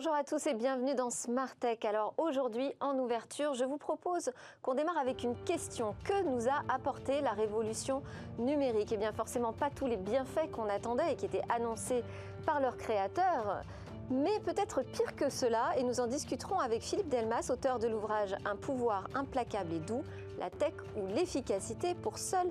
Bonjour 0.00 0.14
à 0.14 0.22
tous 0.22 0.46
et 0.46 0.54
bienvenue 0.54 0.94
dans 0.94 1.10
Smart 1.10 1.56
Tech. 1.56 1.78
Alors 1.84 2.14
aujourd'hui, 2.18 2.72
en 2.78 2.96
ouverture, 3.00 3.54
je 3.54 3.64
vous 3.64 3.78
propose 3.78 4.30
qu'on 4.62 4.74
démarre 4.74 4.96
avec 4.96 5.24
une 5.24 5.34
question. 5.42 5.96
Que 6.04 6.22
nous 6.22 6.46
a 6.46 6.62
apporté 6.72 7.20
la 7.20 7.32
révolution 7.32 8.04
numérique 8.38 8.92
Eh 8.92 8.96
bien 8.96 9.10
forcément 9.10 9.52
pas 9.52 9.70
tous 9.70 9.86
les 9.86 9.96
bienfaits 9.96 10.52
qu'on 10.52 10.68
attendait 10.68 11.14
et 11.14 11.16
qui 11.16 11.26
étaient 11.26 11.42
annoncés 11.48 12.04
par 12.46 12.60
leurs 12.60 12.76
créateurs. 12.76 13.64
Mais 14.08 14.38
peut-être 14.38 14.82
pire 14.82 15.16
que 15.16 15.30
cela, 15.30 15.76
et 15.76 15.82
nous 15.82 15.98
en 15.98 16.06
discuterons 16.06 16.60
avec 16.60 16.82
Philippe 16.82 17.08
Delmas, 17.08 17.50
auteur 17.50 17.80
de 17.80 17.88
l'ouvrage 17.88 18.36
Un 18.44 18.54
pouvoir 18.54 19.08
implacable 19.16 19.74
et 19.74 19.80
doux, 19.80 20.04
la 20.38 20.48
tech 20.48 20.74
ou 20.96 21.08
l'efficacité 21.08 21.96
pour 21.96 22.18
seul 22.18 22.46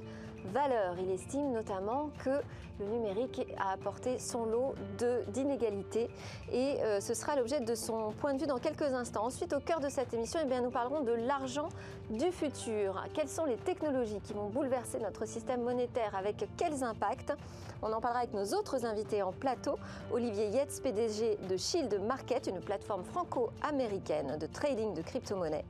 Il 0.99 1.11
estime 1.11 1.51
notamment 1.51 2.09
que 2.23 2.41
le 2.79 2.85
numérique 2.85 3.41
a 3.57 3.71
apporté 3.71 4.19
son 4.19 4.45
lot 4.45 4.75
d'inégalités 5.33 6.09
et 6.51 6.75
euh, 6.81 6.99
ce 6.99 7.13
sera 7.13 7.35
l'objet 7.35 7.59
de 7.59 7.75
son 7.75 8.11
point 8.19 8.33
de 8.33 8.39
vue 8.39 8.47
dans 8.47 8.59
quelques 8.59 8.83
instants. 8.83 9.25
Ensuite, 9.25 9.53
au 9.53 9.59
cœur 9.59 9.79
de 9.79 9.89
cette 9.89 10.13
émission, 10.13 10.39
eh 10.43 10.47
bien, 10.47 10.61
nous 10.61 10.69
parlerons 10.69 11.01
de 11.01 11.11
l'argent 11.11 11.69
du 12.09 12.31
futur. 12.31 13.03
Quelles 13.13 13.27
sont 13.27 13.45
les 13.45 13.57
technologies 13.57 14.19
qui 14.21 14.33
vont 14.33 14.49
bouleverser 14.49 14.99
notre 14.99 15.25
système 15.25 15.61
monétaire? 15.61 16.15
Avec 16.15 16.47
quels 16.57 16.83
impacts? 16.83 17.33
On 17.81 17.91
en 17.91 18.01
parlera 18.01 18.21
avec 18.21 18.33
nos 18.33 18.45
autres 18.57 18.85
invités 18.85 19.21
en 19.21 19.31
plateau. 19.31 19.77
Olivier 20.11 20.47
Yetz, 20.47 20.79
PDG 20.79 21.37
de 21.47 21.57
Shield 21.57 22.01
Market, 22.05 22.47
une 22.47 22.59
plateforme 22.59 23.03
franco-américaine 23.03 24.37
de 24.37 24.47
trading 24.47 24.93
de 24.93 25.01
crypto-monnaies. 25.01 25.65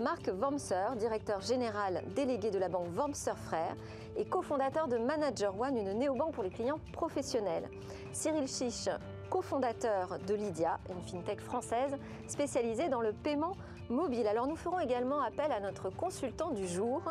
Marc 0.00 0.28
Wormser, 0.28 0.96
directeur 0.96 1.40
général 1.40 2.02
délégué 2.16 2.50
de 2.50 2.58
la 2.58 2.68
banque 2.68 2.88
Wormser 2.94 3.36
Frères 3.36 3.76
et 4.16 4.24
cofondateur 4.24 4.88
de 4.88 4.98
Manager 4.98 5.58
One, 5.58 5.76
une 5.76 5.92
néobanque 5.92 6.32
pour 6.32 6.42
les 6.42 6.50
clients 6.50 6.80
professionnels. 6.92 7.68
Cyril 8.12 8.48
Chiche, 8.48 8.88
cofondateur 9.30 10.18
de 10.26 10.34
Lydia, 10.34 10.78
une 10.90 11.02
fintech 11.02 11.40
française 11.40 11.96
spécialisée 12.26 12.88
dans 12.88 13.00
le 13.00 13.12
paiement 13.12 13.52
mobile. 13.88 14.26
Alors 14.26 14.46
nous 14.46 14.56
ferons 14.56 14.80
également 14.80 15.20
appel 15.20 15.52
à 15.52 15.60
notre 15.60 15.90
consultant 15.90 16.50
du 16.50 16.66
jour, 16.66 17.02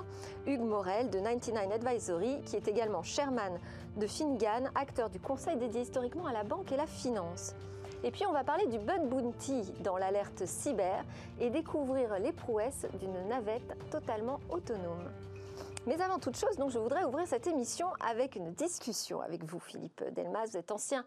Hugues 0.46 0.62
Morel 0.62 1.10
de 1.10 1.20
99 1.20 1.72
Advisory, 1.74 2.42
qui 2.46 2.56
est 2.56 2.68
également 2.68 3.04
chairman 3.04 3.60
de 3.98 4.08
Fingan, 4.08 4.70
acteur 4.76 5.10
du 5.10 5.20
conseil 5.20 5.58
dédié 5.58 5.82
historiquement 5.82 6.26
à 6.26 6.34
la 6.34 6.44
banque 6.44 6.72
et 6.72 6.78
la 6.78 6.88
finance. 6.88 7.56
Et 8.04 8.12
puis 8.12 8.26
on 8.26 8.34
va 8.34 8.44
parler 8.44 8.68
du 8.68 8.80
bug 8.80 9.08
bounty 9.08 9.74
dans 9.82 9.98
l'alerte 9.98 10.46
cyber 10.46 11.04
et 11.40 11.50
découvrir 11.50 12.20
les 12.20 12.34
prouesses 12.34 12.86
d'une 13.00 13.28
navette 13.30 13.78
totalement 13.90 14.40
autonome. 14.50 15.10
Mais 15.86 16.02
avant 16.02 16.18
toute 16.18 16.38
chose, 16.38 16.56
donc, 16.56 16.72
je 16.72 16.80
voudrais 16.80 17.04
ouvrir 17.04 17.28
cette 17.28 17.46
émission 17.46 17.88
avec 18.00 18.38
une 18.38 18.54
discussion 18.54 19.20
avec 19.20 19.44
vous, 19.44 19.60
Philippe 19.60 20.02
Delmas. 20.14 20.46
Vous 20.46 20.58
êtes 20.58 20.72
ancien 20.72 21.04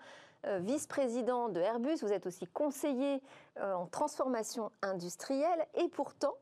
vice-président 0.60 1.48
de 1.48 1.60
Airbus, 1.60 1.96
vous 2.02 2.12
êtes 2.12 2.26
aussi 2.26 2.46
conseiller 2.46 3.22
euh, 3.58 3.74
en 3.74 3.86
transformation 3.86 4.70
industrielle 4.82 5.66
et 5.74 5.88
pourtant, 5.88 6.34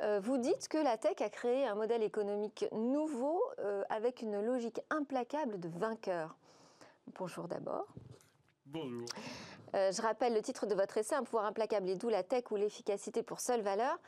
euh, 0.00 0.20
vous 0.22 0.38
dites 0.38 0.68
que 0.68 0.78
la 0.78 0.96
tech 0.96 1.20
a 1.20 1.28
créé 1.28 1.66
un 1.66 1.74
modèle 1.74 2.02
économique 2.02 2.66
nouveau 2.72 3.42
avec 3.88 4.22
une 4.22 4.40
logique 4.40 4.80
implacable 4.90 5.60
de 5.60 5.68
vainqueur. 5.68 6.36
Bonjour 7.18 7.48
d'abord. 7.48 7.86
Bonjour. 8.66 9.06
je 9.74 10.02
rappelle 10.02 10.34
le 10.34 10.42
titre 10.42 10.66
de 10.66 10.74
votre 10.74 10.96
essai, 10.96 11.14
Un 11.14 11.24
pouvoir 11.24 11.44
implacable 11.44 11.88
et 11.88 11.96
d'où 11.96 12.08
la 12.08 12.22
tech 12.22 12.44
ou 12.50 12.56
l'efficacité 12.56 13.22
pour 13.22 13.40
seule 13.40 13.62
valeur. 13.62 13.98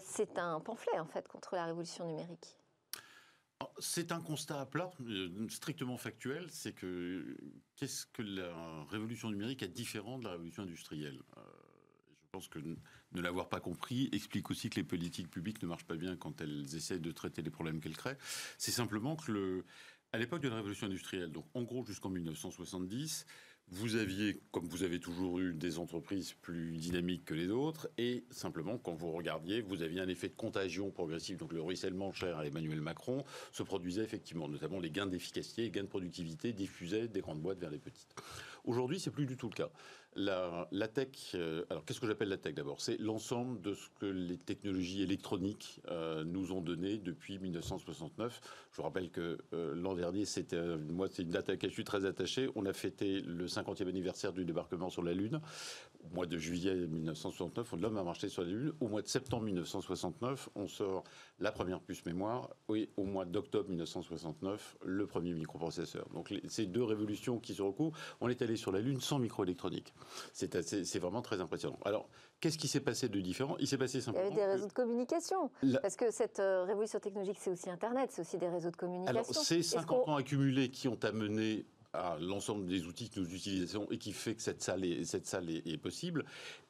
c'est 0.00 0.38
un 0.38 0.60
pamphlet 0.60 0.98
en 0.98 1.06
fait 1.06 1.26
contre 1.28 1.54
la 1.54 1.66
révolution 1.66 2.06
numérique. 2.06 2.56
C'est 3.78 4.12
un 4.12 4.20
constat 4.20 4.60
à 4.60 4.66
plat, 4.66 4.90
euh, 5.06 5.48
strictement 5.48 5.96
factuel, 5.96 6.46
c'est 6.50 6.72
que 6.72 7.36
qu'est-ce 7.76 8.06
que 8.06 8.22
la 8.22 8.84
révolution 8.90 9.30
numérique 9.30 9.62
a 9.62 9.66
différent 9.66 10.18
de 10.18 10.24
la 10.24 10.32
révolution 10.32 10.62
industrielle 10.62 11.20
euh, 11.36 11.40
Je 12.24 12.28
pense 12.32 12.48
que 12.48 12.58
ne 12.58 13.20
l'avoir 13.20 13.48
pas 13.48 13.60
compris 13.60 14.08
explique 14.12 14.50
aussi 14.50 14.68
que 14.68 14.76
les 14.76 14.84
politiques 14.84 15.30
publiques 15.30 15.62
ne 15.62 15.68
marchent 15.68 15.86
pas 15.86 15.96
bien 15.96 16.16
quand 16.16 16.40
elles 16.40 16.74
essaient 16.74 16.98
de 16.98 17.12
traiter 17.12 17.42
les 17.42 17.50
problèmes 17.50 17.80
qu'elles 17.80 17.96
créent. 17.96 18.18
C'est 18.58 18.72
simplement 18.72 19.16
que 19.16 19.32
le, 19.32 19.64
à 20.12 20.18
l'époque 20.18 20.42
de 20.42 20.48
la 20.48 20.56
révolution 20.56 20.86
industrielle, 20.86 21.32
donc 21.32 21.46
en 21.54 21.62
gros 21.62 21.84
jusqu'en 21.84 22.10
1970, 22.10 23.26
vous 23.68 23.96
aviez, 23.96 24.40
comme 24.52 24.66
vous 24.66 24.84
avez 24.84 25.00
toujours 25.00 25.40
eu, 25.40 25.52
des 25.52 25.78
entreprises 25.78 26.34
plus 26.40 26.76
dynamiques 26.76 27.24
que 27.24 27.34
les 27.34 27.48
autres, 27.48 27.88
et 27.98 28.24
simplement, 28.30 28.78
quand 28.78 28.94
vous 28.94 29.10
regardiez, 29.10 29.60
vous 29.60 29.82
aviez 29.82 30.00
un 30.00 30.08
effet 30.08 30.28
de 30.28 30.34
contagion 30.34 30.90
progressive, 30.90 31.36
donc 31.36 31.52
le 31.52 31.60
ruissellement 31.60 32.12
cher 32.12 32.38
à 32.38 32.46
Emmanuel 32.46 32.80
Macron 32.80 33.24
se 33.52 33.64
produisait 33.64 34.04
effectivement, 34.04 34.48
notamment 34.48 34.78
les 34.78 34.90
gains 34.90 35.06
d'efficacité, 35.06 35.62
les 35.62 35.70
gains 35.70 35.82
de 35.82 35.88
productivité 35.88 36.52
diffusaient 36.52 37.08
des 37.08 37.20
grandes 37.20 37.40
boîtes 37.40 37.58
vers 37.58 37.70
les 37.70 37.78
petites. 37.78 38.14
Aujourd'hui, 38.66 38.98
c'est 38.98 39.12
plus 39.12 39.26
du 39.26 39.36
tout 39.36 39.48
le 39.48 39.54
cas. 39.54 39.70
La, 40.16 40.88
tech, 40.88 41.08
euh, 41.34 41.64
alors 41.68 41.84
qu'est-ce 41.84 42.00
que 42.00 42.06
j'appelle 42.06 42.30
la 42.30 42.38
tech 42.38 42.54
d'abord? 42.54 42.80
C'est 42.80 42.98
l'ensemble 42.98 43.60
de 43.60 43.74
ce 43.74 43.88
que 44.00 44.06
les 44.06 44.38
technologies 44.38 45.02
électroniques 45.02 45.80
euh, 45.88 46.24
nous 46.24 46.52
ont 46.52 46.62
donné 46.62 46.96
depuis 46.96 47.38
1969. 47.38 48.40
Je 48.72 48.76
vous 48.76 48.82
rappelle 48.82 49.10
que 49.10 49.38
euh, 49.52 49.74
l'an 49.74 49.94
dernier, 49.94 50.24
c'était, 50.24 50.76
moi, 50.78 51.06
c'est 51.10 51.22
une 51.22 51.28
date 51.28 51.50
à 51.50 51.52
laquelle 51.52 51.70
je 51.70 51.74
suis 51.74 51.84
très 51.84 52.06
attaché. 52.06 52.48
On 52.56 52.64
a 52.64 52.72
fêté 52.72 53.20
le 53.20 53.46
50e 53.46 53.88
anniversaire 53.88 54.32
du 54.32 54.44
débarquement 54.44 54.88
sur 54.88 55.02
la 55.02 55.12
Lune. 55.12 55.40
Au 56.10 56.14
mois 56.14 56.26
de 56.26 56.38
juillet 56.38 56.74
1969, 56.74 57.74
l'homme 57.80 57.96
a 57.98 58.02
marché 58.02 58.28
sur 58.28 58.42
la 58.42 58.48
Lune. 58.48 58.72
Au 58.80 58.88
mois 58.88 59.02
de 59.02 59.08
septembre 59.08 59.44
1969, 59.44 60.50
on 60.54 60.68
sort 60.68 61.04
la 61.38 61.52
première 61.52 61.80
puce 61.80 62.04
mémoire. 62.06 62.50
Et 62.74 62.90
au 62.96 63.04
mois 63.04 63.24
d'octobre 63.24 63.68
1969, 63.68 64.78
le 64.84 65.06
premier 65.06 65.32
microprocesseur. 65.34 66.08
Donc 66.14 66.32
ces 66.48 66.66
deux 66.66 66.84
révolutions 66.84 67.38
qui 67.38 67.54
se 67.54 67.62
recouvrent, 67.62 67.96
on 68.20 68.28
est 68.28 68.40
allé 68.42 68.56
sur 68.56 68.72
la 68.72 68.80
Lune 68.80 69.00
sans 69.00 69.18
microélectronique. 69.18 69.94
C'est 70.32 70.98
vraiment 70.98 71.22
très 71.22 71.40
impressionnant. 71.40 71.78
Alors, 71.84 72.08
qu'est-ce 72.40 72.58
qui 72.58 72.68
s'est 72.68 72.80
passé 72.80 73.08
de 73.08 73.20
différent? 73.20 73.56
Il 73.58 73.66
s'est 73.66 73.78
passé 73.78 74.00
simplement. 74.00 74.26
Il 74.28 74.36
y 74.36 74.40
avait 74.40 74.46
des 74.46 74.52
réseaux 74.52 74.68
de 74.68 74.72
communication. 74.72 75.50
Parce 75.82 75.96
que 75.96 76.10
cette 76.10 76.40
euh, 76.40 76.64
révolution 76.64 77.00
technologique, 77.00 77.38
c'est 77.40 77.50
aussi 77.50 77.70
Internet, 77.70 78.10
c'est 78.12 78.22
aussi 78.22 78.38
des 78.38 78.48
réseaux 78.48 78.70
de 78.70 78.76
communication. 78.76 79.10
Alors, 79.10 79.26
c'est 79.26 79.62
50 79.62 80.08
ans 80.08 80.16
accumulés 80.16 80.70
qui 80.70 80.88
ont 80.88 80.98
amené 81.02 81.66
à 81.96 82.18
l'ensemble 82.20 82.66
des 82.66 82.84
outils 82.84 83.10
que 83.10 83.20
nous 83.20 83.34
utilisons 83.34 83.86
et 83.90 83.98
qui 83.98 84.12
fait 84.12 84.34
que 84.34 84.42
cette 84.42 84.62
salle 84.62 84.84
est, 84.84 85.76
possible. 85.78 86.24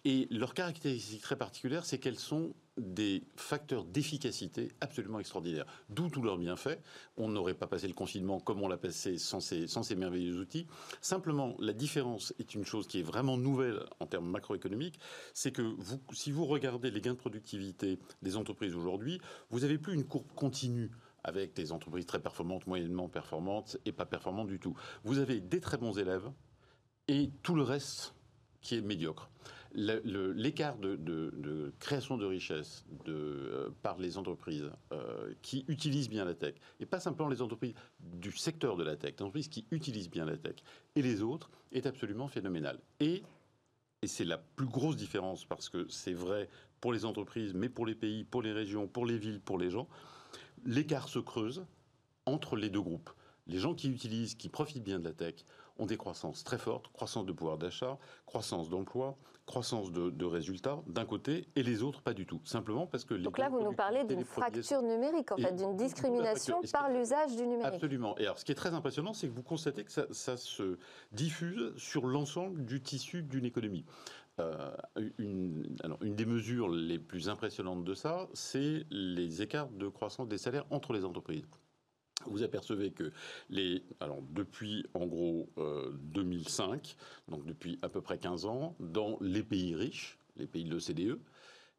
Et 0.05 0.29
leur 0.31 0.55
caractéristique 0.55 1.23
très 1.23 1.37
particulière, 1.37 1.85
c'est 1.85 1.99
qu'elles 1.99 2.19
sont 2.19 2.55
des 2.77 3.23
facteurs 3.37 3.85
d'efficacité 3.85 4.71
absolument 4.81 5.19
extraordinaires. 5.19 5.67
D'où 5.89 6.11
tous 6.11 6.23
leurs 6.23 6.37
bienfaits. 6.37 6.79
On 7.17 7.29
n'aurait 7.29 7.55
pas 7.55 7.67
passé 7.67 7.89
le 7.89 7.95
confinement 7.95 8.39
comme 8.39 8.63
on 8.63 8.69
l'a 8.69 8.77
passé 8.77 9.17
sans 9.19 9.41
ces, 9.41 9.97
merveilleux 9.97 10.39
outils. 10.39 10.67
Simplement, 11.01 11.57
la 11.59 11.73
différence 11.73 12.35
est 12.39 12.55
une 12.55 12.65
chose 12.65 12.87
qui 12.87 13.01
est 13.01 13.03
vraiment 13.03 13.39
nouvelle 13.39 13.81
en 13.99 14.07
termes 14.07 14.31
macroéconomiques, 14.31 14.99
c'est 15.33 15.53
que 15.53 15.75
si 16.13 16.31
vous 16.31 16.45
regardez 16.45 16.91
les 16.91 17.01
gains 17.01 17.15
de 17.15 17.19
productivité 17.19 17.99
des 18.23 18.37
entreprises 18.37 18.75
aujourd'hui, 18.75 19.21
vous 19.51 19.61
n'avez 19.61 19.79
plus 19.79 19.95
une 19.95 20.05
courbe 20.05 20.31
continue 20.35 20.91
avec 21.27 21.55
des 21.55 21.73
entreprises 21.73 22.07
très 22.07 22.21
performantes, 22.21 22.67
moyennement 22.67 23.09
performantes 23.09 23.77
et 23.85 23.93
pas 23.93 24.07
performantes 24.07 24.47
du 24.47 24.61
tout. 24.61 24.75
Vous 25.05 25.19
avez 25.19 25.41
des 25.41 25.61
très 25.61 25.77
bons 25.77 25.99
élèves 25.99 26.31
et 27.09 27.31
tout 27.43 27.57
le 27.57 27.63
reste 27.63 28.15
qui 28.61 28.77
est 28.77 28.81
médiocre. 28.81 29.29
L'écart 29.75 30.79
de, 30.79 31.75
création 31.81 32.17
de 32.17 32.25
richesse 32.25 32.87
euh, 33.09 33.69
par 33.83 33.99
les 33.99 34.17
entreprises 34.17 34.71
euh, 34.93 35.35
qui 35.43 35.67
utilisent 35.69 36.09
bien 36.09 36.25
la 36.25 36.35
tech, 36.35 36.55
et 36.81 36.87
pas 36.87 37.01
simplement 37.01 37.29
les 37.29 37.43
entreprises 37.43 37.75
du 38.01 38.33
secteur 38.33 38.77
de 38.77 38.85
la 38.85 38.97
tech, 38.97 39.15
les 39.19 39.23
entreprises 39.23 39.49
qui 39.49 39.67
utilisent 39.71 40.09
bien 40.09 40.25
la 40.25 40.39
tech, 40.39 40.57
et 40.95 41.03
les 41.03 41.21
autres, 41.21 41.51
est 41.73 41.85
absolument 41.85 42.29
phénoménal. 42.29 42.81
Et, 43.01 43.23
et 44.01 44.07
c'est 44.07 44.25
la 44.25 44.39
plus 44.39 44.67
grosse 44.67 44.97
différence, 44.97 45.45
parce 45.45 45.69
que 45.69 45.87
c'est 45.91 46.15
vrai 46.15 46.49
pour 46.81 46.93
les 46.93 47.05
entreprises, 47.05 47.53
mais 47.53 47.69
pour 47.69 47.85
les 47.85 47.95
pays, 47.95 48.25
pour 48.25 48.41
les 48.41 48.53
régions, 48.53 48.89
pour 48.89 49.05
les 49.05 49.19
villes, 49.19 49.41
pour 49.41 49.59
les 49.59 49.71
gens, 49.71 49.89
l'écart 50.65 51.09
se 51.09 51.19
creuse 51.19 51.65
entre 52.25 52.57
les 52.57 52.71
deux 52.71 52.81
groupes. 52.81 53.11
Les 53.47 53.59
gens 53.59 53.75
qui 53.75 53.89
utilisent, 53.89 54.35
qui 54.35 54.49
profitent 54.49 54.83
bien 54.83 54.99
de 54.99 55.05
la 55.05 55.13
tech, 55.13 55.45
ont 55.79 55.87
des 55.87 55.97
croissances 55.97 56.43
très 56.43 56.59
fortes, 56.59 56.89
croissance 56.93 57.27
de 57.27 57.33
pouvoir 57.33 57.59
d'achat, 57.59 57.99
croissance 58.25 58.69
d'emploi, 58.69 59.17
croissance 59.45 59.93
de, 59.93 60.25
résultats 60.25 60.83
d'un 60.87 61.05
côté, 61.05 61.47
et 61.55 61.63
les 61.63 61.83
autres 61.83 62.03
pas 62.03 62.15
du 62.15 62.27
tout. 62.27 62.41
Simplement 62.45 62.87
parce 62.87 63.05
que... 63.05 63.15
Les 63.15 63.23
Donc 63.23 63.39
là, 63.39 63.49
vous 63.49 63.61
nous 63.61 63.73
parlez 63.73 64.05
d'une 64.05 64.25
fracture 64.25 64.83
numérique, 64.83 65.31
en 65.31 65.37
fait, 65.37 65.55
d'une 65.55 65.77
discrimination 65.77 66.61
par 66.73 66.91
l'usage 66.91 67.37
du 67.37 67.47
numérique. 67.47 67.75
Absolument. 67.75 68.19
Et 68.19 68.25
alors, 68.25 68.39
ce 68.39 68.45
qui 68.45 68.53
est 68.53 68.57
très 68.57 68.75
impressionnant, 68.75 69.13
c'est 69.13 69.29
que 69.29 69.33
vous 69.33 69.43
constatez 69.43 69.85
que 69.85 69.93
ça, 69.93 70.37
se 70.37 70.79
diffuse 71.13 71.73
sur 71.77 72.07
l'ensemble 72.07 72.65
du 72.65 72.83
tissu 72.83 73.23
d'une 73.23 73.45
économie. 73.45 73.85
Euh, 74.39 74.77
une, 75.19 75.77
alors, 75.83 76.03
une 76.03 76.15
des 76.15 76.27
mesures 76.27 76.69
les 76.69 76.99
plus 76.99 77.29
impressionnantes 77.29 77.85
de 77.85 77.95
ça, 77.95 78.29
c'est 78.35 78.85
les 78.91 79.43
écarts 79.43 79.71
de 79.71 79.89
croissance 79.89 80.29
des 80.29 80.39
salaires 80.39 80.67
entre 80.71 80.93
les 80.93 81.05
entreprises. 81.05 81.47
Vous 82.27 82.43
apercevez 82.43 82.91
que 82.91 83.13
les, 83.51 83.85
alors 84.01 84.21
depuis 84.31 84.85
en 84.95 85.07
gros 85.07 85.49
2005, 86.13 86.97
euh, 86.99 87.31
donc 87.31 87.47
depuis 87.47 87.79
à 87.83 87.89
peu 87.89 88.01
près 88.01 88.19
15 88.19 88.47
ans, 88.47 88.75
dans 88.81 89.19
les 89.21 89.43
pays 89.43 89.75
riches, 89.75 90.19
les 90.37 90.47
pays 90.47 90.65
de 90.65 90.71
l'OCDE, 90.71 91.19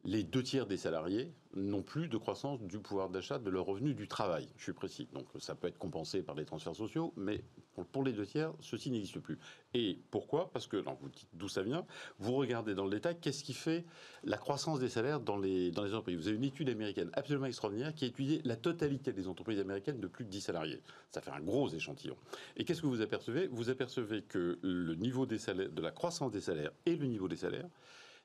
les 0.08 0.24
deux 0.24 0.42
tiers 0.42 0.66
des 0.66 0.78
salariés 0.78 1.34
n'ont 1.54 1.82
plus 1.82 2.08
de 2.08 2.18
croissance 2.18 2.62
du 2.62 2.80
pouvoir 2.80 3.10
d'achat 3.10 3.40
de 3.40 3.50
leur 3.50 3.66
revenu 3.66 3.94
du 3.94 4.08
travail. 4.08 4.48
Je 4.56 4.64
suis 4.64 4.74
précis. 4.74 5.10
Donc 5.12 5.26
ça 5.38 5.54
peut 5.54 5.68
être 5.68 5.78
compensé 5.78 6.24
par 6.24 6.34
les 6.34 6.46
transferts 6.46 6.76
sociaux, 6.76 7.14
mais 7.18 7.44
pour 7.92 8.04
les 8.04 8.14
deux 8.14 8.26
tiers, 8.26 8.54
ceci 8.62 8.90
n'existe 8.90 9.20
plus. 9.20 9.38
Et 9.74 10.00
pourquoi? 10.10 10.50
Parce 10.52 10.66
que, 10.66 10.78
vous 10.78 11.10
dites 11.10 11.28
d'où 11.34 11.50
ça 11.50 11.62
vient, 11.62 11.86
vous 12.20 12.34
regardez 12.36 12.74
dans 12.74 12.86
le 12.86 12.92
détail 12.92 13.18
qu'est-ce 13.20 13.44
qui 13.44 13.54
fait 13.54 13.86
la 14.24 14.38
croissance 14.38 14.80
des 14.80 14.88
salaires 14.88 15.20
dans 15.20 15.38
les, 15.38 15.72
dans 15.72 15.84
les 15.84 15.92
entreprises? 15.92 16.18
Vous 16.18 16.28
avez 16.30 16.38
une 16.38 16.46
étude 16.46 16.70
américaine 16.70 17.10
absolument 17.14 17.48
extraordinaire 17.48 17.94
qui 17.94 18.06
a 18.06 18.08
étudié 18.08 18.42
la 18.46 18.56
totalité 18.56 19.12
des 19.12 19.28
entreprises 19.28 19.60
américaines 19.60 20.00
de 20.00 20.08
plus 20.08 20.24
de 20.24 20.30
10 20.30 20.40
salariés. 20.40 20.82
Ça 21.12 21.20
fait 21.20 21.32
un 21.32 21.42
gros 21.42 21.68
échantillon. 21.68 22.16
Et 22.56 22.64
qu'est-ce 22.64 22.82
que 22.82 22.88
vous 22.88 23.02
apercevez? 23.02 23.48
Vous 23.48 23.70
apercevez 23.70 24.22
que 24.22 24.58
le 24.62 24.96
niveau 24.96 25.26
des 25.26 25.38
salaires, 25.38 25.70
de 25.70 25.82
la 25.82 25.92
croissance 25.92 26.32
des 26.32 26.42
salaires 26.42 26.72
et 26.86 26.96
le 26.96 27.08
niveau 27.08 27.28
des 27.28 27.36
salaires 27.36 27.68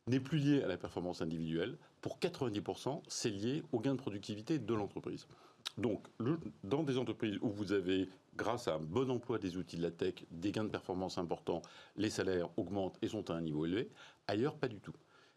n'est 0.07 0.21
plus 0.21 0.39
lié 0.39 0.63
à 0.63 0.67
la 0.67 0.77
performance 0.77 1.23
individuelle. 1.23 1.79
Pour 2.01 2.19
90%, 2.19 3.03
c'est 3.09 3.31
lié 3.31 3.63
au 3.73 3.81
gain 3.81 3.95
de 3.95 4.01
productivité 4.01 4.59
de 4.59 4.75
l'entreprise. 4.75 5.27
Donc, 5.79 6.07
dans 6.65 6.83
des 6.83 6.99
entreprises 6.99 7.39
où 7.41 7.49
vous 7.49 7.73
avez, 7.73 8.09
grâce 8.37 8.69
à 8.69 8.75
un 8.75 8.81
bon 8.81 9.11
emploi 9.11 9.39
des 9.39 9.57
outils 9.57 9.77
de 9.77 9.83
la 9.83 9.91
tech, 9.91 10.15
des 10.31 10.53
gains 10.53 10.65
de 10.65 10.69
performance 10.69 11.19
importants, 11.19 11.63
les 11.97 12.11
salaires 12.11 12.51
augmentent 12.59 12.99
et 13.01 13.09
sont 13.09 13.31
à 13.31 13.35
un 13.35 13.41
niveau 13.41 13.65
élevé, 13.65 13.89
ailleurs, 14.27 14.57
pas 14.57 14.69
du 14.69 14.81
tout. 14.81 14.95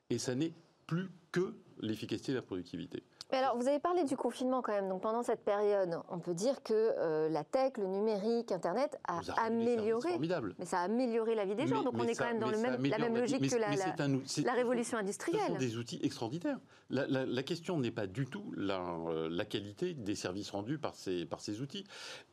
Et 0.09 0.17
ça 0.17 0.35
n'est 0.35 0.53
plus 0.87 1.09
que 1.31 1.55
l'efficacité 1.79 2.31
de 2.31 2.37
la 2.37 2.41
productivité. 2.41 3.03
Mais 3.31 3.39
alors, 3.39 3.57
vous 3.57 3.67
avez 3.67 3.79
parlé 3.79 4.03
du 4.03 4.15
confinement 4.15 4.61
quand 4.61 4.71
même. 4.71 4.87
Donc, 4.87 5.01
pendant 5.01 5.23
cette 5.23 5.43
période, 5.43 5.99
on 6.09 6.19
peut 6.19 6.33
dire 6.33 6.61
que 6.63 6.73
euh, 6.73 7.27
la 7.29 7.43
tech, 7.43 7.73
le 7.77 7.87
numérique, 7.87 8.51
Internet 8.51 8.99
a 9.07 9.19
amélioré. 9.43 10.19
Mais 10.59 10.65
ça 10.65 10.79
a 10.79 10.83
amélioré 10.83 11.33
la 11.33 11.45
vie 11.45 11.55
des 11.55 11.67
gens. 11.67 11.83
donc, 11.83 11.95
on 11.97 12.03
est 12.03 12.15
quand 12.15 12.25
même 12.25 12.39
dans 12.39 12.51
le 12.51 12.57
même, 12.57 12.83
la 12.85 12.97
même 12.97 13.17
logique 13.17 13.49
que 13.49 13.55
la, 13.55 13.69
la, 13.75 14.53
révolution 14.53 14.97
industrielle. 14.97 15.41
Ce 15.41 15.53
sont 15.53 15.59
des 15.59 15.77
outils 15.77 15.99
extraordinaires. 16.03 16.59
La, 16.91 17.43
question 17.43 17.79
n'est 17.79 17.91
pas 17.91 18.05
du 18.05 18.27
tout 18.27 18.53
euh, 18.57 19.27
la, 19.29 19.45
qualité 19.45 19.93
des 19.93 20.13
services 20.13 20.51
rendus 20.51 20.77
par 20.77 20.95
ces, 20.95 21.25
par 21.25 21.41
ces 21.41 21.61
outils. 21.61 21.83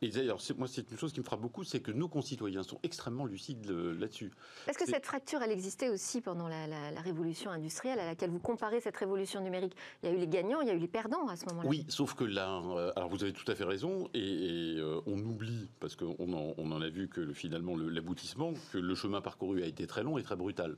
Et 0.01 0.09
d'ailleurs, 0.09 0.39
moi, 0.57 0.67
c'est 0.67 0.91
une 0.91 0.97
chose 0.97 1.11
qui 1.11 1.19
me 1.19 1.25
frappe 1.25 1.41
beaucoup, 1.41 1.63
c'est 1.63 1.79
que 1.79 1.91
nos 1.91 2.07
concitoyens 2.07 2.61
sont 2.61 2.79
extrêmement 2.83 3.25
lucides 3.25 3.69
euh, 3.71 3.97
là-dessus. 3.99 4.31
Est-ce 4.67 4.77
que 4.77 4.85
cette 4.85 5.05
fracture, 5.05 5.41
elle 5.41 5.51
existait 5.51 5.89
aussi 5.89 6.21
pendant 6.21 6.47
la, 6.47 7.01
révolution 7.03 7.51
industrielle 7.51 7.99
à 7.99 8.05
laquelle 8.05 8.29
vous 8.29 8.39
comparez 8.39 8.79
cette 8.79 8.95
révolution 8.95 9.41
numérique 9.41 9.75
Il 10.01 10.09
y 10.09 10.11
a 10.11 10.15
eu 10.15 10.19
les 10.19 10.27
gagnants, 10.27 10.61
il 10.61 10.67
y 10.67 10.71
a 10.71 10.75
eu 10.75 10.79
les 10.83 10.87
perdants 10.89 11.27
à 11.29 11.35
ce 11.37 11.45
moment-là. 11.47 11.69
Oui, 11.69 11.85
sauf 11.87 12.13
que 12.13 12.25
là, 12.25 12.61
euh, 12.65 12.91
alors 12.97 13.09
vous 13.09 13.23
avez 13.23 13.31
tout 13.31 13.49
à 13.49 13.55
fait 13.55 13.63
raison, 13.63 14.09
et, 14.13 14.75
euh, 14.77 14.99
on 15.07 15.17
oublie, 15.19 15.69
parce 15.79 15.95
qu'on 15.95 16.33
en, 16.33 16.53
on 16.57 16.71
en 16.71 16.81
a 16.81 16.89
vu 16.89 17.07
que 17.07 17.31
finalement 17.33 17.77
l'aboutissement, 17.77 18.53
que 18.71 18.77
le 18.77 18.93
chemin 18.93 19.21
parcouru 19.21 19.63
a 19.63 19.65
été 19.65 19.87
très 19.87 20.03
long 20.03 20.17
et 20.17 20.23
très 20.23 20.35
brutal. 20.35 20.75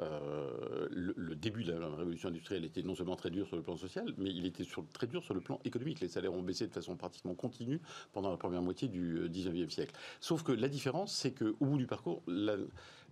Euh, 0.00 0.86
le, 0.90 1.34
début 1.34 1.64
de 1.64 1.72
la 1.72 1.88
révolution 1.88 2.28
industrielle 2.28 2.64
était 2.64 2.82
non 2.82 2.94
seulement 2.94 3.16
très 3.16 3.30
dur 3.30 3.46
sur 3.46 3.56
le 3.56 3.62
plan 3.62 3.76
social, 3.76 4.12
mais 4.18 4.30
il 4.30 4.44
était 4.44 4.64
sur, 4.64 4.84
très 4.92 5.06
dur 5.06 5.24
sur 5.24 5.34
le 5.34 5.40
plan 5.40 5.58
économique. 5.64 6.00
Les 6.00 6.08
salaires 6.08 6.34
ont 6.34 6.42
baissé 6.42 6.66
de 6.66 6.72
façon 6.72 6.96
pratiquement 6.96 7.34
continue 7.34 7.80
pendant 8.12 8.30
la 8.30 8.36
première 8.36 8.62
moitié 8.62 8.88
du 8.88 9.28
19e 9.30 9.70
siècle. 9.70 9.94
Sauf 10.20 10.42
que 10.42 10.52
la 10.52 10.68
différence, 10.68 11.14
c'est 11.14 11.32
qu'au 11.32 11.64
bout 11.64 11.78
du 11.78 11.86
parcours, 11.86 12.22
la, 12.26 12.56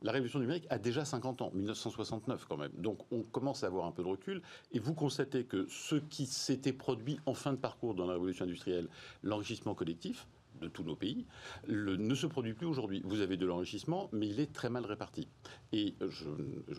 la 0.02 0.12
révolution 0.12 0.38
numérique 0.38 0.66
a 0.70 0.78
déjà 0.78 1.04
50 1.04 1.42
ans, 1.42 1.50
1969 1.54 2.46
quand 2.48 2.56
même. 2.56 2.72
Donc 2.76 3.00
on 3.10 3.22
commence 3.22 3.64
à 3.64 3.68
avoir 3.68 3.86
un 3.86 3.92
peu 3.92 4.02
de 4.02 4.08
recul 4.08 4.42
et 4.72 4.78
vous 4.78 4.94
constatez 4.94 5.44
que 5.44 5.66
ce 5.68 5.96
qui 5.96 6.26
s'était 6.26 6.72
produit 6.72 7.18
en 7.26 7.34
fin 7.34 7.52
de 7.52 7.58
parcours 7.58 7.94
dans 7.94 8.06
la 8.06 8.14
révolution 8.14 8.44
industrielle, 8.44 8.88
l'enrichissement 9.22 9.74
collectif, 9.74 10.26
de 10.60 10.68
tous 10.68 10.84
nos 10.84 10.96
pays, 10.96 11.26
ne 11.68 12.14
se 12.14 12.26
produit 12.26 12.54
plus 12.54 12.66
aujourd'hui. 12.66 13.02
Vous 13.04 13.20
avez 13.20 13.36
de 13.36 13.46
l'enrichissement, 13.46 14.08
mais 14.12 14.28
il 14.28 14.40
est 14.40 14.52
très 14.52 14.70
mal 14.70 14.84
réparti. 14.84 15.28
Et 15.72 15.94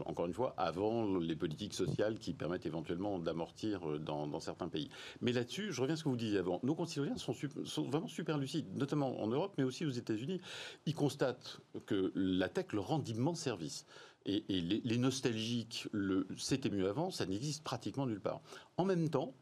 encore 0.05 0.25
une 0.25 0.33
fois, 0.33 0.53
avant 0.57 1.17
les 1.17 1.35
politiques 1.35 1.73
sociales 1.73 2.19
qui 2.19 2.33
permettent 2.33 2.65
éventuellement 2.65 3.19
d'amortir 3.19 3.89
euh, 3.89 3.99
dans, 3.99 4.39
certains 4.39 4.67
pays. 4.67 4.89
Mais 5.21 5.31
là-dessus, 5.31 5.71
je 5.71 5.81
reviens 5.81 5.93
à 5.93 5.97
ce 5.97 6.03
que 6.03 6.09
vous 6.09 6.17
disiez 6.17 6.39
avant. 6.39 6.59
Nos 6.63 6.75
concitoyens 6.75 7.17
sont, 7.17 7.33
vraiment 7.89 8.07
super 8.07 8.37
lucides, 8.37 8.75
notamment 8.75 9.21
en 9.21 9.27
Europe, 9.27 9.53
mais 9.57 9.63
aussi 9.63 9.85
aux 9.85 9.91
États-Unis. 9.91 10.41
Ils 10.85 10.95
constatent 10.95 11.59
que 11.85 12.11
la 12.15 12.49
tech 12.49 12.73
leur 12.73 12.87
rend 12.87 12.99
d'immenses 12.99 13.39
services. 13.39 13.85
Et, 14.27 14.43
les, 14.49 14.97
nostalgiques, 14.97 15.87
c'était 16.35 16.71
mieux 16.71 16.89
avant, 16.89 17.11
ça 17.11 17.27
n'existe 17.27 17.63
pratiquement 17.63 18.07
nulle 18.07 18.21
part. 18.21 18.41
En 18.77 18.83
même 18.83 19.09
temps, 19.09 19.35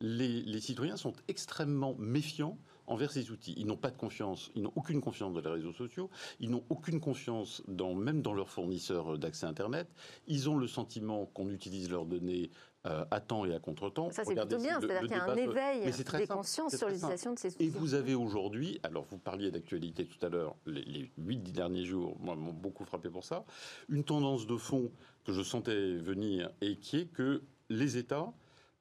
les 0.00 0.60
citoyens 0.60 0.96
sont 0.96 1.12
extrêmement 1.28 1.94
méfiants 1.98 2.58
envers 2.86 3.10
ces 3.10 3.30
outils. 3.30 3.54
Ils 3.56 3.66
n'ont 3.66 3.76
pas 3.76 3.90
de 3.90 3.96
confiance, 3.96 4.50
ils 4.54 4.62
n'ont 4.62 4.72
aucune 4.76 5.00
confiance 5.00 5.32
dans 5.34 5.40
les 5.40 5.48
réseaux 5.48 5.72
sociaux, 5.72 6.10
ils 6.40 6.50
n'ont 6.50 6.64
aucune 6.68 7.00
confiance 7.00 7.62
dans, 7.68 7.94
même 7.94 8.22
dans 8.22 8.34
leurs 8.34 8.50
fournisseurs 8.50 9.18
d'accès 9.18 9.46
Internet. 9.46 9.88
Ils 10.26 10.48
ont 10.48 10.56
le 10.56 10.66
sentiment 10.66 11.26
qu'on 11.26 11.50
utilise 11.50 11.90
leurs 11.90 12.06
données 12.06 12.50
euh, 12.86 13.02
à 13.10 13.20
temps 13.20 13.46
et 13.46 13.54
à 13.54 13.58
contre-temps. 13.58 14.10
Ça, 14.10 14.24
c'est 14.24 14.34
plutôt 14.34 14.58
bien, 14.58 14.78
c'est-à-dire 14.78 15.00
qu'il 15.00 15.10
y 15.10 15.14
a 15.14 15.24
un 15.24 15.36
éveil 15.36 15.90
des 16.18 16.26
consciences 16.26 16.76
sur 16.76 16.88
l'utilisation 16.88 17.32
de 17.32 17.38
ces 17.38 17.54
outils. 17.54 17.64
Et 17.64 17.68
vous 17.70 17.94
avez 17.94 18.14
aujourd'hui, 18.14 18.78
alors 18.82 19.06
vous 19.10 19.16
parliez 19.16 19.50
d'actualité 19.50 20.04
tout 20.04 20.24
à 20.24 20.28
l'heure, 20.28 20.54
les 20.66 21.10
huit 21.16 21.50
derniers 21.52 21.86
jours, 21.86 22.14
moi, 22.20 22.36
m'ont 22.36 22.52
beaucoup 22.52 22.84
frappé 22.84 23.08
pour 23.08 23.24
ça, 23.24 23.46
une 23.88 24.04
tendance 24.04 24.46
de 24.46 24.58
fond 24.58 24.90
que 25.24 25.32
je 25.32 25.42
sentais 25.42 25.94
venir 25.96 26.50
et 26.60 26.76
qui 26.76 26.98
est 26.98 27.06
que 27.06 27.42
les 27.70 27.96
États 27.96 28.34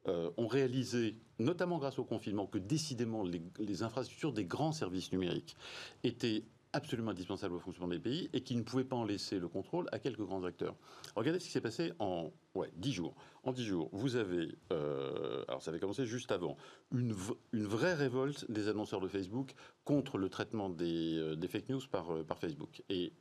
euh, 0.07 0.29
ont 0.35 0.47
réalisé, 0.47 1.15
notamment 1.39 1.77
grâce 1.77 1.97
au 1.97 2.03
confinement, 2.03 2.45
que 2.45 2.57
décidément 2.57 3.23
les, 3.23 3.83
infrastructures 3.83 4.33
des 4.33 4.45
grands 4.45 4.73
services 4.73 5.11
numériques 5.11 5.55
étaient 6.03 6.43
absolument 6.73 7.11
indispensables 7.11 7.55
au 7.55 7.59
fonctionnement 7.59 7.93
des 7.93 7.99
pays 7.99 8.29
et 8.33 8.41
qui 8.41 8.55
ne 8.55 8.63
pouvaient 8.63 8.83
pas 8.83 8.95
en 8.95 9.05
laisser 9.05 9.39
le 9.39 9.47
contrôle 9.47 9.87
à 9.91 9.99
quelques 9.99 10.21
grands 10.21 10.43
acteurs. 10.43 10.75
Regardez 11.15 11.39
ce 11.39 11.45
qui 11.45 11.51
s'est 11.51 11.61
passé 11.61 11.93
en 11.99 12.31
ouais, 12.55 12.71
10 12.75 12.91
jours. 12.91 13.15
En 13.43 13.51
10 13.51 13.63
jours, 13.63 13.89
vous 13.91 14.15
avez, 14.15 14.55
euh, 14.71 15.43
alors 15.47 15.61
ça 15.61 15.69
avait 15.71 15.79
commencé 15.79 16.05
juste 16.05 16.31
avant, 16.31 16.55
une, 16.93 17.13
vraie 17.51 17.93
révolte 17.93 18.49
des 18.49 18.69
annonceurs 18.69 19.01
de 19.01 19.07
Facebook 19.07 19.53
contre 19.83 20.17
le 20.17 20.29
traitement 20.29 20.69
des, 20.69 21.17
euh, 21.17 21.47
fake 21.47 21.69
news 21.69 21.81
par, 21.91 22.11
euh, 22.11 22.23
par 22.23 22.39
Facebook. 22.39 22.81
Et 22.89 23.13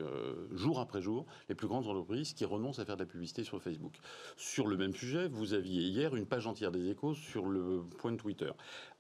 jour 0.53 0.81
après 0.81 1.03
jour, 1.03 1.27
les 1.49 1.55
plus 1.55 1.67
grandes 1.67 1.87
entreprises 1.87 2.33
qui 2.35 2.45
renoncent 2.45 2.79
à 2.79 2.85
faire 2.85 2.97
de 2.97 3.03
la 3.03 3.07
publicité 3.07 3.45
sur 3.45 3.61
Facebook. 3.61 3.95
Sur 4.37 4.67
le 4.67 4.77
même 4.77 4.95
sujet, 4.95 5.29
vous 5.29 5.55
aviez 5.55 5.83
hier 5.83 6.15
une 6.15 6.27
page 6.27 6.47
entière 6.47 6.71
des 6.71 6.89
échos 6.89 7.15
sur 7.15 7.47
le 7.47 7.83
point 7.99 8.13
de 8.13 8.17
Twitter. 8.17 8.51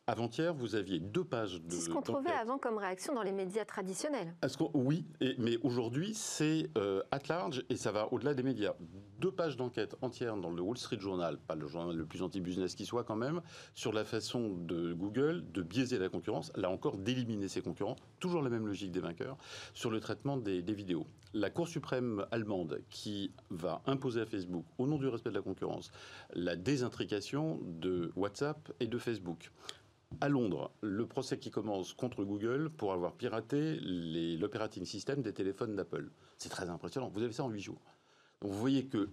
Avant-hier, 0.08 0.52
vous 0.52 0.74
aviez 0.74 0.98
deux 0.98 1.22
pages 1.22 1.62
de. 1.62 1.70
C'est 1.70 1.82
ce 1.82 1.88
qu'on 1.88 2.02
trouvait 2.02 2.32
avant 2.32 2.58
comme 2.58 2.76
réaction 2.76 3.14
dans 3.14 3.22
les 3.22 3.30
médias 3.30 3.64
traditionnels. 3.64 4.34
oui, 4.74 5.06
mais 5.38 5.58
aujourd'hui, 5.62 6.12
c'est 6.14 6.68
euh, 6.76 7.04
at 7.12 7.20
large 7.28 7.64
et 7.70 7.76
ça 7.76 7.92
va 7.92 8.12
au-delà 8.12 8.34
des 8.34 8.42
médias. 8.42 8.74
Deux 9.20 9.30
pages 9.30 9.56
d'enquête 9.56 9.94
entières 10.02 10.36
dans 10.36 10.50
le 10.50 10.60
Wall 10.60 10.76
Street 10.76 10.98
Journal, 10.98 11.38
pas 11.38 11.54
le 11.54 11.68
journal 11.68 11.94
le 11.94 12.04
plus 12.04 12.22
anti-business 12.22 12.74
qui 12.74 12.84
soit 12.84 13.04
quand 13.04 13.14
même, 13.14 13.42
sur 13.74 13.92
la 13.92 14.04
façon 14.04 14.48
de 14.48 14.92
Google 14.92 15.44
de 15.52 15.62
biaiser 15.62 16.00
la 16.00 16.08
concurrence, 16.08 16.50
là 16.56 16.68
encore 16.68 16.96
d'éliminer 16.98 17.46
ses 17.46 17.62
concurrents, 17.62 17.94
toujours 18.18 18.42
la 18.42 18.50
même 18.50 18.66
logique 18.66 18.90
des 18.90 18.98
vainqueurs, 18.98 19.36
sur 19.72 19.92
le 19.92 20.00
traitement 20.00 20.36
des, 20.36 20.62
des 20.62 20.74
vidéos. 20.74 21.06
La 21.32 21.48
Cour 21.48 21.68
suprême 21.68 22.26
allemande 22.32 22.82
qui 22.90 23.32
va 23.50 23.82
imposer 23.86 24.22
à 24.22 24.26
Facebook, 24.26 24.66
au 24.78 24.88
nom 24.88 24.98
du 24.98 25.06
respect 25.06 25.30
de 25.30 25.36
la 25.36 25.42
concurrence, 25.42 25.92
la 26.34 26.56
désintrication 26.56 27.60
de 27.62 28.10
WhatsApp 28.16 28.72
et 28.80 28.88
de 28.88 28.98
Facebook 28.98 29.52
à 30.20 30.28
Londres, 30.28 30.72
le 30.80 31.06
procès 31.06 31.38
qui 31.38 31.50
commence 31.50 31.92
contre 31.94 32.24
Google 32.24 32.70
pour 32.70 32.92
avoir 32.92 33.14
piraté 33.14 33.78
l'operating 33.80 34.84
system 34.84 35.22
des 35.22 35.32
téléphones 35.32 35.76
d'Apple. 35.76 36.10
C'est 36.38 36.48
très 36.48 36.68
impressionnant. 36.70 37.08
Vous 37.08 37.22
avez 37.22 37.32
ça 37.32 37.44
en 37.44 37.50
huit 37.50 37.60
jours. 37.60 37.82
Donc 38.40 38.50
vous 38.50 38.58
voyez 38.58 38.86
que 38.86 39.08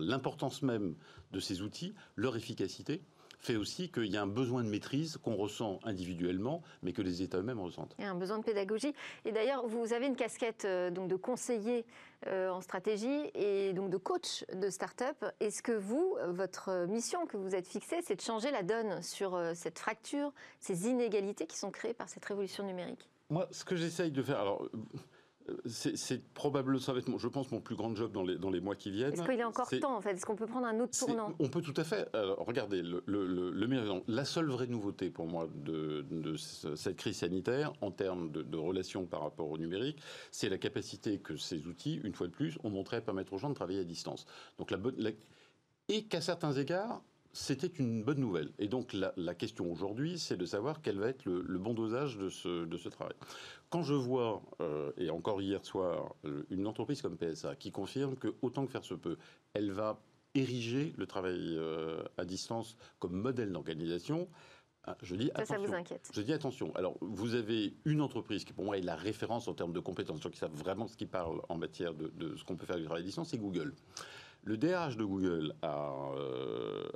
l'importance 0.00 0.62
même 0.62 0.94
de 1.32 1.40
ces 1.40 1.62
outils, 1.62 1.94
leur 2.14 2.36
efficacité, 2.36 3.02
fait 3.38 3.56
aussi 3.56 3.90
qu'il 3.90 4.06
y 4.06 4.16
a 4.16 4.22
un 4.22 4.26
besoin 4.26 4.64
de 4.64 4.68
maîtrise 4.68 5.16
qu'on 5.16 5.36
ressent 5.36 5.78
individuellement, 5.84 6.62
mais 6.82 6.92
que 6.92 7.02
les 7.02 7.22
États 7.22 7.38
eux-mêmes 7.38 7.60
ressentent. 7.60 7.94
Il 7.98 8.04
y 8.04 8.08
a 8.08 8.10
un 8.10 8.16
besoin 8.16 8.38
de 8.38 8.44
pédagogie. 8.44 8.94
Et 9.24 9.32
d'ailleurs, 9.32 9.66
vous 9.66 9.92
avez 9.92 10.06
une 10.06 10.16
casquette 10.16 10.64
euh, 10.64 10.90
donc 10.90 11.08
de 11.08 11.16
conseiller 11.16 11.84
euh, 12.26 12.50
en 12.50 12.60
stratégie 12.60 13.30
et 13.34 13.72
donc 13.72 13.90
de 13.90 13.96
coach 13.96 14.44
de 14.54 14.70
start-up. 14.70 15.24
Est-ce 15.40 15.62
que 15.62 15.72
vous, 15.72 16.16
votre 16.28 16.86
mission 16.86 17.26
que 17.26 17.36
vous 17.36 17.54
êtes 17.54 17.66
fixée, 17.66 18.00
c'est 18.02 18.16
de 18.16 18.20
changer 18.20 18.50
la 18.50 18.62
donne 18.62 19.02
sur 19.02 19.34
euh, 19.34 19.52
cette 19.54 19.78
fracture, 19.78 20.32
ces 20.60 20.88
inégalités 20.88 21.46
qui 21.46 21.58
sont 21.58 21.70
créées 21.70 21.94
par 21.94 22.08
cette 22.08 22.24
révolution 22.24 22.64
numérique? 22.64 23.08
Moi, 23.28 23.48
ce 23.50 23.64
que 23.64 23.76
j'essaye 23.76 24.12
de 24.12 24.22
faire, 24.22 24.40
alors 24.40 24.68
c'est 25.66 26.22
probablement, 26.34 26.78
ça 26.78 26.92
va 26.92 26.98
être, 26.98 27.18
je 27.18 27.28
pense, 27.28 27.50
mon 27.50 27.60
plus 27.60 27.76
grand 27.76 27.94
job 27.94 28.12
dans 28.12 28.22
les, 28.22 28.36
dans 28.36 28.50
les 28.50 28.60
mois 28.60 28.74
qui 28.74 28.90
viennent. 28.90 29.12
Est-ce 29.12 29.22
qu'il 29.22 29.40
est 29.40 29.44
encore 29.44 29.68
temps, 29.80 29.96
en 29.96 30.00
fait? 30.00 30.12
Est-ce 30.12 30.26
qu'on 30.26 30.36
peut 30.36 30.46
prendre 30.46 30.66
un 30.66 30.80
autre 30.80 30.98
tournant? 30.98 31.32
On 31.38 31.48
peut 31.48 31.62
tout 31.62 31.74
à 31.76 31.84
fait. 31.84 32.08
regardez, 32.38 32.82
le, 32.82 33.02
le, 33.06 34.02
la 34.08 34.24
seule 34.24 34.48
vraie 34.48 34.66
nouveauté 34.66 35.10
pour 35.10 35.26
moi 35.26 35.48
de, 35.54 36.04
cette 36.36 36.96
crise 36.96 37.18
sanitaire, 37.18 37.72
en 37.80 37.90
termes 37.90 38.30
de, 38.30 38.56
relations 38.56 39.06
par 39.06 39.20
rapport 39.20 39.50
au 39.50 39.58
numérique, 39.58 39.98
c'est 40.30 40.48
la 40.48 40.58
capacité 40.58 41.18
que 41.18 41.36
ces 41.36 41.66
outils, 41.66 42.00
une 42.02 42.14
fois 42.14 42.26
de 42.26 42.32
plus, 42.32 42.58
ont 42.64 42.70
montré 42.70 42.96
à 42.96 43.00
permettre 43.00 43.32
aux 43.32 43.38
gens 43.38 43.50
de 43.50 43.54
travailler 43.54 43.80
à 43.80 43.84
distance. 43.84 44.26
Donc 44.58 44.70
la, 44.70 44.78
et 45.88 46.04
qu'à 46.04 46.20
certains 46.20 46.52
égards, 46.52 47.02
c'était 47.36 47.66
une 47.66 48.02
bonne 48.02 48.18
nouvelle. 48.18 48.50
Et 48.58 48.66
donc 48.66 48.94
la, 48.94 49.34
question 49.34 49.70
aujourd'hui, 49.70 50.18
c'est 50.18 50.36
de 50.36 50.46
savoir 50.46 50.80
quel 50.80 50.98
va 50.98 51.08
être 51.08 51.26
le, 51.26 51.58
bon 51.58 51.74
dosage 51.74 52.16
de 52.16 52.30
ce, 52.30 52.64
de 52.64 52.76
ce, 52.78 52.88
travail. 52.88 53.14
Quand 53.68 53.82
je 53.82 53.94
vois, 53.94 54.42
euh, 54.60 54.90
et 54.96 55.10
encore 55.10 55.42
hier 55.42 55.64
soir, 55.64 56.14
une 56.50 56.66
entreprise 56.66 57.02
comme 57.02 57.16
PSA 57.16 57.54
qui 57.56 57.70
confirme 57.70 58.16
que 58.16 58.34
autant 58.40 58.64
que 58.64 58.72
faire 58.72 58.84
se 58.84 58.94
peut, 58.94 59.18
elle 59.52 59.70
va 59.70 60.00
ériger 60.34 60.94
le 60.96 61.06
travail 61.06 61.58
à 62.16 62.24
distance 62.24 62.76
comme 62.98 63.12
modèle 63.12 63.52
d'organisation. 63.52 64.28
Ah, 64.86 64.96
je 65.02 65.16
dis 65.16 65.30
attention. 65.34 65.54
Ça, 65.56 65.66
vous 65.66 65.74
inquiète. 65.74 66.10
Je 66.14 66.20
dis 66.22 66.32
attention. 66.32 66.72
Alors, 66.76 66.96
vous 67.00 67.34
avez 67.34 67.74
une 67.84 68.00
entreprise 68.00 68.44
qui, 68.44 68.52
pour 68.52 68.64
moi, 68.64 68.78
est 68.78 68.82
la 68.82 68.94
référence 68.94 69.48
en 69.48 69.54
termes 69.54 69.72
de 69.72 69.80
compétences, 69.80 70.20
qui 70.20 70.38
savent 70.38 70.54
vraiment 70.54 70.86
ce 70.86 70.96
qu'ils 70.96 71.08
parlent 71.08 71.42
en 71.48 71.56
matière 71.56 71.92
de, 71.92 72.36
ce 72.36 72.44
qu'on 72.44 72.56
peut 72.56 72.66
faire 72.66 72.76
du 72.76 72.84
travail 72.84 73.02
à 73.02 73.04
distance, 73.04 73.30
c'est 73.30 73.38
Google. 73.38 73.74
Le 74.46 74.56
DRH 74.56 74.96
de 74.96 75.04
Google 75.04 75.54
a, 75.62 76.12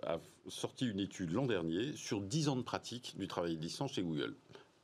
a 0.04 0.21
sorti 0.49 0.87
une 0.87 1.00
étude 1.00 1.33
l'an 1.33 1.47
dernier 1.47 1.97
sur 1.97 2.21
10 2.21 2.49
ans 2.49 2.57
de 2.57 2.62
pratique 2.62 3.19
du 3.19 3.26
travail 3.26 3.54
à 3.54 3.57
distance 3.57 3.92
chez 3.92 4.02
Google 4.02 4.37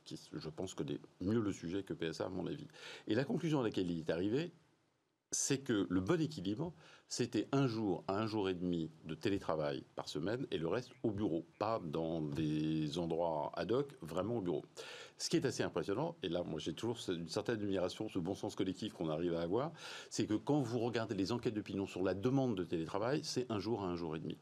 qui, 0.07 0.19
je 0.33 0.49
pense, 0.49 0.73
connaît 0.73 0.99
mieux 1.21 1.39
le 1.39 1.51
sujet 1.51 1.83
que 1.83 1.93
PSA, 1.93 2.25
à 2.25 2.29
mon 2.29 2.47
avis. 2.47 2.67
Et 3.07 3.15
la 3.15 3.25
conclusion 3.25 3.59
à 3.59 3.63
laquelle 3.63 3.91
il 3.91 3.99
est 3.99 4.09
arrivé, 4.09 4.51
c'est 5.31 5.59
que 5.59 5.85
le 5.89 6.01
bon 6.01 6.19
équilibre, 6.19 6.73
c'était 7.09 7.47
un 7.51 7.67
jour 7.67 8.03
à 8.07 8.19
un 8.19 8.27
jour 8.27 8.49
et 8.49 8.53
demi 8.53 8.91
de 9.05 9.15
télétravail 9.15 9.83
par 9.95 10.09
semaine 10.09 10.45
et 10.51 10.57
le 10.57 10.67
reste 10.67 10.91
au 11.03 11.11
bureau, 11.11 11.45
pas 11.57 11.79
dans 11.83 12.21
des 12.21 12.97
endroits 12.99 13.51
ad 13.55 13.71
hoc, 13.71 13.93
vraiment 14.01 14.37
au 14.37 14.41
bureau. 14.41 14.65
Ce 15.17 15.29
qui 15.29 15.37
est 15.37 15.45
assez 15.45 15.63
impressionnant, 15.63 16.15
et 16.21 16.29
là, 16.29 16.43
moi 16.43 16.59
j'ai 16.59 16.73
toujours 16.73 16.97
une 17.09 17.27
certaine 17.27 17.55
admiration, 17.55 18.09
ce 18.09 18.19
bon 18.19 18.35
sens 18.35 18.55
collectif 18.55 18.93
qu'on 18.93 19.09
arrive 19.09 19.35
à 19.35 19.41
avoir, 19.41 19.71
c'est 20.09 20.27
que 20.27 20.35
quand 20.35 20.59
vous 20.59 20.79
regardez 20.79 21.15
les 21.15 21.31
enquêtes 21.31 21.55
d'opinion 21.55 21.87
sur 21.87 22.03
la 22.03 22.13
demande 22.13 22.55
de 22.55 22.63
télétravail, 22.63 23.21
c'est 23.23 23.49
un 23.49 23.59
jour 23.59 23.83
à 23.83 23.87
un 23.87 23.95
jour 23.95 24.15
et 24.15 24.19
demi. 24.19 24.37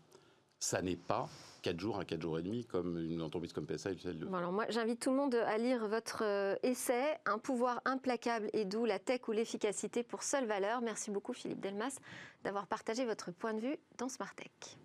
Ça 0.66 0.82
n'est 0.82 0.96
pas 0.96 1.30
4 1.62 1.80
jours 1.80 2.00
à 2.00 2.06
4 2.06 2.20
jours 2.20 2.40
et 2.40 2.42
demi, 2.42 2.66
comme 2.66 2.98
une 2.98 3.22
entreprise 3.22 3.54
comme 3.54 3.68
PSA 3.68 3.92
et 3.92 3.98
alors 4.34 4.52
moi, 4.52 4.66
j'invite 4.70 5.00
tout 5.00 5.12
le 5.12 5.16
monde 5.16 5.36
à 5.36 5.60
lire 5.60 5.88
votre 5.88 6.24
euh, 6.24 6.56
essai, 6.64 7.20
Un 7.28 7.38
pouvoir 7.38 7.82
implacable 7.86 8.50
et 8.52 8.66
d'où 8.66 8.84
la 8.84 8.98
tech 8.98 9.28
ou 9.28 9.32
l'efficacité 9.32 10.02
pour 10.02 10.24
seule 10.24 10.48
valeur. 10.48 10.82
Merci 10.82 11.12
beaucoup, 11.12 11.34
Philippe 11.34 11.60
Delmas, 11.60 12.00
d'avoir 12.44 12.66
partagé 12.66 13.06
votre 13.06 13.30
point 13.30 13.54
de 13.54 13.60
vue 13.60 13.78
dans 14.00 14.10
Smart 14.10 14.34
Tech. 14.34 14.76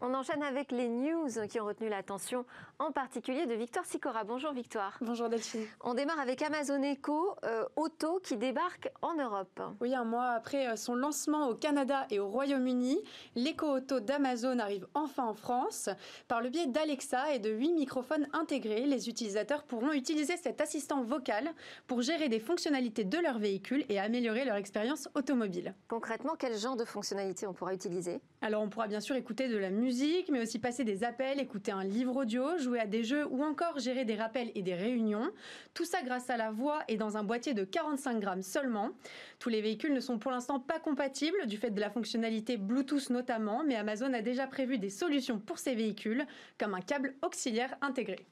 On 0.00 0.14
enchaîne 0.14 0.44
avec 0.44 0.70
les 0.70 0.88
news 0.88 1.28
qui 1.48 1.58
ont 1.58 1.66
retenu 1.66 1.88
l'attention, 1.88 2.44
en 2.78 2.92
particulier 2.92 3.46
de 3.46 3.54
Victoire 3.54 3.84
Sicora. 3.84 4.22
Bonjour 4.22 4.52
Victoire. 4.52 4.96
Bonjour 5.00 5.28
Delphine. 5.28 5.66
On 5.80 5.94
démarre 5.94 6.20
avec 6.20 6.40
Amazon 6.40 6.80
Echo 6.84 7.34
euh, 7.44 7.64
Auto 7.74 8.20
qui 8.22 8.36
débarque 8.36 8.92
en 9.02 9.14
Europe. 9.14 9.60
Oui, 9.80 9.96
un 9.96 10.04
mois 10.04 10.28
après 10.28 10.68
euh, 10.68 10.76
son 10.76 10.94
lancement 10.94 11.48
au 11.48 11.56
Canada 11.56 12.06
et 12.10 12.20
au 12.20 12.28
Royaume-Uni, 12.28 12.96
l'Echo 13.34 13.66
Auto 13.66 13.98
d'Amazon 13.98 14.60
arrive 14.60 14.86
enfin 14.94 15.24
en 15.24 15.34
France. 15.34 15.90
Par 16.28 16.42
le 16.42 16.50
biais 16.50 16.68
d'Alexa 16.68 17.34
et 17.34 17.40
de 17.40 17.50
huit 17.50 17.72
microphones 17.72 18.28
intégrés, 18.32 18.86
les 18.86 19.08
utilisateurs 19.08 19.64
pourront 19.64 19.92
utiliser 19.92 20.36
cet 20.36 20.60
assistant 20.60 21.02
vocal 21.02 21.50
pour 21.88 22.02
gérer 22.02 22.28
des 22.28 22.38
fonctionnalités 22.38 23.02
de 23.02 23.18
leur 23.18 23.40
véhicule 23.40 23.84
et 23.88 23.98
améliorer 23.98 24.44
leur 24.44 24.56
expérience 24.56 25.08
automobile. 25.16 25.74
Concrètement, 25.88 26.36
quel 26.38 26.56
genre 26.56 26.76
de 26.76 26.84
fonctionnalités 26.84 27.48
on 27.48 27.52
pourra 27.52 27.74
utiliser? 27.74 28.20
Alors 28.42 28.62
on 28.62 28.68
pourra 28.68 28.86
bien 28.86 29.00
sûr 29.00 29.16
écouter 29.16 29.48
de 29.48 29.56
la 29.56 29.70
musique 29.70 29.87
mais 30.30 30.42
aussi 30.42 30.58
passer 30.58 30.84
des 30.84 31.02
appels, 31.02 31.40
écouter 31.40 31.72
un 31.72 31.82
livre 31.82 32.16
audio, 32.16 32.58
jouer 32.58 32.80
à 32.80 32.86
des 32.86 33.04
jeux 33.04 33.26
ou 33.30 33.42
encore 33.42 33.78
gérer 33.78 34.04
des 34.04 34.16
rappels 34.16 34.50
et 34.54 34.62
des 34.62 34.74
réunions. 34.74 35.30
Tout 35.72 35.84
ça 35.84 36.02
grâce 36.02 36.28
à 36.28 36.36
la 36.36 36.50
voix 36.50 36.80
et 36.88 36.96
dans 36.96 37.16
un 37.16 37.24
boîtier 37.24 37.54
de 37.54 37.64
45 37.64 38.20
grammes 38.20 38.42
seulement. 38.42 38.90
Tous 39.38 39.48
les 39.48 39.62
véhicules 39.62 39.94
ne 39.94 40.00
sont 40.00 40.18
pour 40.18 40.30
l'instant 40.30 40.60
pas 40.60 40.78
compatibles 40.78 41.46
du 41.46 41.56
fait 41.56 41.70
de 41.70 41.80
la 41.80 41.90
fonctionnalité 41.90 42.56
Bluetooth 42.58 43.08
notamment, 43.10 43.64
mais 43.64 43.76
Amazon 43.76 44.12
a 44.12 44.20
déjà 44.20 44.46
prévu 44.46 44.78
des 44.78 44.90
solutions 44.90 45.38
pour 45.38 45.58
ces 45.58 45.74
véhicules, 45.74 46.26
comme 46.58 46.74
un 46.74 46.80
câble 46.80 47.14
auxiliaire 47.22 47.74
intégré. 47.80 48.26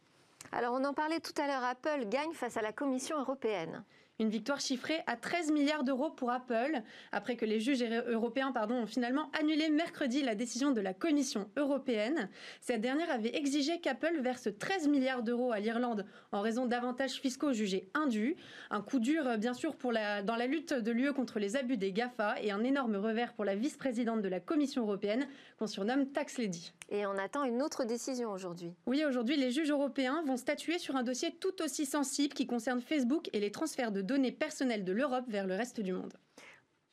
Alors 0.53 0.75
on 0.75 0.85
en 0.85 0.93
parlait 0.93 1.21
tout 1.21 1.41
à 1.41 1.47
l'heure, 1.47 1.65
Apple 1.65 2.07
gagne 2.09 2.33
face 2.33 2.57
à 2.57 2.63
la 2.63 2.73
Commission 2.73 3.19
européenne. 3.19 3.83
Une 4.19 4.31
victoire 4.31 4.61
chiffrée 4.61 5.03
à 5.07 5.15
13 5.15 5.53
milliards 5.53 5.85
d'euros 5.85 6.09
pour 6.09 6.31
Apple, 6.31 6.81
après 7.13 7.37
que 7.37 7.45
les 7.45 7.61
juges 7.61 7.83
européens 7.83 8.51
pardon, 8.51 8.77
ont 8.77 8.87
finalement 8.87 9.31
annulé 9.39 9.69
mercredi 9.69 10.23
la 10.23 10.35
décision 10.35 10.71
de 10.71 10.81
la 10.81 10.95
Commission 10.95 11.51
européenne. 11.59 12.31
Cette 12.63 12.81
dernière 12.81 13.11
avait 13.11 13.37
exigé 13.37 13.79
qu'Apple 13.79 14.21
verse 14.23 14.49
13 14.59 14.89
milliards 14.89 15.23
d'euros 15.23 15.53
à 15.53 15.61
l'Irlande 15.61 16.07
en 16.33 16.41
raison 16.41 16.65
d'avantages 16.65 17.21
fiscaux 17.21 17.53
jugés 17.53 17.91
indus. 17.93 18.37
Un 18.71 18.81
coup 18.81 19.01
dur, 19.01 19.37
bien 19.37 19.53
sûr, 19.53 19.75
dans 19.83 20.37
la 20.37 20.47
lutte 20.47 20.73
de 20.73 20.93
l'UE 20.93 21.13
contre 21.13 21.39
les 21.39 21.55
abus 21.55 21.77
des 21.77 21.93
GAFA 21.93 22.41
et 22.41 22.51
un 22.51 22.65
énorme 22.65 22.97
revers 22.97 23.35
pour 23.35 23.45
la 23.45 23.55
vice-présidente 23.55 24.23
de 24.23 24.29
la 24.29 24.41
Commission 24.41 24.81
européenne, 24.81 25.29
qu'on 25.59 25.67
surnomme 25.67 26.11
Tax 26.13 26.39
Lady. 26.39 26.73
Et 26.89 27.05
on 27.05 27.19
attend 27.19 27.43
une 27.45 27.63
autre 27.63 27.85
décision 27.85 28.31
aujourd'hui. 28.31 28.73
Oui, 28.87 29.05
aujourd'hui, 29.05 29.37
les 29.37 29.51
juges 29.51 29.71
européens 29.71 30.23
vont 30.25 30.37
statuer 30.37 30.79
sur 30.79 30.95
un 30.95 31.03
dossier 31.03 31.35
tout 31.35 31.61
aussi 31.63 31.85
sensible 31.85 32.35
qui 32.35 32.47
concerne 32.47 32.81
Facebook 32.81 33.29
et 33.33 33.41
les 33.41 33.51
transferts 33.51 33.91
de 33.91 34.03
données 34.03 34.33
personnelles 34.33 34.85
de 34.85 34.93
l'Europe 34.93 35.25
vers 35.29 35.47
le 35.47 35.57
reste 35.57 35.81
du 35.81 35.93
monde. 35.93 36.15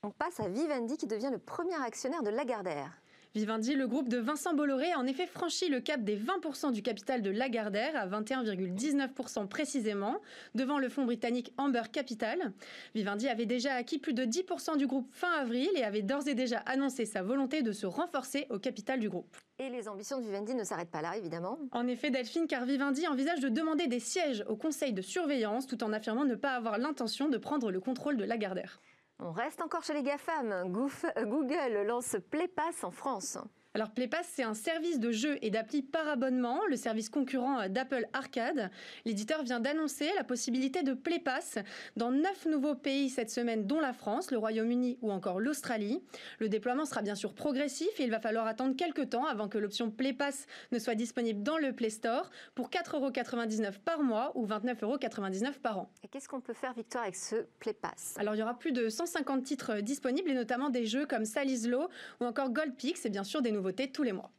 On 0.01 0.09
passe 0.09 0.39
à 0.39 0.50
Vivendi 0.50 0.97
qui 0.97 1.07
devient 1.07 1.29
le 1.31 1.38
premier 1.38 1.75
actionnaire 1.75 2.23
de 2.23 2.29
Lagardère. 2.29 3.02
Vivendi, 3.35 3.73
le 3.73 3.87
groupe 3.87 4.09
de 4.09 4.19
Vincent 4.19 4.53
Bolloré, 4.53 4.91
a 4.91 4.99
en 4.99 5.07
effet 5.07 5.25
franchi 5.25 5.67
le 5.67 5.79
cap 5.79 6.03
des 6.03 6.15
20% 6.15 6.71
du 6.71 6.83
capital 6.83 7.23
de 7.23 7.31
Lagardère 7.31 7.95
à 7.95 8.05
21,19% 8.05 9.47
précisément, 9.47 10.21
devant 10.53 10.77
le 10.77 10.87
fonds 10.87 11.05
britannique 11.05 11.51
Amber 11.57 11.81
Capital. 11.91 12.53
Vivendi 12.93 13.27
avait 13.27 13.47
déjà 13.47 13.73
acquis 13.73 13.97
plus 13.97 14.13
de 14.13 14.23
10% 14.23 14.77
du 14.77 14.85
groupe 14.85 15.07
fin 15.11 15.31
avril 15.31 15.67
et 15.75 15.83
avait 15.83 16.03
d'ores 16.03 16.27
et 16.27 16.35
déjà 16.35 16.59
annoncé 16.59 17.05
sa 17.05 17.23
volonté 17.23 17.63
de 17.63 17.71
se 17.71 17.87
renforcer 17.87 18.45
au 18.51 18.59
capital 18.59 18.99
du 18.99 19.09
groupe. 19.09 19.35
Et 19.57 19.69
les 19.69 19.87
ambitions 19.87 20.19
de 20.19 20.25
Vivendi 20.25 20.53
ne 20.53 20.63
s'arrêtent 20.63 20.91
pas 20.91 21.01
là, 21.01 21.17
évidemment. 21.17 21.57
En 21.71 21.87
effet, 21.87 22.11
Delphine, 22.11 22.45
car 22.45 22.65
Vivendi 22.65 23.07
envisage 23.07 23.39
de 23.39 23.49
demander 23.49 23.87
des 23.87 23.99
sièges 23.99 24.45
au 24.47 24.55
conseil 24.55 24.93
de 24.93 25.01
surveillance 25.01 25.65
tout 25.65 25.83
en 25.83 25.91
affirmant 25.91 26.25
ne 26.25 26.35
pas 26.35 26.51
avoir 26.51 26.77
l'intention 26.77 27.29
de 27.29 27.37
prendre 27.39 27.71
le 27.71 27.79
contrôle 27.79 28.15
de 28.15 28.25
Lagardère. 28.25 28.79
On 29.20 29.32
reste 29.32 29.62
encore 29.62 29.84
chez 29.84 29.93
les 29.93 30.03
GAFAM. 30.03 30.72
Google 30.72 31.84
lance 31.86 32.17
PlayPass 32.29 32.84
en 32.84 32.91
France. 32.91 33.38
Alors 33.75 33.89
PlayPass, 33.89 34.27
c'est 34.32 34.44
un 34.44 34.53
service 34.53 35.00
de 35.00 35.12
jeux 35.12 35.39
et 35.42 35.50
d'appli 35.50 35.82
par 35.82 36.08
abonnement, 36.08 36.60
le 36.70 36.75
service 36.75 37.10
concurrent 37.10 37.68
d'Apple 37.70 38.06
Arcade. 38.13 38.70
L'éditeur 39.03 39.42
vient 39.42 39.60
d'annoncer 39.60 40.12
la 40.15 40.24
possibilité 40.24 40.84
de 40.84 40.94
PlayPass 40.94 41.58
dans 41.98 42.12
neuf 42.12 42.46
nouveaux 42.46 42.75
pays 42.75 43.10
cette 43.10 43.32
semaine, 43.32 43.65
dont 43.65 43.80
la 43.80 43.92
France, 43.92 44.30
le 44.30 44.38
Royaume-Uni 44.38 45.00
ou 45.01 45.12
encore 45.12 45.39
l'Australie. 45.39 46.03
Le 46.38 46.50
déploiement 46.50 46.86
sera 46.86 47.01
bien 47.01 47.15
sûr 47.15 47.34
progressif 47.34 47.88
et 48.00 48.03
il 48.03 48.12
va 48.12 48.20
falloir 48.20 48.46
attendre 48.46 48.75
quelques 48.75 49.10
temps 49.10 49.25
avant 49.25 49.48
que 49.48 49.58
l'option 49.58 49.89
PlayPass 49.89 50.46
ne 50.72 50.77
soit 50.77 50.94
disponible 50.94 51.42
dans 51.42 51.58
le 51.58 51.74
Play 51.74 51.89
Store 51.89 52.30
pour 52.53 52.70
4,99€ 52.70 53.80
par 53.80 54.03
mois 54.03 54.34
ou 54.36 54.46
29,99€ 54.46 55.53
par 55.53 55.80
an. 55.80 55.89
Et 56.03 56.10
qu'est-ce 56.10 56.30
qu'on 56.30 56.42
peut 56.42 56.53
faire, 56.53 56.74
Victoire, 56.74 57.06
avec 57.06 57.15
ce 57.15 57.38
PlayPass? 57.58 58.13
Alors 58.20 58.36
il 58.36 58.38
y 58.38 58.44
aura 58.44 58.60
plus 58.60 58.72
de 58.72 58.88
150 58.88 59.44
titres 59.44 59.80
disponibles 59.80 60.30
et 60.30 60.36
notamment 60.36 60.70
des 60.70 60.86
jeux 60.86 61.08
comme 61.08 61.25
Salislo 61.25 61.89
ou 62.22 62.25
encore 62.25 62.51
Gold 62.51 62.75
Pix 62.75 63.03
et 63.08 63.10
bien 63.10 63.24
sûr 63.24 63.42
des 63.42 63.51
nouveaux 63.51 63.62
tous 63.72 64.03
les 64.03 64.13
mois. 64.13 64.32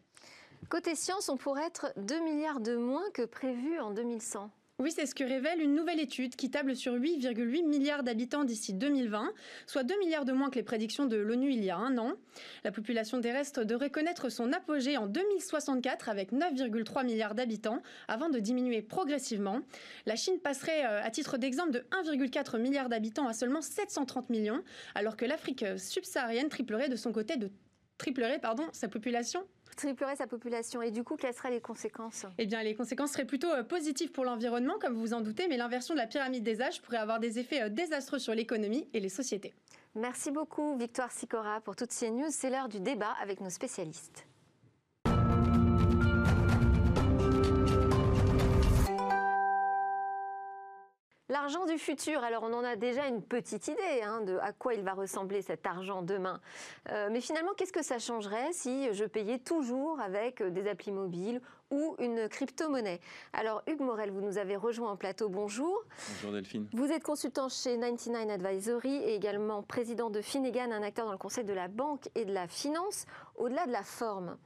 Côté 0.69 0.95
science, 0.95 1.29
on 1.29 1.37
pourrait 1.37 1.67
être 1.67 1.93
2 1.97 2.21
milliards 2.21 2.61
de 2.61 2.77
moins 2.77 3.11
que 3.13 3.23
prévu 3.23 3.79
en 3.81 3.91
2100. 3.91 4.51
Oui, 4.81 4.91
c'est 4.91 5.07
ce 5.07 5.15
que 5.15 5.23
révèle 5.23 5.61
une 5.61 5.77
nouvelle 5.77 6.01
étude 6.01 6.35
qui 6.35 6.51
table 6.51 6.75
sur 6.75 6.95
8,8 6.95 7.65
milliards 7.65 8.03
d'habitants 8.03 8.43
d'ici 8.43 8.75
2020, 8.75 9.33
soit 9.67 9.85
2 9.85 9.97
milliards 10.01 10.25
de 10.25 10.33
moins 10.33 10.51
que 10.51 10.57
les 10.57 10.65
prédictions 10.65 11.07
de 11.07 11.17
l'ONU 11.17 11.53
il 11.53 11.63
y 11.63 11.71
a 11.71 11.77
un 11.77 11.97
an. 11.97 12.15
La 12.65 12.73
population 12.73 13.21
terrestre 13.21 13.63
devrait 13.63 13.91
connaître 13.91 14.31
son 14.31 14.53
apogée 14.53 14.97
en 14.97 15.07
2064 15.07 16.09
avec 16.09 16.33
9,3 16.33 17.05
milliards 17.05 17.37
d'habitants 17.37 17.83
avant 18.09 18.31
de 18.31 18.41
diminuer 18.41 18.83
progressivement. 18.83 19.61
La 20.07 20.17
Chine 20.17 20.41
passerait, 20.41 20.85
euh, 20.85 21.05
à 21.05 21.11
titre 21.11 21.39
d'exemple, 21.39 21.71
de 21.71 21.87
1,4 21.93 22.59
milliard 22.59 22.89
d'habitants 22.89 23.29
à 23.29 23.33
seulement 23.33 23.63
730 23.63 24.29
millions, 24.29 24.65
alors 24.97 25.17
que 25.17 25.25
l'Afrique 25.25 25.65
subsaharienne 25.79 26.49
triplerait 26.49 26.89
de 26.89 26.97
son 26.97 27.13
côté 27.13 27.37
de 27.37 27.49
triplerait 27.99 28.39
pardon, 28.39 28.65
sa 28.73 28.89
population 28.89 29.45
triplerait 29.75 30.17
sa 30.17 30.27
population. 30.27 30.83
Et 30.83 30.91
du 30.91 31.03
coup, 31.03 31.17
quelles 31.17 31.35
seraient 31.35 31.51
les 31.51 31.61
conséquences? 31.61 32.27
Eh 32.39 32.47
bien, 32.47 32.63
les 32.63 32.75
conséquences 32.75 33.13
seraient 33.13 33.25
plutôt 33.25 33.51
euh, 33.51 33.63
positives 33.63 34.13
pour 34.13 34.25
l'environnement, 34.25 34.79
comme 34.81 34.95
vous 34.95 35.01
vous 35.01 35.15
en 35.15 35.21
doutez, 35.21 35.49
mais 35.49 35.57
l'inversion 35.57 35.95
de 35.95 35.99
la 35.99 36.07
pyramide 36.07 36.45
des 36.45 36.63
âges 36.63 36.81
pourrait 36.81 36.99
avoir 36.99 37.21
des 37.21 37.39
effets 37.39 37.63
euh, 37.63 37.69
désastreux 37.69 38.19
sur 38.19 38.35
l'économie 38.35 38.89
et 38.93 39.01
les 39.01 39.09
sociétés. 39.09 39.53
Merci 39.95 40.31
beaucoup, 40.31 40.77
Victoire 40.77 41.13
Sicora, 41.13 41.61
pour 41.61 41.77
toutes 41.77 41.93
ces 41.93 42.11
news. 42.11 42.31
C'est 42.31 42.51
l'heure 42.51 42.69
du 42.69 42.81
débat 42.81 43.15
avec 43.21 43.41
nos 43.41 43.51
spécialistes. 43.51 44.27
L'argent 51.31 51.65
du 51.65 51.79
futur, 51.79 52.23
alors 52.23 52.43
on 52.43 52.53
en 52.53 52.63
a 52.63 52.77
déjà 52.77 53.07
une 53.07 53.23
petite 53.23 53.69
idée 53.69 54.03
hein, 54.05 54.21
de 54.21 54.37
à 54.43 54.53
quoi 54.53 54.75
il 54.75 54.83
va 54.83 54.93
ressembler 54.93 55.41
cet 55.41 55.67
argent 55.67 56.03
demain. 56.03 56.39
Euh, 56.91 57.09
mais 57.11 57.23
finalement, 57.23 57.53
qu'est-ce 57.57 57.73
que 57.73 57.83
ça 57.83 57.99
changerait 57.99 58.53
si 58.53 58.93
je 58.93 59.07
payais 59.07 59.39
toujours 59.39 60.01
avec 60.01 60.43
des 60.43 60.69
applis 60.69 60.93
mobiles 60.93 61.41
ou 61.71 61.97
une 61.99 62.29
crypto-monnaie 62.29 63.01
Alors 63.33 63.63
Hugues 63.67 63.81
Morel, 63.81 64.11
vous 64.11 64.21
nous 64.21 64.39
avez 64.39 64.57
rejoint 64.57 64.91
en 64.91 64.97
plateau, 64.97 65.29
bonjour. 65.29 65.85
Bonjour 66.09 66.33
Delphine. 66.33 66.67
Vous 66.73 66.91
êtes 66.91 67.03
consultant 67.03 67.49
chez 67.49 67.79
99 67.79 68.31
Advisory 68.31 68.95
et 68.95 69.15
également 69.15 69.63
président 69.63 70.11
de 70.11 70.21
Finegan, 70.21 70.73
un 70.73 70.83
acteur 70.83 71.07
dans 71.07 71.13
le 71.13 71.19
conseil 71.19 71.45
de 71.45 71.53
la 71.53 71.69
banque 71.69 72.09
et 72.15 72.25
de 72.25 72.33
la 72.33 72.47
finance. 72.49 73.07
Au-delà 73.37 73.67
de 73.67 73.73
la 73.73 73.83
forme, 73.83 74.37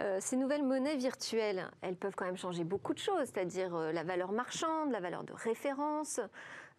euh, 0.00 0.18
ces 0.20 0.36
nouvelles 0.36 0.64
monnaies 0.64 0.96
virtuelles, 0.96 1.70
elles 1.80 1.96
peuvent 1.96 2.14
quand 2.14 2.26
même 2.26 2.36
changer 2.36 2.64
beaucoup 2.64 2.94
de 2.94 2.98
choses, 2.98 3.26
c'est-à-dire 3.26 3.74
euh, 3.74 3.92
la 3.92 4.04
valeur 4.04 4.32
marchande, 4.32 4.90
la 4.90 5.00
valeur 5.00 5.24
de 5.24 5.32
référence. 5.32 6.20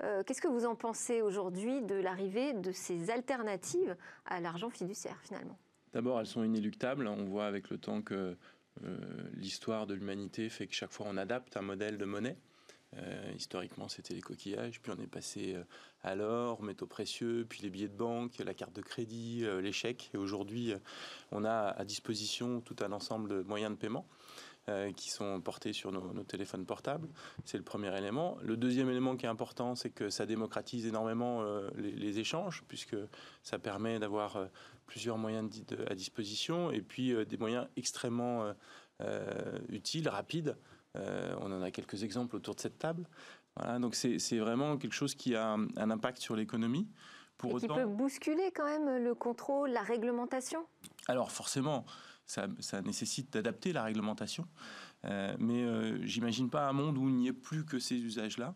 Euh, 0.03 0.23
qu'est-ce 0.23 0.41
que 0.41 0.47
vous 0.47 0.65
en 0.65 0.75
pensez 0.75 1.21
aujourd'hui 1.21 1.81
de 1.81 1.95
l'arrivée 1.95 2.53
de 2.53 2.71
ces 2.71 3.09
alternatives 3.09 3.95
à 4.25 4.41
l'argent 4.41 4.69
fiduciaire 4.69 5.17
finalement? 5.23 5.57
D'abord, 5.93 6.19
elles 6.19 6.25
sont 6.25 6.43
inéluctables. 6.43 7.07
On 7.07 7.23
voit 7.23 7.45
avec 7.45 7.69
le 7.69 7.77
temps 7.77 8.01
que 8.01 8.35
l'histoire 9.33 9.87
de 9.87 9.93
l'humanité 9.93 10.49
fait 10.49 10.67
que 10.67 10.73
chaque 10.73 10.91
fois 10.91 11.07
on 11.09 11.17
adapte 11.17 11.57
un 11.57 11.61
modèle 11.61 11.97
de 11.97 12.05
monnaie. 12.05 12.37
Euh, 12.97 13.31
historiquement, 13.35 13.89
c'était 13.89 14.13
les 14.13 14.21
coquillages, 14.21 14.81
puis 14.81 14.91
on 14.95 15.01
est 15.01 15.07
passé 15.07 15.53
euh, 15.55 15.63
à 16.03 16.15
l'or, 16.15 16.63
métaux 16.63 16.87
précieux, 16.87 17.45
puis 17.47 17.61
les 17.61 17.69
billets 17.69 17.89
de 17.89 17.95
banque, 17.95 18.37
la 18.39 18.53
carte 18.53 18.73
de 18.73 18.81
crédit, 18.81 19.41
euh, 19.43 19.59
les 19.59 19.73
chèques. 19.73 20.11
Et 20.13 20.17
aujourd'hui, 20.17 20.73
on 21.31 21.43
a 21.43 21.69
à 21.69 21.83
disposition 21.83 22.61
tout 22.61 22.75
un 22.81 22.91
ensemble 22.91 23.29
de 23.29 23.41
moyens 23.41 23.71
de 23.71 23.77
paiement. 23.77 24.07
Qui 24.95 25.11
sont 25.11 25.41
portés 25.41 25.73
sur 25.73 25.91
nos, 25.91 26.23
téléphones 26.23 26.65
portables. 26.65 27.07
C'est 27.43 27.57
le 27.57 27.63
premier 27.63 27.95
élément. 27.95 28.37
Le 28.41 28.57
deuxième 28.57 28.89
élément 28.89 29.15
qui 29.15 29.25
est 29.25 29.29
important, 29.29 29.75
c'est 29.75 29.91
que 29.91 30.09
ça 30.09 30.25
démocratise 30.25 30.87
énormément 30.87 31.43
les, 31.75 32.19
échanges, 32.19 32.63
puisque 32.67 32.95
ça 33.43 33.59
permet 33.59 33.99
d'avoir 33.99 34.39
plusieurs 34.87 35.17
moyens 35.19 35.49
à 35.87 35.93
disposition, 35.93 36.71
et 36.71 36.81
puis 36.81 37.13
des 37.27 37.37
moyens 37.37 37.67
extrêmement 37.77 38.51
utiles, 39.69 40.09
rapides, 40.09 40.57
euh, 40.95 41.35
on 41.41 41.51
en 41.51 41.61
a 41.61 41.71
quelques 41.71 42.03
exemples 42.03 42.35
autour 42.35 42.55
de 42.55 42.59
cette 42.59 42.79
table. 42.79 43.07
Voilà, 43.57 43.79
donc 43.79 43.95
c'est 43.95 44.37
vraiment 44.37 44.77
quelque 44.77 44.93
chose 44.93 45.15
qui 45.15 45.35
a 45.35 45.53
un, 45.53 45.89
impact 45.89 46.19
sur 46.19 46.35
l'économie. 46.35 46.87
Pour 47.37 47.57
Et 47.57 47.61
qui 47.61 47.67
peut 47.67 47.85
bousculer 47.85 48.51
quand 48.53 48.65
même 48.65 49.03
le 49.03 49.13
contrôle, 49.13 49.69
la 49.71 49.81
réglementation? 49.81 50.65
Alors 51.07 51.31
forcément, 51.31 51.85
ça, 52.25 52.47
nécessite 52.83 53.33
d'adapter 53.33 53.73
la 53.73 53.83
réglementation. 53.83 54.47
Euh, 55.05 55.35
mais 55.39 55.63
euh, 55.63 56.03
j'imagine 56.05 56.49
pas 56.49 56.67
un 56.67 56.73
monde 56.73 56.97
où 56.97 57.07
il 57.09 57.15
n'y 57.15 57.27
ait 57.27 57.33
plus 57.33 57.65
que 57.65 57.79
ces 57.79 57.95
usages-là. 57.95 58.55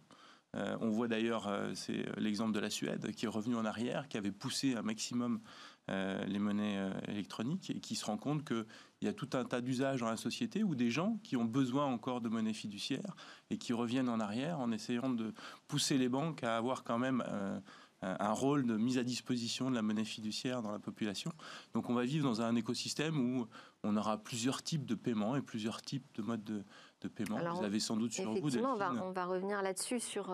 on 0.53 0.89
voit 0.89 1.07
d'ailleurs, 1.07 1.47
c'est 1.75 2.05
l'exemple 2.17 2.53
de 2.53 2.59
la 2.59 2.69
Suède 2.69 3.11
qui 3.11 3.25
est 3.25 3.29
revenu 3.29 3.55
en 3.55 3.65
arrière, 3.65 4.07
qui 4.07 4.17
avait 4.17 4.31
poussé 4.31 4.75
un 4.75 4.81
maximum 4.81 5.41
euh, 5.89 6.23
les 6.25 6.37
monnaies 6.37 6.77
euh, 6.77 6.91
électroniques 7.07 7.71
et 7.71 7.79
qui 7.79 7.95
se 7.95 8.05
rend 8.05 8.17
compte 8.17 8.45
qu'il 8.45 8.65
y 9.01 9.07
a 9.07 9.13
tout 9.13 9.29
un 9.33 9.43
tas 9.43 9.59
d'usages 9.59 10.01
dans 10.01 10.09
la 10.09 10.17
société 10.17 10.63
où 10.63 10.75
des 10.75 10.91
gens 10.91 11.17
qui 11.23 11.35
ont 11.35 11.45
besoin 11.45 11.85
encore 11.85 12.21
de 12.21 12.29
monnaie 12.29 12.53
fiduciaire 12.53 13.15
et 13.49 13.57
qui 13.57 13.73
reviennent 13.73 14.09
en 14.09 14.19
arrière 14.19 14.59
en 14.59 14.71
essayant 14.71 15.09
de 15.09 15.33
pousser 15.67 15.97
les 15.97 16.07
banques 16.07 16.43
à 16.43 16.57
avoir 16.57 16.83
quand 16.83 16.99
même 16.99 17.23
euh, 17.27 17.59
un 18.01 18.31
rôle 18.31 18.65
de 18.65 18.77
mise 18.77 18.97
à 18.97 19.03
disposition 19.03 19.69
de 19.69 19.75
la 19.75 19.81
monnaie 19.81 20.05
fiduciaire 20.05 20.61
dans 20.61 20.71
la 20.71 20.79
population. 20.79 21.31
Donc 21.73 21.89
on 21.89 21.93
va 21.93 22.03
vivre 22.03 22.27
dans 22.27 22.41
un 22.41 22.55
écosystème 22.55 23.17
où 23.17 23.47
on 23.83 23.97
aura 23.97 24.17
plusieurs 24.17 24.63
types 24.63 24.85
de 24.85 24.95
paiements 24.95 25.35
et 25.35 25.41
plusieurs 25.41 25.81
types 25.81 26.05
de 26.15 26.21
modes 26.21 26.43
de, 26.43 27.07
paiement. 27.07 27.39
vous 27.55 27.63
avez 27.63 27.79
sans 27.79 27.97
doute 27.97 28.13
sur 28.13 28.33
vous. 28.33 28.57
On 28.57 28.75
va, 28.75 28.91
on 29.03 29.11
va 29.11 29.25
revenir 29.25 29.61
là-dessus 29.61 29.99
sur 29.99 30.33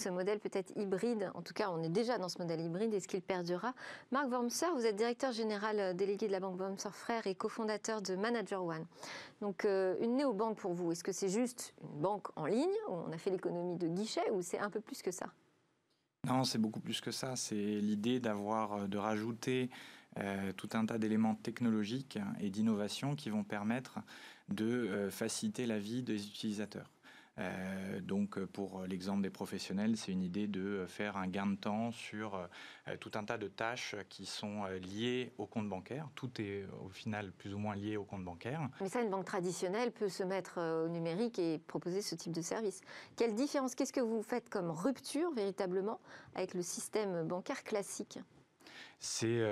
ce 0.00 0.08
modèle 0.08 0.40
peut-être 0.40 0.72
hybride. 0.76 1.30
En 1.34 1.42
tout 1.42 1.52
cas, 1.52 1.70
on 1.70 1.82
est 1.82 1.88
déjà 1.88 2.18
dans 2.18 2.28
ce 2.28 2.38
modèle 2.38 2.60
hybride. 2.60 2.92
Est-ce 2.94 3.08
qu'il 3.08 3.22
perdurera? 3.22 3.74
Marc 4.10 4.28
Wormser, 4.30 4.66
vous 4.74 4.86
êtes 4.86 4.96
directeur 4.96 5.32
général 5.32 5.78
euh, 5.78 5.92
délégué 5.92 6.26
de 6.26 6.32
la 6.32 6.40
banque 6.40 6.58
Wormser 6.58 6.90
Frères 6.92 7.26
et 7.26 7.34
cofondateur 7.34 8.02
de 8.02 8.16
Manager 8.16 8.64
One. 8.64 8.86
Donc, 9.40 9.64
euh, 9.64 9.96
une 10.00 10.16
néobanque 10.16 10.58
pour 10.58 10.72
vous, 10.72 10.92
est-ce 10.92 11.04
que 11.04 11.12
c'est 11.12 11.28
juste 11.28 11.74
une 11.82 12.00
banque 12.00 12.28
en 12.36 12.46
ligne 12.46 12.68
où 12.88 12.92
on 12.92 13.12
a 13.12 13.18
fait 13.18 13.30
l'économie 13.30 13.76
de 13.76 13.88
guichet 13.88 14.30
ou 14.32 14.42
c'est 14.42 14.58
un 14.58 14.70
peu 14.70 14.80
plus 14.80 15.02
que 15.02 15.10
ça? 15.10 15.26
Non, 16.26 16.44
c'est 16.44 16.58
beaucoup 16.58 16.80
plus 16.80 17.00
que 17.00 17.10
ça. 17.10 17.36
C'est 17.36 17.80
l'idée 17.80 18.20
d'avoir, 18.20 18.72
euh, 18.72 18.86
de 18.86 18.98
rajouter 18.98 19.70
tout 20.56 20.68
un 20.72 20.84
tas 20.86 20.98
d'éléments 20.98 21.36
technologiques 21.36 22.18
et 22.40 22.50
d'innovation 22.50 23.14
qui 23.14 23.30
vont 23.30 23.44
permettre 23.44 24.00
de 24.48 25.08
faciliter 25.08 25.66
la 25.66 25.78
vie 25.78 26.02
des 26.02 26.26
utilisateurs. 26.26 26.90
Euh, 27.38 28.00
donc 28.00 28.38
pour 28.46 28.82
l'exemple 28.82 29.22
des 29.22 29.30
professionnels, 29.30 29.96
c'est 29.96 30.12
une 30.12 30.22
idée 30.22 30.46
de 30.46 30.84
faire 30.88 31.16
un 31.16 31.26
gain 31.26 31.46
de 31.46 31.56
temps 31.56 31.92
sur 31.92 32.34
euh, 32.34 32.96
tout 32.98 33.10
un 33.14 33.24
tas 33.24 33.38
de 33.38 33.48
tâches 33.48 33.94
qui 34.08 34.26
sont 34.26 34.64
euh, 34.64 34.78
liées 34.78 35.32
au 35.38 35.46
compte 35.46 35.68
bancaire. 35.68 36.08
Tout 36.14 36.30
est 36.40 36.66
au 36.84 36.88
final 36.88 37.32
plus 37.32 37.54
ou 37.54 37.58
moins 37.58 37.74
lié 37.74 37.96
au 37.96 38.04
compte 38.04 38.24
bancaire. 38.24 38.68
Mais 38.80 38.88
ça, 38.88 39.00
une 39.00 39.10
banque 39.10 39.24
traditionnelle 39.24 39.92
peut 39.92 40.08
se 40.08 40.22
mettre 40.22 40.60
au 40.60 40.88
numérique 40.88 41.38
et 41.38 41.58
proposer 41.58 42.02
ce 42.02 42.14
type 42.14 42.32
de 42.32 42.42
service. 42.42 42.80
Quelle 43.16 43.34
différence 43.34 43.74
Qu'est-ce 43.74 43.92
que 43.92 44.00
vous 44.00 44.22
faites 44.22 44.48
comme 44.48 44.70
rupture 44.70 45.32
véritablement 45.32 46.00
avec 46.34 46.54
le 46.54 46.62
système 46.62 47.26
bancaire 47.26 47.62
classique? 47.64 48.18
C'est 49.00 49.42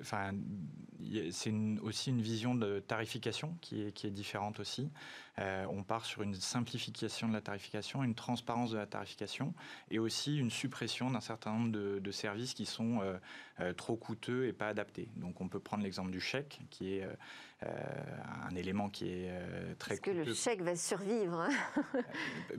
enfin, 0.00 0.32
c'est 1.30 1.52
aussi 1.82 2.10
une 2.10 2.22
vision 2.22 2.54
de 2.54 2.80
tarification 2.80 3.56
qui 3.60 3.82
est, 3.82 3.92
qui 3.92 4.06
est 4.06 4.10
différente 4.10 4.60
aussi. 4.60 4.90
Euh, 5.38 5.64
on 5.70 5.82
part 5.82 6.04
sur 6.04 6.22
une 6.22 6.34
simplification 6.34 7.26
de 7.26 7.32
la 7.32 7.40
tarification, 7.40 8.04
une 8.04 8.14
transparence 8.14 8.70
de 8.70 8.76
la 8.76 8.86
tarification 8.86 9.54
et 9.90 9.98
aussi 9.98 10.36
une 10.36 10.50
suppression 10.50 11.10
d'un 11.10 11.20
certain 11.20 11.52
nombre 11.52 11.72
de, 11.72 12.10
services 12.10 12.52
qui 12.52 12.66
sont 12.66 13.00
euh, 13.00 13.16
euh, 13.60 13.72
trop 13.72 13.96
coûteux 13.96 14.46
et 14.46 14.52
pas 14.52 14.68
adaptés. 14.68 15.08
Donc 15.16 15.40
on 15.40 15.48
peut 15.48 15.60
prendre 15.60 15.82
l'exemple 15.82 16.10
du 16.10 16.20
chèque 16.20 16.60
qui 16.70 16.94
est 16.94 17.08
un 17.62 18.56
élément 18.56 18.90
qui 18.90 19.08
est 19.08 19.30
très 19.78 19.94
Est-ce 19.94 20.00
que 20.00 20.10
le 20.10 20.34
chèque 20.34 20.62
va 20.62 20.74
survivre 20.74 21.40
hein 21.40 22.02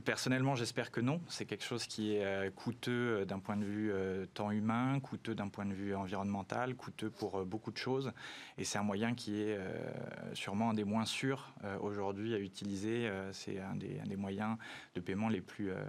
Personnellement, 0.06 0.56
j'espère 0.56 0.92
que 0.92 1.02
non. 1.02 1.22
C'est 1.28 1.46
quelque 1.46 1.66
chose 1.66 1.86
qui 1.86 2.16
est 2.16 2.56
coûteux 2.56 3.26
d'un 3.26 3.40
point 3.40 3.58
de 3.58 3.66
vue 3.66 3.94
temps 4.34 4.50
humain, 4.50 5.00
coûteux 5.02 5.36
d'un 5.36 5.50
point 5.50 5.66
de 5.66 5.74
vue 5.74 5.94
environnemental, 6.04 6.76
coûteux 6.76 7.10
pour 7.10 7.46
beaucoup 7.46 7.72
de 7.72 7.78
choses. 7.78 8.12
Et 8.58 8.64
c'est 8.64 8.78
un 8.78 8.84
moyen 8.84 9.16
qui 9.16 9.42
est 9.42 9.58
sûrement 10.34 10.70
un 10.70 10.74
des 10.74 10.84
moins 10.84 11.06
sûrs 11.06 11.54
aujourd'hui 11.82 12.36
à 12.36 12.40
utiliser 12.40 13.08
euh, 13.24 13.32
c'est 13.34 13.60
un 13.60 13.76
des, 13.76 14.16
moyens 14.16 14.58
de 14.96 15.02
paiement 15.02 15.30
les 15.30 15.42
plus, 15.42 15.72
euh, 15.72 15.84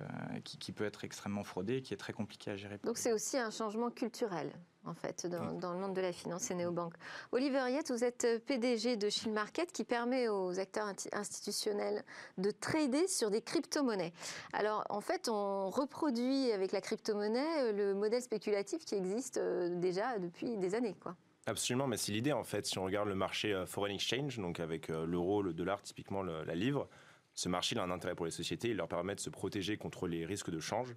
qui, 0.44 0.72
peut 0.72 0.84
être 0.84 1.04
extrêmement 1.04 1.44
fraudé 1.44 1.82
qui 1.82 1.94
est 1.94 1.96
très 1.96 2.12
compliqué 2.12 2.50
à 2.50 2.56
gérer. 2.56 2.78
Donc 2.84 2.98
c'est 2.98 3.12
aussi 3.12 3.36
un 3.36 3.50
changement 3.50 3.90
culturel 3.90 4.52
en 4.84 4.94
fait, 4.94 5.26
dans, 5.26 5.72
le 5.72 5.78
monde 5.78 5.94
de 5.94 6.00
la 6.00 6.12
finance 6.12 6.50
et 6.50 6.54
néobanque. 6.54 6.94
Oliver 7.32 7.70
Yett, 7.70 7.90
vous 7.90 8.04
êtes 8.04 8.44
PDG 8.46 8.96
de 8.96 9.08
Shield 9.08 9.34
Market 9.34 9.72
qui 9.72 9.84
permet 9.84 10.28
aux 10.28 10.58
acteurs 10.58 10.86
institutionnels 11.12 12.02
de 12.38 12.50
trader 12.50 13.06
sur 13.08 13.30
des 13.30 13.42
crypto-monnaies. 13.42 14.12
Alors, 14.52 14.84
en 14.90 15.00
fait, 15.00 15.28
on 15.28 15.70
reproduit 15.70 16.52
avec 16.52 16.72
la 16.72 16.80
crypto-monnaie 16.80 17.62
euh, 17.62 17.72
le 17.72 17.94
modèle 17.94 18.22
spéculatif 18.22 18.84
qui 18.84 18.94
existe 18.94 19.38
déjà 19.38 20.18
depuis 20.18 20.56
des 20.56 20.74
années, 20.74 20.94
quoi. 21.00 21.16
Absolument, 21.46 21.86
mais 21.86 21.98
c'est 21.98 22.12
l'idée 22.12 22.32
en 22.32 22.44
fait. 22.44 22.66
Si 22.66 22.78
on 22.78 22.84
regarde 22.84 23.08
le 23.08 23.14
marché 23.14 23.52
euh, 23.52 23.66
foreign 23.66 23.94
exchange, 23.94 24.38
donc 24.38 24.60
avec 24.60 24.88
euh, 24.88 25.04
l'euro, 25.04 25.42
le 25.42 25.52
dollar, 25.52 25.82
typiquement 25.82 26.22
la 26.22 26.54
livre, 26.54 26.88
ce 27.34 27.48
marché 27.48 27.74
il 27.74 27.78
a 27.78 27.82
un 27.82 27.90
intérêt 27.90 28.14
pour 28.14 28.24
les 28.24 28.32
sociétés. 28.32 28.70
Il 28.70 28.76
leur 28.76 28.88
permet 28.88 29.14
de 29.14 29.20
se 29.20 29.28
protéger 29.28 29.76
contre 29.76 30.06
les 30.06 30.24
risques 30.24 30.50
de 30.50 30.60
change. 30.60 30.94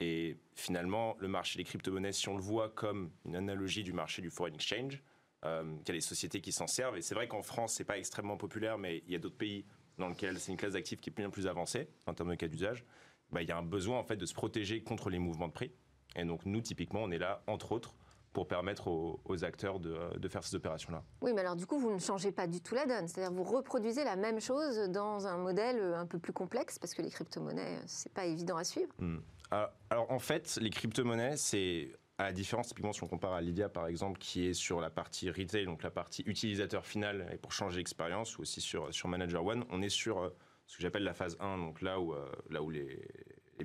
Et 0.00 0.36
finalement, 0.54 1.16
le 1.18 1.28
marché 1.28 1.58
des 1.58 1.64
crypto-monnaies, 1.64 2.12
si 2.12 2.28
on 2.28 2.36
le 2.36 2.42
voit 2.42 2.68
comme 2.68 3.10
une 3.24 3.34
analogie 3.34 3.82
du 3.82 3.92
marché 3.92 4.22
du 4.22 4.30
foreign 4.30 4.54
exchange, 4.54 5.02
euh, 5.44 5.62
il 5.82 5.88
y 5.88 5.90
a 5.90 5.94
des 5.94 6.00
sociétés 6.00 6.40
qui 6.40 6.52
s'en 6.52 6.66
servent. 6.66 6.96
Et 6.96 7.02
c'est 7.02 7.14
vrai 7.14 7.28
qu'en 7.28 7.42
France, 7.42 7.74
c'est 7.74 7.84
pas 7.84 7.98
extrêmement 7.98 8.36
populaire, 8.36 8.78
mais 8.78 9.02
il 9.06 9.12
y 9.12 9.16
a 9.16 9.18
d'autres 9.18 9.36
pays 9.36 9.64
dans 9.98 10.08
lesquels 10.08 10.38
c'est 10.38 10.52
une 10.52 10.58
classe 10.58 10.74
d'actifs 10.74 11.00
qui 11.00 11.10
est 11.10 11.16
bien 11.16 11.30
plus 11.30 11.46
avancée 11.46 11.88
en 12.06 12.14
termes 12.14 12.30
de 12.30 12.36
cas 12.36 12.48
d'usage. 12.48 12.84
Bah, 13.30 13.42
il 13.42 13.48
y 13.48 13.52
a 13.52 13.58
un 13.58 13.62
besoin 13.62 13.98
en 13.98 14.04
fait 14.04 14.16
de 14.16 14.26
se 14.26 14.34
protéger 14.34 14.82
contre 14.82 15.10
les 15.10 15.18
mouvements 15.18 15.48
de 15.48 15.52
prix. 15.52 15.72
Et 16.16 16.24
donc 16.24 16.46
nous, 16.46 16.60
typiquement, 16.60 17.02
on 17.02 17.10
est 17.10 17.18
là, 17.18 17.42
entre 17.46 17.72
autres, 17.72 17.94
pour 18.32 18.46
permettre 18.46 18.88
aux, 18.88 19.44
acteurs 19.44 19.80
de, 19.80 20.28
faire 20.28 20.44
ces 20.44 20.54
opérations-là. 20.54 21.02
Oui, 21.22 21.32
mais 21.34 21.40
alors 21.40 21.56
du 21.56 21.66
coup, 21.66 21.78
vous 21.78 21.92
ne 21.92 21.98
changez 21.98 22.30
pas 22.30 22.46
du 22.46 22.60
tout 22.60 22.74
la 22.74 22.86
donne. 22.86 23.08
C'est-à-dire 23.08 23.32
vous 23.32 23.42
reproduisez 23.42 24.04
la 24.04 24.16
même 24.16 24.40
chose 24.40 24.78
dans 24.90 25.26
un 25.26 25.38
modèle 25.38 25.80
un 25.94 26.06
peu 26.06 26.18
plus 26.18 26.32
complexe, 26.32 26.78
parce 26.78 26.94
que 26.94 27.02
les 27.02 27.10
crypto-monnaies, 27.10 27.80
c'est 27.86 28.12
pas 28.12 28.26
évident 28.26 28.56
à 28.56 28.64
suivre. 28.64 28.92
Hmm. 28.98 29.18
Ah, 29.50 29.72
alors, 29.90 30.10
en 30.10 30.18
fait, 30.18 30.58
les 30.60 30.70
crypto-monnaies, 30.70 31.36
c'est 31.36 31.92
à 32.18 32.24
la 32.24 32.32
différence, 32.32 32.68
typiquement, 32.68 32.92
si 32.92 33.02
on 33.02 33.06
compare 33.08 33.32
à 33.32 33.40
Lydia, 33.40 33.68
par 33.68 33.86
exemple, 33.86 34.18
qui 34.18 34.46
est 34.46 34.54
sur 34.54 34.80
la 34.80 34.90
partie 34.90 35.30
retail, 35.30 35.64
donc 35.64 35.82
la 35.82 35.90
partie 35.90 36.22
utilisateur 36.26 36.84
final, 36.84 37.28
et 37.32 37.36
pour 37.36 37.52
changer 37.52 37.78
l'expérience, 37.78 38.36
ou 38.38 38.42
aussi 38.42 38.60
sur, 38.60 38.92
sur 38.92 39.08
Manager 39.08 39.44
One, 39.44 39.64
on 39.70 39.80
est 39.80 39.88
sur 39.88 40.18
euh, 40.18 40.36
ce 40.66 40.76
que 40.76 40.82
j'appelle 40.82 41.04
la 41.04 41.14
phase 41.14 41.36
1, 41.40 41.58
donc 41.58 41.80
là 41.80 42.00
où, 42.00 42.12
euh, 42.12 42.26
là 42.50 42.62
où 42.62 42.70
les, 42.70 43.00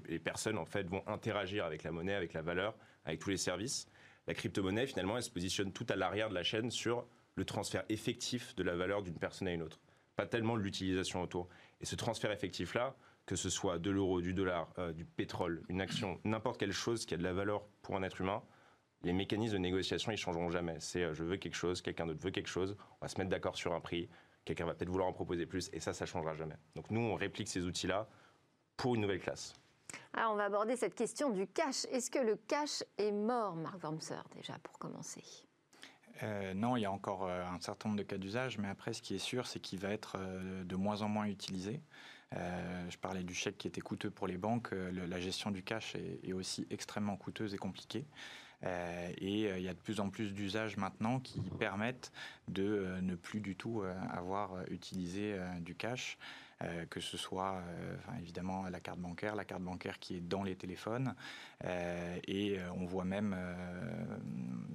les, 0.08 0.19
personnes, 0.19 0.58
en 0.58 0.65
fait, 0.65 0.88
vont 0.88 1.04
interagir 1.08 1.65
avec 1.65 1.84
la 1.84 1.91
monnaie, 1.91 2.13
avec 2.13 2.34
la 2.34 2.41
valeur, 2.41 2.76
avec 3.06 3.19
tous 3.19 3.32
les 3.32 3.38
services. 3.38 3.88
La 4.28 4.34
crypto-monnaie, 4.34 4.88
finalement, 4.88 5.17
elle 5.17 5.24
se 5.24 5.32
positionne 5.32 5.74
tout 5.74 5.86
à 5.89 5.96
l'arrière 5.96 6.30
de 6.30 6.36
la 6.36 6.43
chaîne 6.43 6.72
sur 6.72 7.06
le 7.36 7.46
transfert 7.46 7.84
effectif 7.89 8.56
de 8.56 8.63
la 8.63 8.76
valeur 8.76 9.02
d'une 9.02 9.17
personne 9.17 9.48
à 9.48 9.52
une 9.52 9.63
autre. 9.63 9.80
Pas 10.15 10.28
tellement 10.28 10.56
l'utilisation 10.56 11.22
autour. 11.22 11.50
Et 11.82 11.86
ce 11.86 11.96
transfert 11.96 12.32
effectif-là, 12.32 12.96
que 13.25 13.36
ce 13.36 13.49
soit 13.49 13.79
de 13.79 13.89
l'euro, 13.89 14.21
du 14.21 14.33
dollar, 14.33 14.67
euh, 14.77 14.91
du 14.91 15.05
pétrole, 15.05 15.63
une 15.69 15.81
action, 15.81 16.19
n'importe 16.23 16.59
quelle 16.59 16.73
chose 16.73 17.05
qui 17.05 17.13
a 17.13 17.17
de 17.17 17.23
la 17.23 17.33
valeur 17.33 17.65
pour 17.81 17.95
un 17.95 18.03
être 18.03 18.19
humain, 18.19 18.43
les 19.03 19.13
mécanismes 19.13 19.53
de 19.53 19.59
négociation, 19.59 20.12
ils 20.12 20.17
changeront 20.17 20.49
jamais. 20.49 20.77
C'est 20.79 21.03
euh, 21.03 21.13
je 21.13 21.23
veux 21.23 21.38
quelque 21.38 21.55
chose, 21.55 21.81
quelqu'un 21.81 22.05
d'autre 22.05 22.21
veut 22.21 22.31
quelque 22.31 22.49
chose, 22.49 22.75
on 22.99 23.05
va 23.05 23.07
se 23.07 23.17
mettre 23.17 23.29
d'accord 23.29 23.55
sur 23.55 23.73
un 23.73 23.79
prix, 23.79 24.09
quelqu'un 24.45 24.65
va 24.65 24.73
peut-être 24.73 24.89
vouloir 24.89 25.07
en 25.07 25.13
proposer 25.13 25.45
plus, 25.45 25.69
et 25.73 25.79
ça, 25.79 25.93
ça 25.93 26.05
changera 26.05 26.33
jamais. 26.36 26.55
Donc 26.75 26.89
nous, 26.91 27.01
on 27.01 27.15
réplique 27.15 27.47
ces 27.47 27.63
outils-là 27.63 28.07
pour 28.75 28.95
une 28.95 29.01
nouvelle 29.01 29.21
classe. 29.21 29.53
Alors, 30.13 30.33
on 30.33 30.36
va 30.36 30.45
aborder 30.45 30.75
cette 30.75 30.95
question 30.95 31.29
du 31.29 31.47
cash. 31.47 31.86
Est-ce 31.86 32.09
que 32.09 32.19
le 32.19 32.36
cash 32.36 32.83
est 32.97 33.12
mort, 33.12 33.55
Marc 33.55 33.81
Wormser, 33.83 34.21
déjà, 34.36 34.57
pour 34.63 34.79
commencer? 34.79 35.23
Euh, 36.23 36.53
non, 36.53 36.77
il 36.77 36.81
y 36.81 36.86
a 36.86 36.91
encore 36.91 37.29
un 37.29 37.59
certain 37.59 37.89
nombre 37.89 37.99
de 37.99 38.03
cas 38.03 38.17
d'usage, 38.17 38.57
mais 38.57 38.67
après, 38.67 38.93
ce 38.93 39.01
qui 39.01 39.15
est 39.15 39.19
sûr, 39.19 39.45
c'est 39.45 39.59
qu'il 39.59 39.79
va 39.79 39.89
être 39.89 40.17
de 40.63 40.75
moins 40.75 41.01
en 41.03 41.09
moins 41.09 41.25
utilisé. 41.25 41.81
Je 42.89 42.98
parlais 42.98 43.24
du 43.24 43.34
chèque 43.34 43.58
qui 43.58 43.67
était 43.67 43.82
coûteux 43.82 44.10
pour 44.10 44.28
les 44.28 44.38
banques. 44.38 44.72
la 44.72 45.19
gestion 45.19 45.52
du 45.52 45.63
cash 45.63 45.96
est, 45.96 46.34
aussi 46.34 46.65
extrêmement 46.69 47.15
coûteuse 47.15 47.54
et 47.54 47.58
compliquée. 47.58 48.06
et 48.63 49.50
il 49.50 49.62
y 49.62 49.67
a 49.67 49.74
de 49.74 49.80
plus 49.80 50.00
en 50.00 50.10
plus 50.10 50.34
d'usages 50.34 50.78
maintenant 50.78 51.19
qui 51.19 51.41
permettent 51.60 52.12
de 52.48 52.98
ne 53.02 53.15
plus 53.15 53.39
du 53.39 53.56
tout 53.56 53.84
avoir 54.12 54.69
utilisé 54.72 55.38
du 55.62 55.76
cash. 55.76 56.17
Euh, 56.63 56.86
que 56.86 56.99
ce 56.99 57.17
soit 57.17 57.56
euh, 57.56 57.95
évidemment 58.19 58.69
la 58.69 58.80
carte 58.80 58.99
bancaire, 58.99 59.36
la 59.36 59.45
carte 59.45 59.62
bancaire 59.62 59.99
qui 59.99 60.15
est 60.15 60.21
dans 60.21 60.43
les 60.43 60.56
téléphones. 60.56 61.15
Euh, 61.65 62.17
et 62.28 62.58
on 62.78 62.86
voit 62.86 63.06
même 63.06 63.36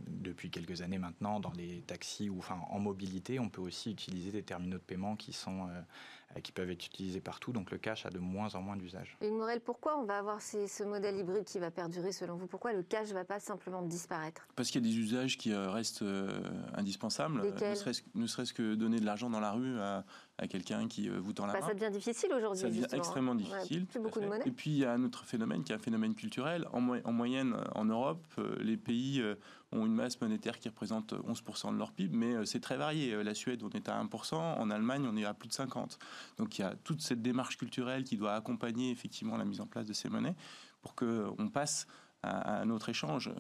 depuis 0.07 0.51
quelques 0.51 0.83
années 0.83 0.99
maintenant 0.99 1.41
dans 1.41 1.53
les 1.53 1.83
taxis 1.83 2.29
ou 2.29 2.39
enfin 2.39 2.61
en 2.71 2.79
mobilité, 2.79 3.39
on 3.39 3.49
peut 3.49 3.61
aussi 3.61 3.91
utiliser 3.91 4.31
des 4.33 4.43
terminaux 4.43 4.79
de 4.79 4.83
paiement 4.83 5.17
qui 5.17 5.33
sont 5.33 5.69
qui 6.43 6.53
peuvent 6.53 6.71
être 6.71 6.85
utilisés 6.85 7.21
partout. 7.21 7.53
Donc 7.53 7.71
le 7.71 7.79
cash 7.79 8.05
a 8.05 8.11
de 8.11 8.19
moins 8.19 8.55
en 8.55 8.61
moins 8.61 8.77
d'usage. 8.77 9.17
Et 9.23 9.31
Morel, 9.31 9.61
pourquoi 9.61 9.99
on 9.99 10.05
va 10.05 10.19
avoir 10.19 10.43
ce 10.43 10.85
modèle 10.85 11.17
hybride 11.17 11.45
qui 11.45 11.59
va 11.59 11.71
perdurer 11.71 12.13
selon 12.13 12.37
vous? 12.37 12.47
Pourquoi 12.47 12.73
le 12.73 12.83
cash 12.83 13.09
ne 13.09 13.15
va 13.15 13.25
pas 13.25 13.41
simplement 13.41 13.81
disparaître? 13.83 14.47
Parce 14.55 14.71
qu'il 14.71 14.85
y 14.85 14.89
a 14.89 14.91
des 14.91 14.99
usages 14.99 15.39
qui 15.39 15.55
restent 15.55 16.05
indispensables. 16.75 17.43
Ne 18.15 18.27
serait-ce 18.27 18.53
que 18.53 18.75
donner 18.75 19.01
de 19.01 19.07
l'argent 19.07 19.31
dans 19.31 19.41
la 19.41 19.53
rue 19.53 19.79
à, 19.81 20.05
à 20.39 20.47
quelqu'un 20.47 20.87
qui 20.87 21.09
euh, 21.09 21.19
vous 21.19 21.33
tend 21.33 21.47
la 21.47 21.53
bah, 21.53 21.61
main. 21.61 21.67
Ça 21.67 21.75
devient 21.75 21.91
difficile 21.91 22.33
aujourd'hui. 22.33 22.61
Ça 22.61 22.69
devient 22.69 22.87
extrêmement 22.93 23.35
difficile. 23.35 23.87
plus 23.87 24.01
beaucoup 24.01 24.21
de 24.21 24.27
monnaie. 24.27 24.47
Et 24.47 24.53
puis 24.53 24.71
il 24.71 24.79
y 24.79 24.85
a 24.85 24.93
un 24.93 25.03
autre 25.03 25.25
phénomène 25.25 25.65
qui 25.65 25.73
est 25.73 25.75
un 25.75 25.81
phénomène 25.81 26.15
culturel. 26.15 26.67
En, 26.73 26.89
en 26.89 27.13
moyenne, 27.13 27.57
en 27.75 27.85
Europe, 27.85 28.25
euh, 28.39 28.57
les 28.61 28.77
pays 28.77 29.21
euh, 29.21 29.35
ont 29.73 29.85
une 29.85 29.95
masse 29.95 30.21
monétaire 30.21 30.61
qui 30.61 30.69
représente 30.69 31.13
11% 31.13 31.73
de 31.73 31.79
leur 31.79 31.93
PIB, 31.93 32.17
mais 32.17 32.47
c'est 32.47 32.61
très 32.61 32.77
varié. 32.77 33.23
La 33.23 33.35
Suède, 33.35 33.63
on 33.65 33.71
est 33.71 33.89
à 33.89 34.03
1%, 34.03 34.35
en 34.35 34.71
Allemagne, 34.71 35.07
on 35.11 35.17
est 35.17 35.25
à 35.25 35.35
plus 35.35 35.49
de 35.49 35.55
50%. 35.55 35.99
Donc 36.39 36.59
il 36.59 36.63
y 36.63 36.65
a 36.65 36.75
toute 36.85 37.03
cette 37.03 37.21
démarche 37.21 37.59
culturelle 37.59 38.05
qui 38.05 38.17
doit 38.17 38.35
accompagner 38.35 38.91
effectivement 38.91 39.37
la 39.37 39.45
mise 39.45 39.61
en 39.61 39.67
place 39.67 39.87
de 39.87 39.93
ces 39.93 40.09
monnaies 40.09 40.37
pour 40.81 40.95
qu'on 40.95 41.51
passe 41.53 41.87
à, 42.23 42.61
un 42.61 42.71
autre 42.71 42.89
échange. 42.89 43.31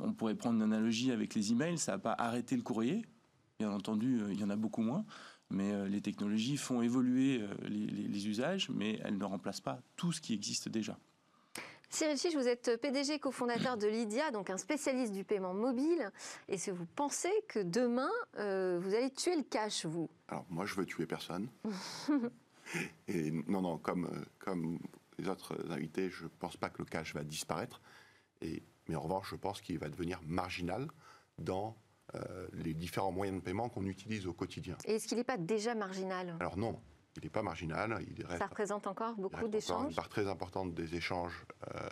on 0.00 0.12
pourrait 0.14 0.34
prendre 0.34 0.56
une 0.56 0.62
analogie 0.62 1.12
avec 1.12 1.34
les 1.34 1.52
emails, 1.52 1.76
ça 1.76 1.92
n'a 1.92 1.98
pas 1.98 2.14
arrêté 2.16 2.56
le 2.56 2.62
courrier, 2.62 3.04
bien 3.58 3.70
entendu, 3.70 4.20
il 4.30 4.40
y 4.40 4.44
en 4.44 4.50
a 4.50 4.56
beaucoup 4.56 4.82
moins, 4.82 5.04
mais 5.52 5.72
euh, 5.72 5.88
les 5.88 6.00
technologies 6.00 6.56
font 6.56 6.82
évoluer 6.82 7.42
euh, 7.42 7.54
les, 7.68 8.26
usages, 8.26 8.68
mais 8.70 8.98
elles 9.04 9.18
ne 9.18 9.24
remplacent 9.24 9.60
pas 9.60 9.80
tout 9.96 10.12
ce 10.12 10.20
qui 10.20 10.34
existe 10.34 10.68
déjà. 10.68 10.98
Cyril 11.90 12.16
Chiche, 12.16 12.34
vous 12.34 12.48
êtes 12.48 12.80
PDG 12.80 13.18
cofondateur 13.18 13.76
de 13.76 13.86
Lydia, 13.86 14.30
donc 14.30 14.48
un 14.48 14.56
spécialiste 14.56 15.12
du 15.12 15.24
paiement 15.24 15.52
mobile. 15.52 16.10
Est-ce 16.48 16.70
que 16.70 16.70
vous 16.70 16.86
pensez 16.86 17.32
que 17.48 17.58
demain, 17.58 18.10
euh, 18.38 18.80
vous 18.82 18.94
allez 18.94 19.10
tuer 19.10 19.36
le 19.36 19.42
cash, 19.42 19.84
vous? 19.84 20.08
Alors, 20.28 20.46
moi, 20.48 20.64
je 20.64 20.74
veux 20.74 20.86
tuer 20.86 21.04
personne. 21.04 21.48
Et 23.08 23.30
non, 23.30 23.60
non, 23.60 23.76
comme, 23.76 24.08
comme 24.38 24.78
les 25.18 25.28
autres 25.28 25.54
invités, 25.70 26.08
je 26.08 26.24
ne 26.24 26.28
pense 26.38 26.56
pas 26.56 26.70
que 26.70 26.78
le 26.78 26.86
cash 26.86 27.14
va 27.14 27.24
disparaître. 27.24 27.82
Et, 28.40 28.62
mais 28.88 28.96
en 28.96 29.02
revanche, 29.02 29.28
je 29.30 29.36
pense 29.36 29.60
qu'il 29.60 29.78
va 29.78 29.90
devenir 29.90 30.20
marginal 30.24 30.88
dans 31.38 31.76
les 32.52 32.74
différents 32.74 33.12
moyens 33.12 33.38
de 33.38 33.42
paiement 33.42 33.68
qu'on 33.68 33.86
utilise 33.86 34.26
au 34.26 34.32
quotidien. 34.32 34.76
Et 34.84 34.96
est-ce 34.96 35.06
qu'il 35.08 35.16
n'est 35.18 35.24
pas 35.24 35.38
déjà 35.38 35.74
marginal 35.74 36.36
Alors 36.40 36.58
non, 36.58 36.78
il 37.16 37.24
n'est 37.24 37.30
pas 37.30 37.42
marginal. 37.42 38.04
Il 38.08 38.26
Ça 38.38 38.46
représente 38.46 38.86
encore 38.86 39.14
beaucoup 39.14 39.48
d'échanges 39.48 39.90
Une 39.90 39.94
part 39.94 40.08
très 40.08 40.28
importante 40.28 40.74
des 40.74 40.94
échanges, 40.94 41.44
euh, 41.74 41.88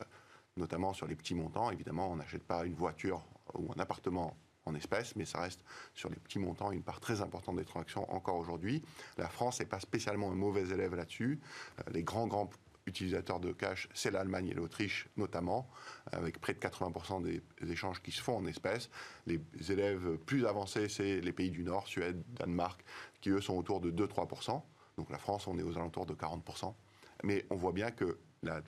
notamment 0.57 0.93
sur 0.93 1.07
les 1.07 1.17
petits 1.17 1.35
montants. 1.35 1.71
Évidemment, 1.71 2.11
on 2.11 2.17
n'achète 2.17 2.45
pas 2.45 2.65
une 2.65 2.75
voiture 2.75 3.23
ou 3.55 3.71
un 3.73 3.81
appartement 3.81 4.37
en 4.67 4.75
espèces, 4.75 5.17
mais 5.17 5.25
ça 5.25 5.41
reste 5.41 5.61
sur 5.95 6.11
les 6.11 6.17
petits 6.17 6.39
montants 6.39 6.71
une 6.71 6.83
part 6.83 7.01
très 7.01 7.21
importante 7.21 7.57
des 7.57 7.65
transactions 7.65 8.11
encore 8.13 8.37
aujourd'hui. 8.37 8.83
La 9.17 9.29
France 9.29 9.61
n'est 9.61 9.67
pas 9.67 9.81
spécialement 9.81 10.31
un 10.31 10.35
mauvais 10.35 10.69
élève 10.69 10.95
là-dessus. 10.95 11.41
Euh, 11.81 11.91
les 11.93 12.03
grands, 12.03 12.27
grands 12.27 12.51
utilisateurs 12.87 13.41
de 13.41 13.53
cash, 13.53 13.89
c'est 13.95 14.11
l'Allemagne 14.11 14.49
et 14.49 14.55
l'Autriche 14.55 15.09
notamment, 15.17 15.71
avec 16.13 16.41
près 16.41 16.55
de 16.55 16.59
80% 16.59 17.23
des 17.23 17.73
échanges 17.73 18.03
qui 18.03 18.11
se 18.11 18.23
font 18.23 18.37
en 18.37 18.47
espèces. 18.47 18.91
Les 19.27 19.41
élèves 19.69 20.17
plus 20.19 20.47
avancés, 20.47 20.89
c'est 20.89 21.21
les 21.21 21.33
pays 21.33 21.51
du 21.51 21.63
Nord, 21.63 21.87
Suède, 21.87 22.23
Danemark, 22.39 22.83
qui 23.21 23.31
eux 23.31 23.41
sont 23.41 23.55
autour 23.55 23.81
de 23.81 23.91
2-3%. 23.91 24.63
Donc 24.97 25.11
la 25.11 25.19
France, 25.19 25.47
on 25.47 25.59
est 25.59 25.63
aux 25.63 25.77
alentours 25.77 26.07
de 26.07 26.15
40%. 26.15 26.75
Mais 27.25 27.47
on 27.51 27.57
voit 27.57 27.73
bien 27.73 27.91
que 27.91 28.19
la 28.43 28.63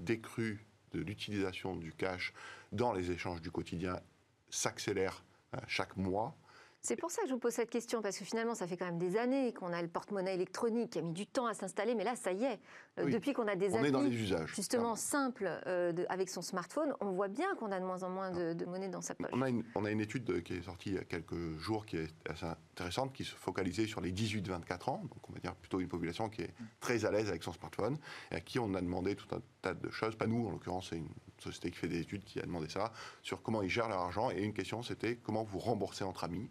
décrue 0.00 0.66
de 0.92 1.00
l'utilisation 1.00 1.76
du 1.76 1.92
cash 1.92 2.32
dans 2.72 2.92
les 2.92 3.10
échanges 3.10 3.40
du 3.40 3.50
quotidien 3.50 4.00
s'accélère 4.48 5.24
euh, 5.54 5.58
chaque 5.66 5.96
mois. 5.96 6.36
C'est 6.84 6.96
pour 6.96 7.10
ça 7.10 7.22
que 7.22 7.28
je 7.28 7.32
vous 7.32 7.38
pose 7.38 7.54
cette 7.54 7.70
question, 7.70 8.02
parce 8.02 8.18
que 8.18 8.26
finalement, 8.26 8.54
ça 8.54 8.66
fait 8.66 8.76
quand 8.76 8.84
même 8.84 8.98
des 8.98 9.16
années 9.16 9.54
qu'on 9.54 9.72
a 9.72 9.80
le 9.80 9.88
porte-monnaie 9.88 10.34
électronique 10.34 10.90
qui 10.90 10.98
a 10.98 11.02
mis 11.02 11.14
du 11.14 11.26
temps 11.26 11.46
à 11.46 11.54
s'installer, 11.54 11.94
mais 11.94 12.04
là, 12.04 12.14
ça 12.14 12.30
y 12.30 12.44
est. 12.44 12.60
Euh, 12.98 13.10
depuis 13.10 13.32
qu'on 13.32 13.48
a 13.48 13.56
des 13.56 13.72
on 13.72 14.04
usages, 14.04 14.54
justement 14.54 14.94
simples 14.94 15.48
euh, 15.66 15.94
avec 16.10 16.28
son 16.28 16.42
smartphone, 16.42 16.92
on 17.00 17.12
voit 17.12 17.28
bien 17.28 17.54
qu'on 17.54 17.72
a 17.72 17.80
de 17.80 17.86
moins 17.86 18.02
en 18.02 18.10
moins 18.10 18.30
de, 18.32 18.64
monnaie 18.66 18.90
dans 18.90 19.00
sa 19.00 19.14
poche. 19.14 19.30
On 19.32 19.40
a, 19.40 19.48
une, 19.48 19.64
on 19.74 19.86
a 19.86 19.90
une 19.90 20.02
étude 20.02 20.42
qui 20.42 20.52
est 20.52 20.62
sortie 20.62 20.90
il 20.90 20.96
y 20.96 20.98
a 20.98 21.04
quelques 21.04 21.56
jours 21.56 21.86
qui 21.86 21.96
est 21.96 22.12
assez 22.28 22.44
intéressante, 22.44 23.14
qui 23.14 23.24
se 23.24 23.34
focalisait 23.34 23.86
sur 23.86 24.02
les 24.02 24.12
18-24 24.12 24.90
ans, 24.90 24.98
donc 25.04 25.30
on 25.30 25.32
va 25.32 25.38
dire 25.38 25.54
plutôt 25.54 25.80
une 25.80 25.88
population 25.88 26.28
qui 26.28 26.42
est 26.42 26.52
très 26.80 27.06
à 27.06 27.10
l'aise 27.10 27.30
avec 27.30 27.42
son 27.44 27.54
smartphone, 27.54 27.96
et 28.30 28.34
à 28.34 28.40
qui 28.40 28.58
on 28.58 28.74
a 28.74 28.82
demandé 28.82 29.16
tout 29.16 29.34
un 29.34 29.40
tas 29.62 29.72
de 29.72 29.90
choses, 29.90 30.16
pas 30.16 30.26
nous 30.26 30.48
en 30.48 30.50
l'occurrence, 30.50 30.88
c'est 30.90 30.98
une 30.98 31.08
société 31.38 31.70
qui 31.70 31.78
fait 31.78 31.88
des 31.88 32.00
études 32.00 32.24
qui 32.24 32.40
a 32.40 32.42
demandé 32.42 32.68
ça, 32.68 32.92
sur 33.22 33.40
comment 33.40 33.62
ils 33.62 33.70
gèrent 33.70 33.88
leur 33.88 34.00
argent, 34.00 34.30
et 34.30 34.42
une 34.42 34.52
question 34.52 34.82
c'était 34.82 35.16
comment 35.16 35.44
vous 35.44 35.58
rembourser 35.58 36.04
entre 36.04 36.24
amis. 36.24 36.50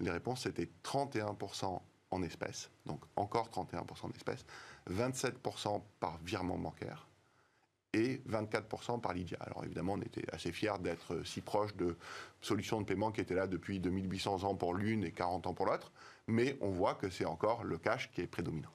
Les 0.00 0.10
réponses 0.10 0.46
étaient 0.46 0.68
31% 0.82 1.80
en 2.10 2.22
espèces, 2.22 2.70
donc 2.86 3.00
encore 3.16 3.48
31% 3.48 4.06
en 4.06 4.10
espèces, 4.10 4.44
27% 4.90 5.82
par 6.00 6.18
virement 6.18 6.58
bancaire 6.58 7.08
et 7.92 8.20
24% 8.28 9.00
par 9.00 9.14
Lydia. 9.14 9.38
Alors 9.40 9.64
évidemment, 9.64 9.94
on 9.94 10.00
était 10.00 10.24
assez 10.32 10.52
fiers 10.52 10.78
d'être 10.80 11.24
si 11.24 11.40
proche 11.40 11.74
de 11.76 11.96
solutions 12.40 12.80
de 12.80 12.86
paiement 12.86 13.12
qui 13.12 13.20
étaient 13.20 13.34
là 13.34 13.46
depuis 13.46 13.78
2800 13.78 14.42
ans 14.44 14.54
pour 14.54 14.74
l'une 14.74 15.04
et 15.04 15.12
40 15.12 15.46
ans 15.46 15.54
pour 15.54 15.66
l'autre, 15.66 15.92
mais 16.26 16.56
on 16.60 16.70
voit 16.70 16.94
que 16.94 17.08
c'est 17.08 17.24
encore 17.24 17.64
le 17.64 17.78
cash 17.78 18.10
qui 18.12 18.20
est 18.20 18.26
prédominant. 18.26 18.70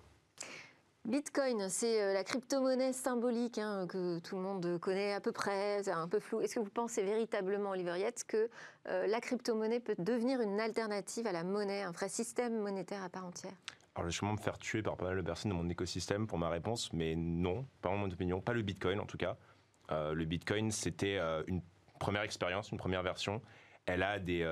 Bitcoin, 1.06 1.70
c'est 1.70 2.04
euh, 2.04 2.14
la 2.14 2.24
crypto-monnaie 2.24 2.94
symbolique 2.94 3.58
hein, 3.58 3.88
que 3.88 4.20
tout 4.20 4.36
le 4.36 4.42
monde 4.42 4.78
connaît 4.80 5.14
à 5.14 5.22
peu 5.22 5.32
près, 5.32 5.82
c'est 5.82 5.92
un 5.92 6.08
peu 6.08 6.20
flou. 6.20 6.42
Est-ce 6.42 6.56
que 6.56 6.60
vous 6.60 6.70
pensez 6.70 7.04
véritablement, 7.04 7.72
Oliver 7.72 7.98
Yates, 7.98 8.26
que 8.28 8.50
euh, 8.88 9.08
la 9.08 9.22
crypto-monnaie 9.22 9.80
peut 9.80 9.96
devenir 9.98 10.42
une 10.42 10.60
alternative 10.60 11.26
à 11.26 11.32
la 11.32 11.44
monnaie, 11.44 11.82
un 11.82 11.92
vrai 11.92 12.10
système 12.10 12.60
monétaire 12.60 13.02
à 13.02 13.10
part 13.10 13.26
entière? 13.26 13.54
Alors, 13.96 14.04
je 14.04 14.08
vais 14.08 14.12
sûrement 14.12 14.34
me 14.34 14.38
faire 14.40 14.58
tuer 14.58 14.84
par 14.84 14.98
pas 14.98 15.06
mal 15.06 15.18
de 15.18 15.22
personnes 15.22 15.52
dans 15.52 15.58
mon 15.58 15.70
écosystème 15.70 16.28
pour 16.28 16.38
ma 16.38 16.50
réponse, 16.50 16.92
mais 16.94 17.16
non, 17.16 17.66
pas 17.82 17.90
mon 17.90 18.12
opinion, 18.12 18.42
pas 18.42 18.54
le 18.54 18.62
Bitcoin 18.62 19.00
en 19.00 19.06
tout 19.06 19.18
cas. 19.18 19.38
Euh, 19.92 20.14
le 20.14 20.26
Bitcoin, 20.26 20.70
c'était 20.70 21.18
une 21.48 21.62
première 22.00 22.22
expérience, 22.22 22.72
une 22.72 22.78
première 22.78 23.04
version. 23.04 23.42
Elle 23.88 24.04
a 24.04 24.20
des, 24.20 24.48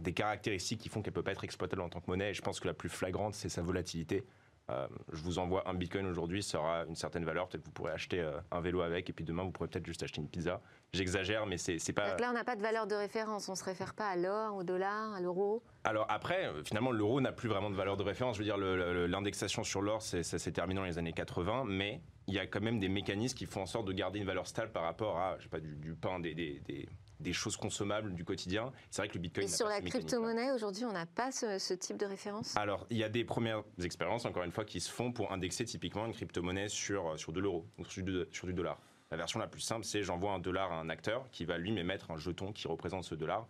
des 0.00 0.14
caractéristiques 0.14 0.80
qui 0.80 0.88
font 0.88 1.02
qu'elle 1.02 1.12
ne 1.12 1.16
peut 1.16 1.22
pas 1.22 1.32
être 1.32 1.44
exploitable 1.44 1.82
en 1.82 1.90
tant 1.90 2.00
que 2.00 2.10
monnaie. 2.10 2.30
Et 2.30 2.34
je 2.34 2.40
pense 2.40 2.58
que 2.58 2.66
la 2.66 2.74
plus 2.74 2.88
flagrante, 2.88 3.34
c'est 3.34 3.50
sa 3.50 3.60
volatilité. 3.60 4.24
Euh, 4.70 4.86
je 5.12 5.22
vous 5.22 5.38
envoie 5.38 5.68
un 5.68 5.74
bitcoin 5.74 6.06
aujourd'hui, 6.06 6.42
ça 6.42 6.58
aura 6.58 6.84
une 6.84 6.94
certaine 6.94 7.24
valeur. 7.24 7.48
Peut-être 7.48 7.62
que 7.62 7.66
vous 7.66 7.72
pourrez 7.72 7.92
acheter 7.92 8.20
euh, 8.20 8.40
un 8.50 8.60
vélo 8.60 8.80
avec, 8.80 9.10
et 9.10 9.12
puis 9.12 9.24
demain, 9.24 9.42
vous 9.42 9.50
pourrez 9.50 9.68
peut-être 9.68 9.84
juste 9.84 10.02
acheter 10.02 10.22
une 10.22 10.28
pizza. 10.28 10.62
J'exagère, 10.94 11.44
mais 11.44 11.58
c'est 11.58 11.92
pas. 11.92 12.10
Donc 12.10 12.20
là, 12.20 12.30
on 12.30 12.32
n'a 12.32 12.44
pas 12.44 12.56
de 12.56 12.62
valeur 12.62 12.86
de 12.86 12.94
référence. 12.94 13.48
On 13.48 13.52
ne 13.52 13.56
se 13.56 13.64
réfère 13.64 13.92
pas 13.92 14.08
à 14.08 14.16
l'or, 14.16 14.54
au 14.56 14.62
dollar, 14.62 15.12
à 15.12 15.20
l'euro 15.20 15.62
Alors 15.84 16.06
après, 16.08 16.46
euh, 16.46 16.64
finalement, 16.64 16.92
l'euro 16.92 17.20
n'a 17.20 17.32
plus 17.32 17.48
vraiment 17.48 17.68
de 17.68 17.76
valeur 17.76 17.98
de 17.98 18.02
référence. 18.02 18.36
Je 18.36 18.42
veux 18.42 18.46
dire, 18.46 18.56
l'indexation 18.56 19.64
sur 19.64 19.82
l'or, 19.82 20.00
ça 20.00 20.22
s'est 20.22 20.52
terminé 20.52 20.80
dans 20.80 20.86
les 20.86 20.96
années 20.96 21.12
80, 21.12 21.64
mais 21.66 22.00
il 22.26 22.34
y 22.34 22.38
a 22.38 22.46
quand 22.46 22.62
même 22.62 22.80
des 22.80 22.88
mécanismes 22.88 23.36
qui 23.36 23.44
font 23.44 23.62
en 23.62 23.66
sorte 23.66 23.86
de 23.86 23.92
garder 23.92 24.18
une 24.18 24.24
valeur 24.24 24.46
stable 24.46 24.72
par 24.72 24.84
rapport 24.84 25.18
à, 25.18 25.36
je 25.38 25.42
sais 25.42 25.48
pas, 25.50 25.60
du, 25.60 25.94
pain, 25.94 26.20
des, 26.20 26.34
des 26.34 26.88
des 27.20 27.32
choses 27.32 27.56
consommables 27.56 28.14
du 28.14 28.24
quotidien. 28.24 28.72
C'est 28.90 29.02
vrai 29.02 29.08
que 29.08 29.14
le 29.14 29.20
Bitcoin. 29.20 29.46
Et 29.46 29.50
sur 29.50 29.68
la 29.68 29.80
crypto-monnaie, 29.80 30.52
aujourd'hui, 30.52 30.84
on 30.84 30.92
n'a 30.92 31.06
pas 31.06 31.32
ce, 31.32 31.74
type 31.74 31.96
de 31.96 32.06
référence? 32.06 32.56
Alors, 32.56 32.86
il 32.90 32.96
y 32.96 33.04
a 33.04 33.08
des 33.08 33.24
premières 33.24 33.62
expériences, 33.82 34.24
encore 34.24 34.44
une 34.44 34.52
fois, 34.52 34.64
qui 34.64 34.80
se 34.80 34.90
font 34.90 35.12
pour 35.12 35.32
indexer 35.32 35.64
typiquement 35.64 36.06
une 36.06 36.12
crypto-monnaie 36.12 36.68
sur, 36.68 37.18
sur 37.18 37.32
de 37.32 37.40
l'euro, 37.40 37.66
ou 37.78 37.84
sur 37.84 38.02
du, 38.02 38.24
sur 38.32 38.46
du 38.46 38.54
dollar. 38.54 38.78
La 39.10 39.16
version 39.16 39.38
la 39.38 39.46
plus 39.46 39.60
simple, 39.60 39.84
c'est 39.84 40.02
j'envoie 40.02 40.32
un 40.32 40.38
dollar 40.38 40.72
à 40.72 40.80
un 40.80 40.88
acteur 40.88 41.28
qui 41.30 41.44
va 41.44 41.58
lui 41.58 41.72
m'émettre 41.72 42.10
un 42.10 42.16
jeton 42.16 42.52
qui 42.52 42.66
représente 42.66 43.04
ce 43.04 43.14
dollar. 43.14 43.46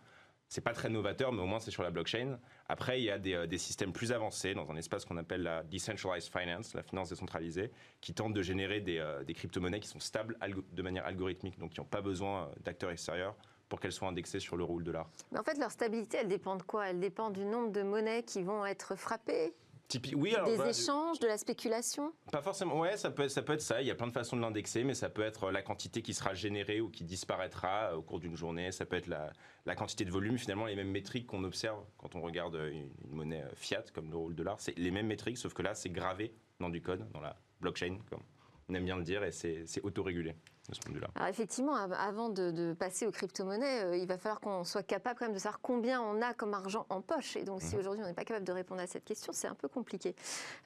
C'est 0.48 0.60
pas 0.60 0.72
très 0.72 0.88
novateur, 0.88 1.32
mais 1.32 1.40
au 1.40 1.46
moins 1.46 1.58
c'est 1.58 1.70
sur 1.70 1.82
la 1.82 1.90
blockchain. 1.90 2.38
Après, 2.68 3.00
il 3.00 3.04
y 3.04 3.10
a 3.10 3.18
des, 3.18 3.34
euh, 3.34 3.46
des 3.46 3.58
systèmes 3.58 3.92
plus 3.92 4.12
avancés 4.12 4.54
dans 4.54 4.70
un 4.70 4.76
espace 4.76 5.04
qu'on 5.04 5.16
appelle 5.16 5.42
la 5.42 5.62
decentralized 5.64 6.30
finance, 6.30 6.74
la 6.74 6.82
finance 6.82 7.08
décentralisée, 7.08 7.70
qui 8.00 8.14
tentent 8.14 8.34
de 8.34 8.42
générer 8.42 8.80
des, 8.80 8.98
euh, 8.98 9.24
des 9.24 9.32
crypto-monnaies 9.32 9.80
qui 9.80 9.88
sont 9.88 10.00
stables 10.00 10.36
de 10.72 10.82
manière 10.82 11.06
algorithmique, 11.06 11.58
donc 11.58 11.72
qui 11.72 11.80
n'ont 11.80 11.86
pas 11.86 12.02
besoin 12.02 12.44
euh, 12.44 12.52
d'acteurs 12.62 12.90
extérieurs 12.90 13.34
pour 13.74 13.80
qu'elles 13.80 13.90
soient 13.90 14.06
indexées 14.06 14.38
sur 14.38 14.56
l'euro 14.56 14.74
ou 14.74 14.78
le 14.78 14.84
dollar 14.84 15.08
Mais 15.32 15.40
En 15.40 15.42
fait, 15.42 15.58
leur 15.58 15.72
stabilité, 15.72 16.18
elle 16.20 16.28
dépend 16.28 16.54
de 16.54 16.62
quoi? 16.62 16.86
Elle 16.90 17.00
dépend 17.00 17.30
du 17.30 17.44
nombre 17.44 17.72
de 17.72 17.82
monnaies 17.82 18.22
qui 18.22 18.40
vont 18.44 18.64
être 18.64 18.94
frappées? 18.94 19.52
Typi- 19.88 20.14
oui, 20.14 20.32
alors, 20.32 20.48
Des 20.48 20.54
voilà, 20.54 20.70
échanges, 20.70 21.18
de 21.18 21.26
la 21.26 21.36
spéculation? 21.36 22.12
Pas 22.30 22.40
forcément. 22.40 22.78
Ouais, 22.78 22.96
ça 22.96 23.10
peut, 23.10 23.24
être, 23.24 23.32
ça 23.32 23.42
peut 23.42 23.52
être 23.54 23.60
ça. 23.62 23.82
Il 23.82 23.88
y 23.88 23.90
a 23.90 23.96
plein 23.96 24.06
de 24.06 24.12
façons 24.12 24.36
de 24.36 24.42
l'indexer, 24.42 24.84
mais 24.84 24.94
ça 24.94 25.10
peut 25.10 25.22
être 25.22 25.50
la 25.50 25.60
quantité 25.60 26.02
qui 26.02 26.14
sera 26.14 26.34
générée 26.34 26.80
ou 26.80 26.88
qui 26.88 27.02
disparaîtra 27.02 27.90
euh, 27.90 27.96
au 27.96 28.02
cours 28.02 28.20
d'une 28.20 28.36
journée. 28.36 28.70
Ça 28.70 28.86
peut 28.86 28.94
être 28.94 29.08
la, 29.08 29.32
la 29.66 29.74
quantité 29.74 30.04
de 30.04 30.12
volume. 30.12 30.38
Finalement, 30.38 30.66
les 30.66 30.76
mêmes 30.76 30.92
métriques 30.92 31.26
qu'on 31.26 31.42
observe 31.42 31.84
quand 31.98 32.14
on 32.14 32.20
regarde 32.20 32.54
euh, 32.54 32.70
une, 32.70 32.88
une 33.10 33.10
monnaie 33.16 33.42
euh, 33.42 33.50
fiat 33.56 33.82
comme 33.92 34.08
l'euro 34.08 34.26
ou 34.26 34.28
le 34.28 34.36
dollar, 34.36 34.60
c'est 34.60 34.78
les 34.78 34.92
mêmes 34.92 35.08
métriques, 35.08 35.38
sauf 35.38 35.52
que 35.52 35.62
là, 35.62 35.74
c'est 35.74 35.90
gravé 35.90 36.32
dans 36.60 36.70
du 36.70 36.80
code, 36.80 37.10
dans 37.10 37.20
la 37.20 37.34
blockchain, 37.60 37.98
comme 38.08 38.22
on 38.68 38.74
aime 38.74 38.84
bien 38.84 38.96
le 38.96 39.02
dire, 39.04 39.24
et 39.24 39.32
c'est 39.32 39.66
autorégulé 39.82 40.36
de 40.68 40.74
ce 40.74 40.80
point 40.80 40.90
de 40.92 40.96
vue-là. 40.96 41.08
Alors 41.14 41.28
effectivement, 41.28 41.74
av- 41.76 41.92
avant 41.92 42.28
de, 42.30 42.50
de 42.50 42.72
passer 42.72 43.06
aux 43.06 43.10
crypto-monnaies, 43.10 43.82
euh, 43.84 43.96
il 43.96 44.06
va 44.06 44.16
falloir 44.18 44.40
qu'on 44.40 44.64
soit 44.64 44.82
capable 44.82 45.18
quand 45.18 45.26
même 45.26 45.34
de 45.34 45.38
savoir 45.38 45.60
combien 45.60 46.00
on 46.00 46.22
a 46.22 46.32
comme 46.34 46.54
argent 46.54 46.86
en 46.88 47.00
poche. 47.02 47.36
Et 47.36 47.44
donc 47.44 47.60
si 47.62 47.74
Mhm. 47.74 47.80
aujourd'hui 47.80 48.02
on 48.02 48.06
n'est 48.06 48.14
pas 48.14 48.24
capable 48.24 48.46
de 48.46 48.52
répondre 48.52 48.80
à 48.80 48.86
cette 48.86 49.04
question, 49.04 49.32
c'est 49.32 49.46
un 49.48 49.54
peu 49.54 49.68
compliqué. 49.68 50.14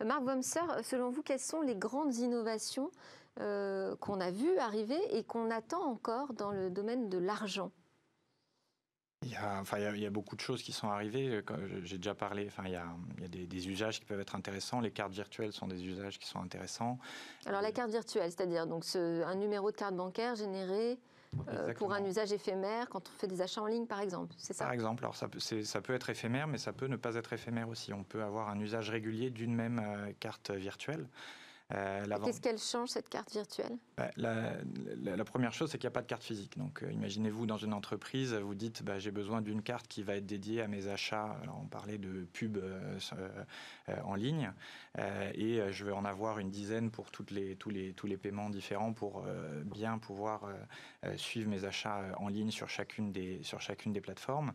Euh, 0.00 0.04
Marc 0.04 0.22
Womser, 0.22 0.60
selon 0.84 1.10
vous, 1.10 1.22
quelles 1.22 1.40
sont 1.40 1.60
les 1.62 1.74
grandes 1.76 2.14
innovations 2.16 2.90
euh, 3.40 3.94
qu'on 3.96 4.20
a 4.20 4.30
vues 4.30 4.56
arriver 4.58 4.98
et 5.16 5.22
qu'on 5.24 5.50
attend 5.50 5.82
encore 5.84 6.32
dans 6.32 6.50
le 6.50 6.70
domaine 6.70 7.08
de 7.08 7.18
l'argent? 7.18 7.70
Il 9.22 9.32
y, 9.32 9.34
a, 9.36 9.58
enfin, 9.60 9.78
il, 9.78 9.82
y 9.82 9.86
a, 9.86 9.90
il 9.96 10.00
y 10.00 10.06
a 10.06 10.10
beaucoup 10.10 10.36
de 10.36 10.40
choses 10.40 10.62
qui 10.62 10.70
sont 10.70 10.88
arrivées. 10.88 11.42
euh, 11.50 11.80
J'ai 11.82 11.96
déjà 11.96 12.14
parlé. 12.14 12.46
Enfin, 12.46 12.62
il 12.66 12.72
y 12.72 12.76
a, 12.76 12.86
il 13.16 13.22
y 13.22 13.24
a 13.24 13.28
des, 13.28 13.46
des 13.46 13.68
usages 13.68 13.98
qui 13.98 14.04
peuvent 14.04 14.20
être 14.20 14.36
intéressants. 14.36 14.80
Les 14.80 14.92
cartes 14.92 15.12
virtuelles 15.12 15.52
sont 15.52 15.66
des 15.66 15.84
usages 15.84 16.20
qui 16.20 16.28
sont 16.28 16.40
intéressants. 16.40 16.98
Alors 17.44 17.60
la 17.60 17.72
carte 17.72 17.90
virtuelle, 17.90 18.30
c'est-à-dire 18.30 18.66
donc 18.68 18.84
ce- 18.84 19.22
un 19.24 19.34
numéro 19.34 19.72
de 19.72 19.76
carte 19.76 19.96
bancaire 19.96 20.36
généré 20.36 20.98
euh, 21.48 21.74
pour 21.74 21.92
un 21.92 22.04
usage 22.04 22.32
éphémère 22.32 22.88
quand 22.88 23.02
on 23.08 23.18
fait 23.18 23.26
des 23.26 23.42
achats 23.42 23.60
en 23.60 23.66
ligne, 23.66 23.86
par 23.86 24.00
exemple, 24.00 24.34
c'est 24.38 24.52
ça? 24.54 24.64
Par 24.64 24.72
exemple, 24.72 25.02
alors 25.04 25.16
ça 25.16 25.26
peut, 25.28 25.40
c'est- 25.40 25.64
ça 25.64 25.80
peut 25.82 25.94
être 25.94 26.08
éphémère, 26.10 26.46
mais 26.46 26.56
ça 26.58 26.72
peut 26.72 26.86
ne 26.86 26.96
pas 26.96 27.16
être 27.16 27.32
éphémère 27.32 27.68
aussi. 27.68 27.92
On 27.92 28.04
peut 28.04 28.22
avoir 28.22 28.48
un 28.48 28.58
usage 28.60 28.88
régulier 28.88 29.30
d'une 29.30 29.54
même 29.54 29.80
euh, 29.84 30.12
carte 30.20 30.52
virtuelle. 30.52 31.06
Euh, 31.74 32.06
Qu'est-ce 32.24 32.40
qu'elle 32.40 32.58
change 32.58 32.88
cette 32.88 33.08
carte 33.10 33.30
virtuelle? 33.32 33.76
Bah, 33.98 34.10
la, 34.16 34.52
la- 35.02 35.16
la 35.16 35.24
première 35.24 35.52
chose, 35.52 35.70
c'est 35.70 35.76
qu'il 35.78 35.86
n'y 35.86 35.92
a 35.92 35.94
pas 35.94 36.00
de 36.02 36.06
carte 36.06 36.22
physique. 36.22 36.56
Donc, 36.56 36.82
euh, 36.82 36.90
imaginez-vous 36.90 37.44
dans 37.44 37.58
une 37.58 37.74
entreprise, 37.74 38.32
vous 38.34 38.54
dites 38.54 38.82
bah, 38.82 38.98
j'ai 38.98 39.10
besoin 39.10 39.42
d'une 39.42 39.60
carte 39.62 39.86
qui 39.86 40.02
va 40.02 40.14
être 40.16 40.24
dédiée 40.24 40.62
à 40.62 40.68
mes 40.68 40.88
achats. 40.88 41.36
Alors, 41.42 41.60
on 41.62 41.66
parlait 41.66 41.98
de 41.98 42.24
pub 42.32 42.56
euh, 42.56 42.98
en 44.04 44.14
ligne, 44.14 44.50
et 45.34 45.60
je 45.70 45.84
vais 45.84 45.92
en 45.92 46.04
avoir 46.04 46.38
une 46.38 46.50
dizaine 46.50 46.90
pour 46.90 47.10
toutes 47.10 47.30
les, 47.30 47.56
tous, 47.56 47.70
les, 47.70 47.92
tous 47.92 48.06
les 48.06 48.16
paiements 48.16 48.50
différents 48.50 48.92
pour 48.92 49.24
bien 49.64 49.98
pouvoir 49.98 50.42
suivre 51.16 51.48
mes 51.48 51.64
achats 51.64 52.02
en 52.18 52.28
ligne 52.28 52.50
sur 52.50 52.68
chacune 52.68 53.12
des, 53.12 53.42
sur 53.42 53.60
chacune 53.60 53.92
des 53.92 54.00
plateformes. 54.00 54.52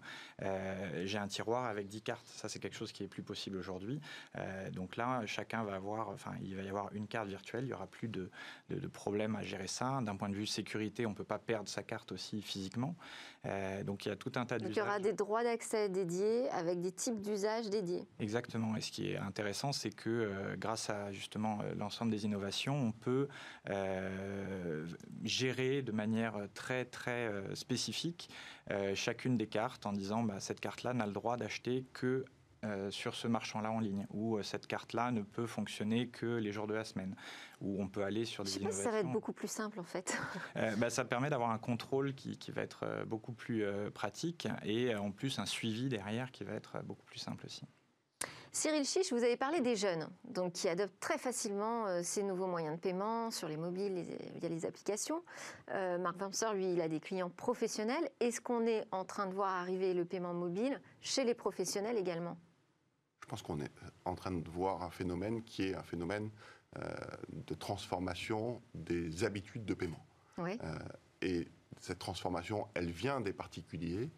J'ai 1.03 1.17
un 1.17 1.27
tiroir 1.27 1.65
avec 1.65 1.87
10 1.87 2.01
cartes. 2.01 2.27
Ça, 2.27 2.49
c'est 2.49 2.59
quelque 2.59 2.75
chose 2.75 2.91
qui 2.91 3.03
est 3.03 3.07
plus 3.07 3.23
possible 3.23 3.57
aujourd'hui. 3.57 3.99
Donc 4.73 4.97
là, 4.97 5.25
chacun 5.25 5.63
va 5.63 5.75
avoir, 5.75 6.09
enfin, 6.09 6.33
il 6.43 6.55
va 6.55 6.61
y 6.63 6.69
avoir 6.69 6.93
une 6.93 7.02
carte 7.07 7.27
virtuelle. 7.27 7.63
Il 7.63 7.67
n'y 7.67 7.73
aura 7.73 7.87
plus 7.87 8.07
de, 8.07 8.29
de, 8.69 8.79
de 8.79 8.87
problème 8.87 9.35
à 9.35 9.41
gérer 9.41 9.67
ça. 9.67 9.99
D'un 10.01 10.15
point 10.15 10.29
de 10.29 10.35
vue 10.35 10.45
sécurité, 10.45 11.05
on 11.05 11.11
ne 11.11 11.15
peut 11.15 11.23
pas 11.23 11.39
perdre 11.39 11.69
sa 11.69 11.83
carte 11.83 12.11
aussi 12.11 12.41
physiquement. 12.41 12.95
Euh, 13.45 13.83
donc 13.83 14.05
il 14.05 14.09
y 14.09 14.11
a 14.11 14.15
tout 14.15 14.31
un 14.35 14.45
tas 14.45 14.57
Donc 14.57 14.69
il 14.71 14.77
y 14.77 14.81
aura 14.81 14.99
des 14.99 15.13
droits 15.13 15.43
d'accès 15.43 15.89
dédiés 15.89 16.49
avec 16.51 16.79
des 16.79 16.91
types 16.91 17.21
d'usages 17.21 17.69
dédiés. 17.69 18.07
Exactement. 18.19 18.75
Et 18.75 18.81
ce 18.81 18.91
qui 18.91 19.11
est 19.11 19.17
intéressant, 19.17 19.71
c'est 19.71 19.89
que 19.89 20.09
euh, 20.09 20.55
grâce 20.57 20.89
à 20.89 21.11
justement 21.11 21.59
euh, 21.61 21.73
l'ensemble 21.75 22.11
des 22.11 22.25
innovations, 22.25 22.75
on 22.75 22.91
peut 22.91 23.27
euh, 23.69 24.85
gérer 25.23 25.81
de 25.81 25.91
manière 25.91 26.35
très 26.53 26.85
très 26.85 27.31
spécifique 27.55 28.29
chacune 28.95 29.37
des 29.37 29.47
cartes 29.47 29.85
en 29.85 29.93
disant 29.93 30.23
bah, 30.23 30.39
cette 30.39 30.59
carte-là 30.59 30.93
n'a 30.93 31.05
le 31.05 31.11
droit 31.11 31.37
d'acheter 31.37 31.85
que 31.93 32.25
euh, 32.63 32.89
sur 32.91 33.15
ce 33.15 33.27
marchand-là 33.27 33.71
en 33.71 33.79
ligne, 33.79 34.05
ou 34.11 34.37
euh, 34.37 34.43
cette 34.43 34.67
carte-là 34.67 35.11
ne 35.11 35.21
peut 35.21 35.45
fonctionner 35.47 36.07
que 36.07 36.25
les 36.25 36.51
jours 36.51 36.67
de 36.67 36.73
la 36.73 36.83
semaine, 36.83 37.15
ou 37.61 37.81
on 37.81 37.87
peut 37.87 38.03
aller 38.03 38.25
sur 38.25 38.45
Je 38.45 38.49
des 38.51 38.55
ne 38.55 38.59
sais 38.59 38.65
pas 38.65 38.71
si 38.71 38.79
innovations. 38.79 38.91
ça 38.91 38.91
va 38.91 38.99
être 39.07 39.11
beaucoup 39.13 39.33
plus 39.33 39.47
simple 39.51 39.79
en 39.79 39.83
fait. 39.83 40.17
Euh, 40.57 40.75
bah, 40.77 40.89
ça 40.89 41.05
permet 41.05 41.29
d'avoir 41.29 41.51
un 41.51 41.57
contrôle 41.59 42.13
qui, 42.15 42.37
qui 42.37 42.51
va 42.51 42.61
être 42.61 42.81
euh, 42.83 43.05
beaucoup 43.05 43.33
plus 43.33 43.65
pratique 43.93 44.47
et 44.63 44.95
en 44.95 45.11
plus 45.11 45.39
un 45.39 45.45
suivi 45.45 45.89
derrière 45.89 46.31
qui 46.31 46.43
va 46.43 46.53
être 46.53 46.81
beaucoup 46.83 47.05
plus 47.05 47.19
simple 47.19 47.45
aussi. 47.45 47.63
Cyril 48.55 48.85
Chiche, 48.85 49.11
vous 49.11 49.23
avez 49.23 49.35
parlé 49.35 49.61
des 49.61 49.75
jeunes, 49.75 50.07
donc 50.29 50.53
qui 50.53 50.69
adoptent 50.69 50.99
très 50.99 51.17
facilement 51.17 51.87
euh, 51.87 52.01
ces 52.03 52.21
nouveaux 52.21 52.45
moyens 52.45 52.75
de 52.75 52.79
paiement 52.79 53.31
sur 53.31 53.47
les 53.47 53.57
mobiles, 53.57 53.95
les- 53.95 54.39
via 54.39 54.47
les 54.47 54.65
applications. 54.67 55.23
Euh, 55.71 55.97
Marc 55.97 56.21
Wamser, 56.21 56.53
lui, 56.53 56.71
il 56.73 56.79
a 56.81 56.87
des 56.87 56.99
clients 56.99 57.31
professionnels. 57.31 58.07
Est-ce 58.19 58.41
qu'on 58.41 58.67
est 58.67 58.85
en 58.91 59.05
train 59.05 59.25
de 59.25 59.33
voir 59.33 59.49
arriver 59.49 59.95
le 59.95 60.05
paiement 60.05 60.35
mobile 60.35 60.79
chez 61.01 61.23
les 61.23 61.33
professionnels 61.33 61.97
également? 61.97 62.37
Je 63.23 63.27
pense 63.29 63.41
qu'on 63.41 63.61
est 63.61 63.71
en 64.03 64.15
train 64.15 64.31
de 64.31 64.49
voir 64.49 64.83
un 64.83 64.89
phénomène 64.89 65.43
qui 65.43 65.63
est 65.63 65.75
un 65.75 65.81
phénomène 65.83 66.29
euh, 66.77 66.81
de 67.29 67.53
transformation 67.53 68.61
des 68.75 69.23
habitudes 69.23 69.63
de 69.63 69.73
paiement. 69.73 70.05
Oui. 70.37 70.59
Euh, 70.61 70.77
et 71.21 71.47
cette 71.79 71.99
transformation, 71.99 72.67
elle 72.73 72.91
vient 72.91 73.21
des 73.21 73.31
particuliers, 73.31 74.11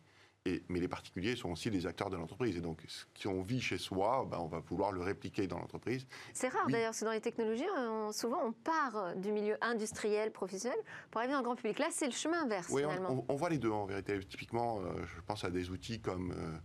et, 0.47 0.63
mais 0.69 0.79
les 0.79 0.87
particuliers 0.87 1.35
sont 1.35 1.51
aussi 1.51 1.69
des 1.69 1.85
acteurs 1.85 2.09
de 2.09 2.17
l'entreprise. 2.17 2.57
Et 2.57 2.61
donc, 2.61 2.81
ce 2.87 3.05
qu'on 3.21 3.43
vit 3.43 3.61
chez 3.61 3.77
soi, 3.77 4.25
ben, 4.29 4.39
on 4.39 4.47
va 4.47 4.57
vouloir 4.59 4.91
le 4.91 5.01
répliquer 5.01 5.45
dans 5.45 5.59
l'entreprise. 5.59 6.07
C'est 6.33 6.47
rare 6.47 6.63
Oui. 6.65 6.71
d'ailleurs, 6.71 6.87
parce 6.89 7.01
que 7.01 7.05
dans 7.05 7.11
les 7.11 7.21
technologies, 7.21 7.65
on- 7.77 8.11
souvent 8.11 8.39
on 8.43 8.53
part 8.53 9.15
du 9.17 9.31
milieu 9.31 9.55
industriel, 9.61 10.31
professionnel, 10.31 10.79
pour 11.11 11.19
arriver 11.21 11.33
dans 11.33 11.39
le 11.41 11.45
grand 11.45 11.55
public. 11.55 11.77
Là, 11.77 11.89
c'est 11.91 12.07
le 12.07 12.11
chemin 12.11 12.41
inverse 12.43 12.69
Oui, 12.71 12.81
finalement. 12.81 13.09
on, 13.11 13.17
on- 13.19 13.25
on 13.29 13.35
voit 13.35 13.49
les 13.49 13.59
deux 13.59 13.69
en 13.71 13.85
vérité. 13.85 14.19
Typiquement, 14.27 14.79
euh, 14.81 14.93
je 15.15 15.21
pense 15.21 15.43
à 15.43 15.51
des 15.51 15.69
outils 15.69 16.01
comme 16.01 16.31
euh, 16.31 16.57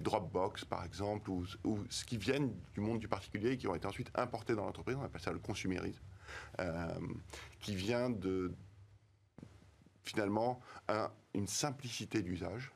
Dropbox, 0.00 0.64
par 0.64 0.84
exemple, 0.84 1.30
ou, 1.30 1.44
ce 1.90 2.04
qui 2.04 2.16
viennent 2.16 2.52
du 2.74 2.80
monde 2.80 2.98
du 2.98 3.08
particulier 3.08 3.52
et 3.52 3.56
qui 3.58 3.68
ont 3.68 3.74
été 3.74 3.86
ensuite 3.86 4.10
importés 4.14 4.54
dans 4.54 4.64
l'entreprise. 4.64 4.96
On 4.96 5.02
appelle 5.04 5.20
ça 5.20 5.32
le 5.32 5.38
consumérisme, 5.38 6.02
euh, 6.60 6.88
qui 7.60 7.74
vient 7.74 8.10
de 8.10 8.52
finalement 10.04 10.60
un- 10.88 11.10
une 11.34 11.46
simplicité 11.46 12.22
d'usage. 12.22 12.72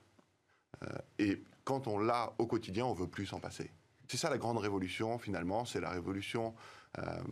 Euh, 0.83 0.89
et 1.19 1.43
quand 1.65 1.87
on 1.87 1.99
l'a 1.99 2.33
au 2.39 2.47
quotidien, 2.47 2.85
on 2.85 2.93
veut 2.93 3.09
plus 3.09 3.27
s'en 3.27 3.41
passer. 3.41 3.71
C'est 4.09 4.19
ça 4.19 4.29
la 4.29 4.39
grande 4.39 4.59
révolution 4.59 5.19
finalement, 5.19 5.65
c'est 5.65 5.81
la 5.81 5.91
révolution 5.91 6.55
euh, 6.99 7.23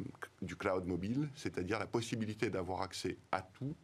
du 0.41 0.57
cloud 0.57 0.87
mobile, 0.87 1.29
c'est-à-dire 1.37 1.79
la 1.79 1.87
possibilité 1.87 2.51
d'avoir 2.51 2.83
accès 2.83 3.17
à 3.31 3.43
tout, 3.43 3.77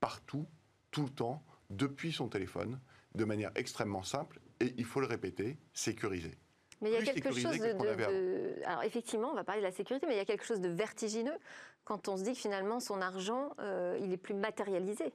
partout, 0.00 0.46
tout 0.90 1.04
le 1.04 1.10
temps, 1.10 1.44
depuis 1.70 2.10
son 2.12 2.26
téléphone, 2.28 2.80
de 3.14 3.24
manière 3.24 3.52
extrêmement 3.54 4.02
simple 4.02 4.40
et, 4.62 4.74
il 4.76 4.84
faut 4.84 5.00
le 5.00 5.06
répéter, 5.06 5.56
sécurisé. 5.72 6.32
Mais 6.80 6.90
il 6.90 6.94
y 6.94 6.96
a 6.96 7.02
quelque 7.12 7.32
chose 7.32 7.58
de, 7.58 7.72
qu'on 7.72 8.68
Alors 8.68 8.82
effectivement, 8.82 9.30
on 9.30 9.34
va 9.34 9.44
parler 9.44 9.60
de 9.60 9.66
la 9.66 9.72
sécurité, 9.72 10.06
mais 10.06 10.14
il 10.14 10.18
y 10.18 10.20
a 10.20 10.24
quelque 10.24 10.44
chose 10.44 10.60
de 10.60 10.68
vertigineux 10.68 11.36
quand 11.84 12.08
on 12.08 12.16
se 12.16 12.22
dit 12.22 12.32
que 12.32 12.38
finalement 12.38 12.80
son 12.80 13.00
argent, 13.00 13.54
euh, 13.60 13.98
il 14.02 14.12
est 14.12 14.16
plus 14.16 14.34
matérialisé. 14.34 15.12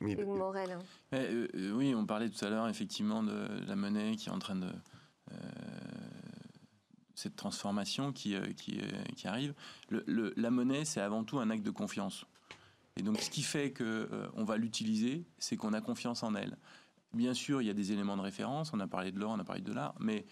Mais 0.00 0.12
Hugues 0.12 0.26
Morel. 0.26 0.78
Eh, 1.12 1.16
euh, 1.16 1.48
euh, 1.54 1.72
oui, 1.72 1.94
on 1.94 2.06
parlait 2.06 2.28
tout 2.28 2.44
à 2.44 2.50
l'heure 2.50 2.68
effectivement 2.68 3.22
de 3.22 3.48
la 3.66 3.76
monnaie 3.76 4.16
qui 4.16 4.28
est 4.28 4.32
en 4.32 4.38
train 4.38 4.56
de 4.56 4.66
euh, 5.32 5.36
cette 7.14 7.36
transformation 7.36 8.12
qui, 8.12 8.34
euh, 8.34 8.46
qui, 8.56 8.80
euh, 8.80 9.02
qui 9.16 9.26
arrive. 9.28 9.54
Le- 9.88 10.04
le- 10.06 10.32
la 10.36 10.50
monnaie, 10.50 10.84
c'est 10.84 11.00
avant 11.00 11.24
tout 11.24 11.38
un 11.38 11.50
acte 11.50 11.62
de 11.64 11.70
confiance. 11.70 12.26
Et 12.96 13.02
donc, 13.02 13.20
ce 13.20 13.30
qui 13.30 13.42
fait 13.42 13.72
que 13.72 14.08
euh, 14.12 14.28
on 14.34 14.44
va 14.44 14.56
l'utiliser, 14.56 15.24
c'est 15.38 15.56
qu'on 15.56 15.72
a 15.72 15.80
confiance 15.80 16.22
en 16.22 16.34
elle. 16.34 16.56
Bien 17.14 17.34
sûr, 17.34 17.62
il 17.62 17.66
y 17.66 17.70
a 17.70 17.74
des 17.74 17.92
éléments 17.92 18.16
de 18.16 18.22
référence. 18.22 18.72
On 18.72 18.80
a 18.80 18.88
parlé 18.88 19.12
de 19.12 19.20
l'or, 19.20 19.32
on 19.32 19.38
a 19.38 19.44
parlé 19.44 19.62
de 19.62 19.72
l'art, 19.72 19.94
mais 20.00 20.26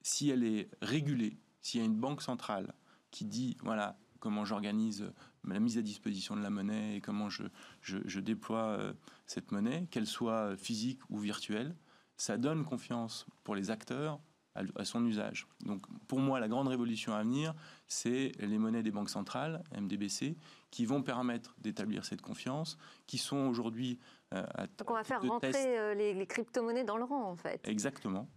si 0.00 0.30
elle 0.30 0.44
est 0.44 0.70
régulée, 0.80 1.38
s'il 1.60 1.80
y 1.80 1.82
a 1.82 1.86
une 1.86 1.96
banque 1.96 2.22
centrale 2.22 2.74
qui 3.10 3.24
dit 3.24 3.56
voilà 3.62 3.98
comment 4.18 4.44
j'organise 4.44 5.12
la 5.44 5.60
mise 5.60 5.78
à 5.78 5.82
disposition 5.82 6.36
de 6.36 6.40
la 6.40 6.50
monnaie 6.50 6.96
et 6.96 7.00
comment 7.00 7.28
je, 7.28 7.42
je, 7.80 7.98
je 8.04 8.20
déploie 8.20 8.78
euh, 8.78 8.92
cette 9.26 9.50
monnaie, 9.50 9.88
qu'elle 9.90 10.06
soit 10.06 10.56
physique 10.56 11.00
ou 11.10 11.18
virtuelle, 11.18 11.76
ça 12.16 12.38
donne 12.38 12.64
confiance 12.64 13.26
pour 13.42 13.54
les 13.54 13.70
acteurs 13.70 14.20
à, 14.54 14.84
son 14.84 15.04
usage. 15.06 15.46
Donc 15.64 15.82
pour 16.06 16.20
moi, 16.20 16.40
la 16.40 16.48
grande 16.48 16.68
révolution 16.68 17.14
à 17.14 17.22
venir, 17.22 17.54
c'est 17.88 18.32
les 18.38 18.58
monnaies 18.58 18.82
des 18.82 18.90
banques 18.90 19.10
centrales, 19.10 19.62
MDBC, 19.76 20.36
qui 20.70 20.86
vont 20.86 21.02
permettre 21.02 21.54
d'établir 21.58 22.04
cette 22.04 22.22
confiance, 22.22 22.78
qui 23.06 23.18
sont 23.18 23.46
aujourd'hui 23.48 23.98
euh, 24.34 24.44
Donc 24.78 24.90
on 24.90 24.94
va 24.94 25.04
faire 25.04 25.22
rentrer 25.22 25.52
test. 25.52 25.66
euh, 25.66 25.94
les, 25.94 26.14
les 26.14 26.26
crypto-monnaies 26.26 26.84
dans 26.84 26.96
le 26.96 27.04
rang 27.04 27.30
en 27.30 27.36
fait. 27.36 27.66
Exactement. 27.66 28.28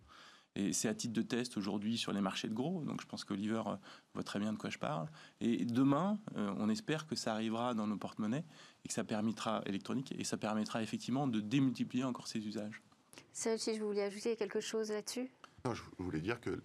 Et 0.57 0.71
c'est 0.71 0.87
à 0.87 0.93
titre 0.93 1.13
de 1.13 1.21
test 1.21 1.57
aujourd'hui 1.57 1.97
sur 1.97 2.13
les 2.13 2.21
marchés 2.21 2.47
de 2.47 2.53
gros. 2.53 2.81
Donc 2.85 3.01
je 3.01 3.07
pense 3.07 3.25
qu'Oliver 3.25 3.61
euh, 3.67 3.75
voit 4.13 4.23
très 4.23 4.39
bien 4.39 4.53
de 4.53 4.57
quoi 4.57 4.69
je 4.69 4.77
parle. 4.77 5.07
Et 5.41 5.65
demain, 5.65 6.17
on 6.35 6.69
espère 6.69 7.07
que 7.07 7.15
ça 7.15 7.33
arrivera 7.33 7.73
dans 7.73 7.87
nos 7.87 7.97
porte-monnaies 7.97 8.45
et 8.85 8.87
que 8.87 8.93
ça 8.93 9.03
permettra 9.03 9.61
électronique 9.65 10.13
et 10.17 10.23
ça 10.23 10.37
permettra 10.37 10.81
effectivement 10.81 11.27
de 11.27 11.41
démultiplier 11.41 12.05
encore 12.05 12.27
ces 12.27 12.47
usages. 12.47 12.81
Cyril 13.33 13.59
Chiche, 13.59 13.79
vous 13.79 13.87
vouliez 13.87 14.03
ajouter 14.03 14.37
quelque 14.37 14.61
chose 14.61 14.91
là-dessus 14.91 15.29
Non, 15.65 15.73
je 15.73 15.81
voulais 15.97 16.21
dire 16.21 16.39
que 16.39 16.63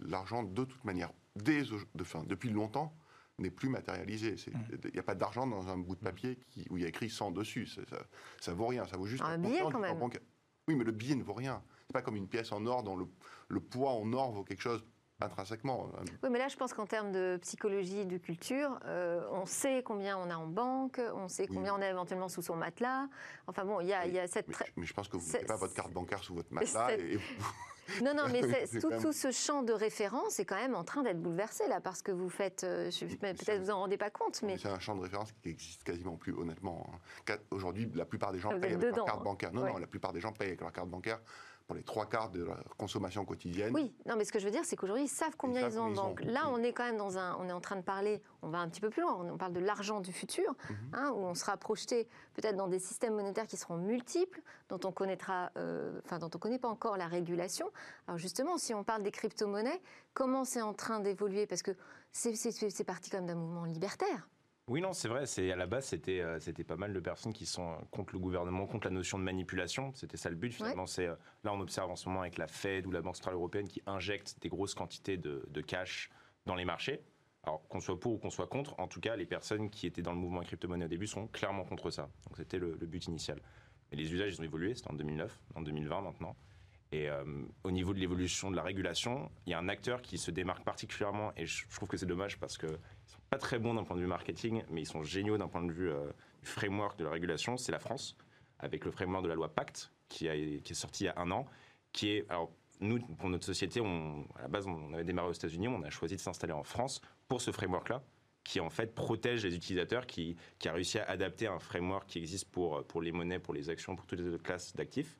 l'argent, 0.00 0.42
de 0.42 0.64
toute 0.64 0.84
manière, 0.84 1.10
dès, 1.36 1.70
au- 1.72 1.78
de, 1.94 2.04
fin, 2.04 2.24
depuis 2.24 2.48
longtemps, 2.50 2.96
n'est 3.38 3.50
plus 3.50 3.68
matérialisé. 3.68 4.36
C'est- 4.36 4.50
Il 4.84 4.90
n'y 4.94 4.98
a 4.98 5.02
pas 5.02 5.14
d'argent 5.14 5.46
dans 5.46 5.68
un 5.68 5.76
bout 5.76 5.94
de 5.94 6.00
papier 6.00 6.38
qui- 6.50 6.66
où 6.70 6.76
il 6.78 6.82
y 6.82 6.86
a 6.86 6.88
écrit 6.88 7.10
100 7.10 7.30
dessus. 7.30 7.66
Ça, 7.66 7.82
ça 8.40 8.52
vaut 8.54 8.66
rien. 8.66 8.86
Ça 8.86 8.96
vaut 8.96 9.06
juste 9.06 9.22
Un 9.22 9.38
billet, 9.38 9.58
quand 9.72 9.78
même. 9.80 9.90
Oui, 10.66 10.74
mais 10.74 10.84
le 10.84 10.92
billet 10.92 11.14
ne 11.14 11.22
vaut 11.22 11.34
rien. 11.34 11.62
C'est 11.86 11.92
pas 11.92 12.02
comme 12.02 12.16
une 12.16 12.26
pièce 12.28 12.50
en 12.52 12.64
or 12.66 12.82
dont 12.82 12.96
le, 12.96 13.06
le 13.48 13.60
poids 13.60 13.92
en 13.92 14.12
or 14.12 14.32
vaut 14.32 14.44
quelque 14.44 14.62
chose 14.62 14.84
intrinsèquement. 15.20 15.90
Oui, 16.22 16.28
mais 16.30 16.38
là, 16.38 16.48
je 16.48 16.56
pense 16.56 16.72
qu'en 16.72 16.86
termes 16.86 17.12
de 17.12 17.38
psychologie, 17.42 18.06
de 18.06 18.18
culture, 18.18 18.78
euh, 18.84 19.26
on 19.32 19.46
sait 19.46 19.82
combien 19.82 20.16
on 20.16 20.30
a 20.30 20.36
en 20.36 20.46
banque, 20.46 21.00
on 21.14 21.28
sait 21.28 21.46
combien 21.46 21.74
on 21.74 21.82
a 21.82 21.88
éventuellement 21.88 22.28
sous 22.28 22.42
son 22.42 22.56
matelas. 22.56 23.08
Enfin 23.46 23.64
bon, 23.64 23.80
il 23.80 23.88
y, 23.88 23.92
a 23.92 24.26
cette... 24.26 24.48
Mais, 24.48 24.54
mais, 24.76 24.86
je 24.86 24.94
pense 24.94 25.08
que 25.08 25.16
vous 25.16 25.26
ne 25.26 25.32
mettez 25.32 25.46
pas 25.46 25.56
votre 25.56 25.74
carte 25.74 25.92
bancaire 25.92 26.22
sous 26.22 26.34
votre 26.34 26.52
matelas. 26.52 26.92
Et... 26.92 27.18
Non, 28.02 28.14
non, 28.14 28.24
mais 28.30 28.42
tout, 28.80 28.90
tout, 29.00 29.12
ce 29.12 29.30
champ 29.30 29.62
de 29.62 29.72
référence 29.72 30.38
est 30.38 30.44
quand 30.44 30.56
même 30.56 30.74
en 30.74 30.84
train 30.84 31.02
d'être 31.02 31.20
bouleversé 31.20 31.66
là, 31.68 31.80
parce 31.80 32.02
que 32.02 32.12
vous 32.12 32.28
faites, 32.28 32.64
euh, 32.64 32.90
peut-être 33.20 33.62
vous 33.62 33.70
en 33.70 33.78
rendez 33.78 33.96
pas 33.96 34.10
compte, 34.10 34.42
mais 34.42 34.58
c'est 34.58 34.68
un 34.68 34.78
champ 34.78 34.94
de 34.94 35.00
référence 35.00 35.32
qui 35.42 35.50
existe 35.50 35.84
quasiment 35.84 36.16
plus, 36.16 36.34
honnêtement. 36.34 36.86
Hein. 37.28 37.36
Aujourd'hui, 37.50 37.90
la 37.94 38.04
plupart 38.04 38.32
des 38.32 38.38
gens 38.38 38.50
payent 38.58 38.74
avec 38.74 38.94
leur 38.94 39.06
carte 39.06 39.20
hein. 39.20 39.24
bancaire. 39.24 39.52
Non, 39.52 39.64
non, 39.64 39.78
la 39.78 39.86
plupart 39.86 40.12
des 40.12 40.20
gens 40.20 40.32
payent 40.32 40.48
avec 40.48 40.60
leur 40.60 40.72
carte 40.72 40.88
bancaire 40.88 41.20
pour 41.68 41.76
les 41.76 41.82
trois 41.82 42.06
quarts 42.06 42.30
de 42.30 42.44
la 42.44 42.56
consommation 42.78 43.26
quotidienne. 43.26 43.72
Oui, 43.74 43.92
non, 44.06 44.16
mais 44.16 44.24
ce 44.24 44.32
que 44.32 44.38
je 44.38 44.46
veux 44.46 44.50
dire, 44.50 44.64
c'est 44.64 44.74
qu'aujourd'hui, 44.74 45.04
ils 45.04 45.10
savent 45.10 45.36
combien 45.36 45.68
ils, 45.68 45.78
ont 45.78 45.90
banque. 45.90 46.22
Là, 46.24 46.48
on 46.50 46.62
est 46.62 46.72
quand 46.72 46.82
même 46.82 46.96
dans 46.96 47.18
un. 47.18 47.36
On 47.36 47.46
est 47.46 47.52
en 47.52 47.60
train 47.60 47.76
de 47.76 47.82
parler, 47.82 48.22
on 48.40 48.48
va 48.48 48.58
un 48.60 48.68
petit 48.70 48.80
peu 48.80 48.88
plus 48.88 49.02
loin, 49.02 49.12
on 49.12 49.36
parle 49.36 49.52
de 49.52 49.60
l'argent 49.60 50.00
du 50.00 50.10
futur, 50.10 50.56
mhm. 50.70 50.76
hein, 50.94 51.12
où 51.14 51.18
on 51.18 51.34
sera 51.34 51.58
projeté 51.58 52.08
peut-être 52.32 52.56
dans 52.56 52.68
des 52.68 52.78
systèmes 52.78 53.14
monétaires 53.14 53.46
qui 53.46 53.58
seront 53.58 53.76
multiples, 53.76 54.40
dont 54.70 54.80
on 54.82 54.92
connaîtra. 54.92 55.52
Euh, 55.58 56.00
enfin, 56.06 56.18
dont 56.18 56.30
on 56.32 56.38
ne 56.38 56.40
connaît 56.40 56.58
pas 56.58 56.68
encore 56.68 56.96
la 56.96 57.06
régulation. 57.06 57.70
Alors, 58.06 58.16
justement, 58.16 58.56
si 58.56 58.72
on 58.72 58.82
parle 58.82 59.02
des 59.02 59.10
crypto-monnaies, 59.10 59.82
comment 60.14 60.46
c'est 60.46 60.62
en 60.62 60.72
train 60.72 61.00
d'évoluer? 61.00 61.46
Parce 61.46 61.62
que 61.62 61.72
c'est 62.12 62.84
parti 62.84 63.10
comme 63.10 63.26
d'un 63.26 63.34
mouvement 63.34 63.66
libertaire. 63.66 64.26
Oui, 64.68 64.82
non, 64.82 64.92
c'est 64.92 65.08
vrai. 65.08 65.24
C'est 65.24 65.50
à 65.50 65.56
la 65.56 65.66
base, 65.66 65.86
c'était 65.86 66.20
euh, 66.20 66.38
c'était 66.40 66.62
pas 66.62 66.76
mal 66.76 66.92
de 66.92 67.00
personnes 67.00 67.32
qui 67.32 67.46
sont 67.46 67.78
contre 67.90 68.12
le 68.12 68.18
gouvernement, 68.18 68.66
contre 68.66 68.86
la 68.86 68.92
notion 68.92 69.18
de 69.18 69.24
manipulation. 69.24 69.92
C'était 69.94 70.18
ça 70.18 70.28
le 70.28 70.36
but 70.36 70.52
finalement. 70.52 70.86
C'est 70.86 71.06
euh, 71.06 71.14
là, 71.42 71.54
on 71.54 71.60
observe 71.60 71.90
en 71.90 71.96
ce 71.96 72.06
moment 72.08 72.20
avec 72.20 72.36
la 72.36 72.46
Fed 72.46 72.86
ou 72.86 72.90
la 72.90 73.00
Banque 73.00 73.16
centrale 73.16 73.34
européenne 73.34 73.66
qui 73.66 73.80
injectent 73.86 74.36
des 74.42 74.50
grosses 74.50 74.74
quantités 74.74 75.16
de, 75.16 75.60
cash 75.62 76.10
dans 76.44 76.54
les 76.54 76.66
marchés. 76.66 77.00
Alors 77.44 77.66
qu'on 77.68 77.80
soit 77.80 77.98
pour 77.98 78.12
ou 78.12 78.18
qu'on 78.18 78.30
soit 78.30 78.46
contre, 78.46 78.78
en 78.78 78.88
tout 78.88 79.00
cas, 79.00 79.16
les 79.16 79.24
personnes 79.24 79.70
qui 79.70 79.86
étaient 79.86 80.02
dans 80.02 80.12
le 80.12 80.18
mouvement 80.18 80.40
crypto-monnaie 80.40 80.84
au 80.84 80.88
début 80.88 81.06
sont 81.06 81.28
clairement 81.28 81.64
contre 81.64 81.90
ça. 81.90 82.10
Donc 82.26 82.36
c'était 82.36 82.58
le, 82.58 82.74
but 82.74 83.06
initial. 83.06 83.40
Mais 83.90 83.96
les 83.96 84.12
usages, 84.12 84.34
ils 84.34 84.40
ont 84.40 84.44
évolué. 84.44 84.74
C'était 84.74 84.90
en 84.90 84.94
2009, 84.94 85.40
en 85.54 85.62
2020 85.62 86.02
maintenant. 86.02 86.36
Et 86.90 87.10
euh, 87.10 87.24
au 87.64 87.70
niveau 87.70 87.92
de 87.92 87.98
l'évolution 87.98 88.50
de 88.50 88.56
la 88.56 88.62
régulation, 88.62 89.30
il 89.46 89.50
y 89.50 89.54
a 89.54 89.58
un 89.58 89.68
acteur 89.68 90.00
qui 90.00 90.16
se 90.16 90.30
démarque 90.30 90.64
particulièrement, 90.64 91.32
et 91.36 91.44
je, 91.44 91.68
trouve 91.68 91.88
que 91.88 91.98
c'est 91.98 92.06
dommage 92.06 92.38
parce 92.38 92.56
qu'ils 92.56 92.68
sont 92.68 93.20
pas 93.28 93.36
très 93.36 93.58
bons 93.58 93.74
d'un 93.74 93.84
point 93.84 93.96
de 93.96 94.00
vue 94.00 94.06
marketing, 94.06 94.62
mais 94.70 94.82
ils 94.82 94.86
sont 94.86 95.02
géniaux 95.02 95.36
d'un 95.36 95.48
point 95.48 95.62
de 95.62 95.72
vue 95.72 95.90
euh, 95.90 96.06
du 96.42 96.48
framework 96.48 96.98
de 96.98 97.04
la 97.04 97.10
régulation, 97.10 97.58
c'est 97.58 97.72
la 97.72 97.78
France, 97.78 98.16
avec 98.58 98.84
le 98.86 98.90
framework 98.90 99.22
de 99.22 99.28
la 99.28 99.34
loi 99.34 99.48
Pacte, 99.54 99.92
qui, 100.08 100.26
est 100.26 100.72
sorti 100.72 101.04
il 101.04 101.06
y 101.08 101.10
a 101.10 101.18
un 101.18 101.30
an, 101.30 101.46
qui 101.92 102.10
est... 102.10 102.30
Alors, 102.30 102.50
nous, 102.80 103.00
pour 103.00 103.28
notre 103.28 103.44
société, 103.44 103.80
à 103.80 104.42
la 104.42 104.48
base, 104.48 104.66
on 104.66 104.94
avait 104.94 105.04
démarré 105.04 105.28
aux 105.28 105.32
États-Unis, 105.32 105.68
on 105.68 105.82
a 105.82 105.90
choisi 105.90 106.14
de 106.14 106.20
s'installer 106.20 106.52
en 106.52 106.62
France 106.62 107.02
pour 107.26 107.42
ce 107.42 107.50
framework-là, 107.50 108.02
qui 108.44 108.60
en 108.60 108.70
fait 108.70 108.94
protège 108.94 109.44
les 109.44 109.54
utilisateurs, 109.54 110.06
qui, 110.06 110.36
qui, 110.58 110.68
a 110.68 110.72
réussi 110.72 110.98
à 110.98 111.04
adapter 111.04 111.48
un 111.48 111.58
framework 111.58 112.08
qui 112.08 112.18
existe 112.18 112.50
pour, 112.50 112.82
pour 112.84 113.02
les 113.02 113.12
monnaies, 113.12 113.40
pour 113.40 113.52
les 113.52 113.68
actions, 113.68 113.94
pour 113.94 114.06
toutes 114.06 114.20
les 114.20 114.28
autres 114.28 114.44
classes 114.44 114.74
d'actifs 114.74 115.18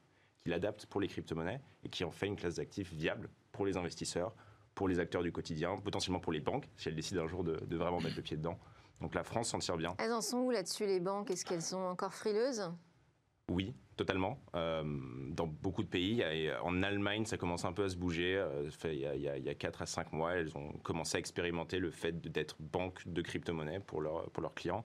qui 0.49 0.51
l'adapte 0.51 0.87
pour 0.87 1.01
les 1.01 1.09
crypto-monnaies 1.09 1.61
et 1.85 1.89
qui 1.91 2.05
en 2.05 2.11
fait 2.11 2.27
une 2.27 2.37
classe 2.37 2.55
d'actifs 2.55 2.93
viable 2.93 3.29
pour 3.53 3.67
les 3.67 3.77
investisseurs, 3.77 4.35
pour 4.75 4.89
les 4.89 4.99
acteurs 4.99 5.23
du 5.23 5.31
quotidien, 5.31 5.77
potentiellement 5.77 6.21
pour 6.21 6.33
les 6.33 6.41
banques, 6.41 6.69
si 6.77 6.89
elles 6.89 6.95
décident 6.95 7.23
un 7.23 7.27
jour 7.27 7.45
de, 7.45 7.77
vraiment 7.77 8.01
mettre 8.01 8.17
le 8.17 8.23
pied 8.23 8.37
dedans. 8.37 8.59
Donc 9.01 9.15
la 9.15 9.25
France 9.25 9.51
s'en 9.51 9.59
tire 9.59 9.77
bien. 9.77 9.95
Elles 9.99 10.13
en 10.13 10.23
sont 10.23 10.39
où 10.39 10.51
là-dessus, 10.51 10.87
les 10.87 11.01
banques? 11.01 11.31
Est-ce 11.31 11.45
qu'elles 11.45 11.63
sont 11.63 11.79
encore 11.79 12.15
frileuses? 12.15 12.71
Oui, 13.51 13.75
totalement. 13.97 14.41
Euh, 14.55 14.83
dans 15.31 15.47
beaucoup 15.47 15.83
de 15.83 15.89
pays, 15.89 16.25
en 16.63 16.83
Allemagne, 16.83 17.25
ça 17.27 17.37
commence 17.37 17.65
un 17.65 17.73
peu 17.73 17.85
à 17.85 17.89
se 17.89 17.97
bouger. 17.97 18.37
Euh, 18.37 18.71
il, 18.85 18.99
y 18.99 19.29
a, 19.29 19.37
il, 19.37 19.57
4 19.57 19.83
à 19.83 19.87
5 19.87 20.13
mois, 20.13 20.33
elles 20.33 20.57
ont 20.57 20.73
commencé 20.83 21.17
à 21.17 21.19
expérimenter 21.21 21.79
le 21.79 21.91
fait 21.91 22.21
d'être 22.21 22.57
banque 22.61 23.07
de 23.07 23.23
crypto-monnaies 23.23 23.81
pour, 23.81 24.03
pour 24.33 24.43
leurs 24.43 24.55
clients. 24.55 24.85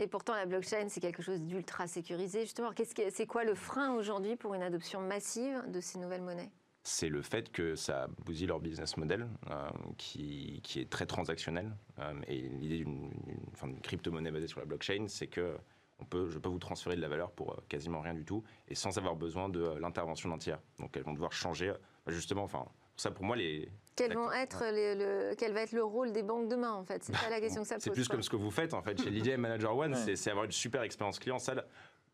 Et 0.00 0.06
pourtant, 0.06 0.34
la 0.34 0.46
blockchain, 0.46 0.88
c'est 0.88 1.00
quelque 1.00 1.22
chose 1.22 1.40
d'ultra 1.42 1.86
sécurisé. 1.86 2.42
Justement, 2.42 2.70
c'est 3.10 3.26
quoi 3.26 3.44
le 3.44 3.54
frein 3.54 3.94
aujourd'hui 3.94 4.36
pour 4.36 4.54
une 4.54 4.62
adoption 4.62 5.00
massive 5.00 5.62
de 5.68 5.80
ces 5.80 5.98
nouvelles 5.98 6.22
monnaies? 6.22 6.50
C'est 6.82 7.08
le 7.08 7.20
fait 7.20 7.50
que 7.50 7.74
ça 7.74 8.06
bousille 8.24 8.46
leur 8.46 8.60
business 8.60 8.96
model, 8.96 9.26
euh, 9.50 9.68
qui, 9.98 10.60
qui, 10.62 10.80
est 10.80 10.88
très 10.88 11.04
transactionnel. 11.04 11.74
Euh, 11.98 12.14
et 12.28 12.42
l'idée 12.42 12.78
d'une 12.78 13.10
crypto-monnaie 13.82 14.30
basée 14.30 14.46
sur 14.46 14.60
la 14.60 14.66
blockchain, 14.66 15.06
c'est 15.08 15.26
que 15.26 15.56
on 15.98 16.04
peut, 16.04 16.28
je 16.28 16.38
peux 16.38 16.50
vous 16.50 16.58
transférer 16.58 16.94
de 16.94 17.00
la 17.00 17.08
valeur 17.08 17.32
pour 17.32 17.52
euh, 17.52 17.56
quasiment 17.68 18.00
rien 18.00 18.14
du 18.14 18.24
tout, 18.24 18.44
et 18.68 18.74
sans 18.74 18.96
avoir 18.98 19.16
besoin 19.16 19.48
de 19.48 19.76
l'intervention 19.80 20.28
d'un 20.28 20.38
tiers. 20.38 20.60
Donc 20.78 20.96
elles 20.96 21.02
vont 21.02 21.14
devoir 21.14 21.32
changer, 21.32 21.72
justement, 22.06 22.44
enfin, 22.44 22.66
ça 22.96 23.10
pour 23.10 23.24
moi, 23.24 23.36
les, 23.36 23.68
quel, 23.96 24.12
vont 24.12 24.30
être 24.30 24.62
le, 24.62 25.34
quel 25.36 25.52
va 25.52 25.62
être 25.62 25.72
le 25.72 25.82
rôle 25.82 26.12
des 26.12 26.22
banques 26.22 26.48
demain, 26.48 26.72
en 26.72 26.84
fait? 26.84 27.02
C'est 27.02 27.16
ça 27.16 27.30
la 27.30 27.40
question 27.40 27.62
que 27.62 27.68
ça 27.68 27.76
pose. 27.76 27.84
C'est 27.84 27.90
plus 27.90 28.08
comme 28.08 28.22
ce 28.22 28.30
que 28.30 28.36
vous 28.36 28.50
faites, 28.50 28.74
en 28.74 28.82
fait, 28.82 29.02
chez 29.02 29.10
Lydia 29.10 29.38
Manager 29.38 29.76
One, 29.76 29.94
c'est 29.94 30.30
avoir 30.30 30.44
une 30.44 30.52
super 30.52 30.82
expérience 30.82 31.18
client. 31.18 31.38
Ça, 31.38 31.54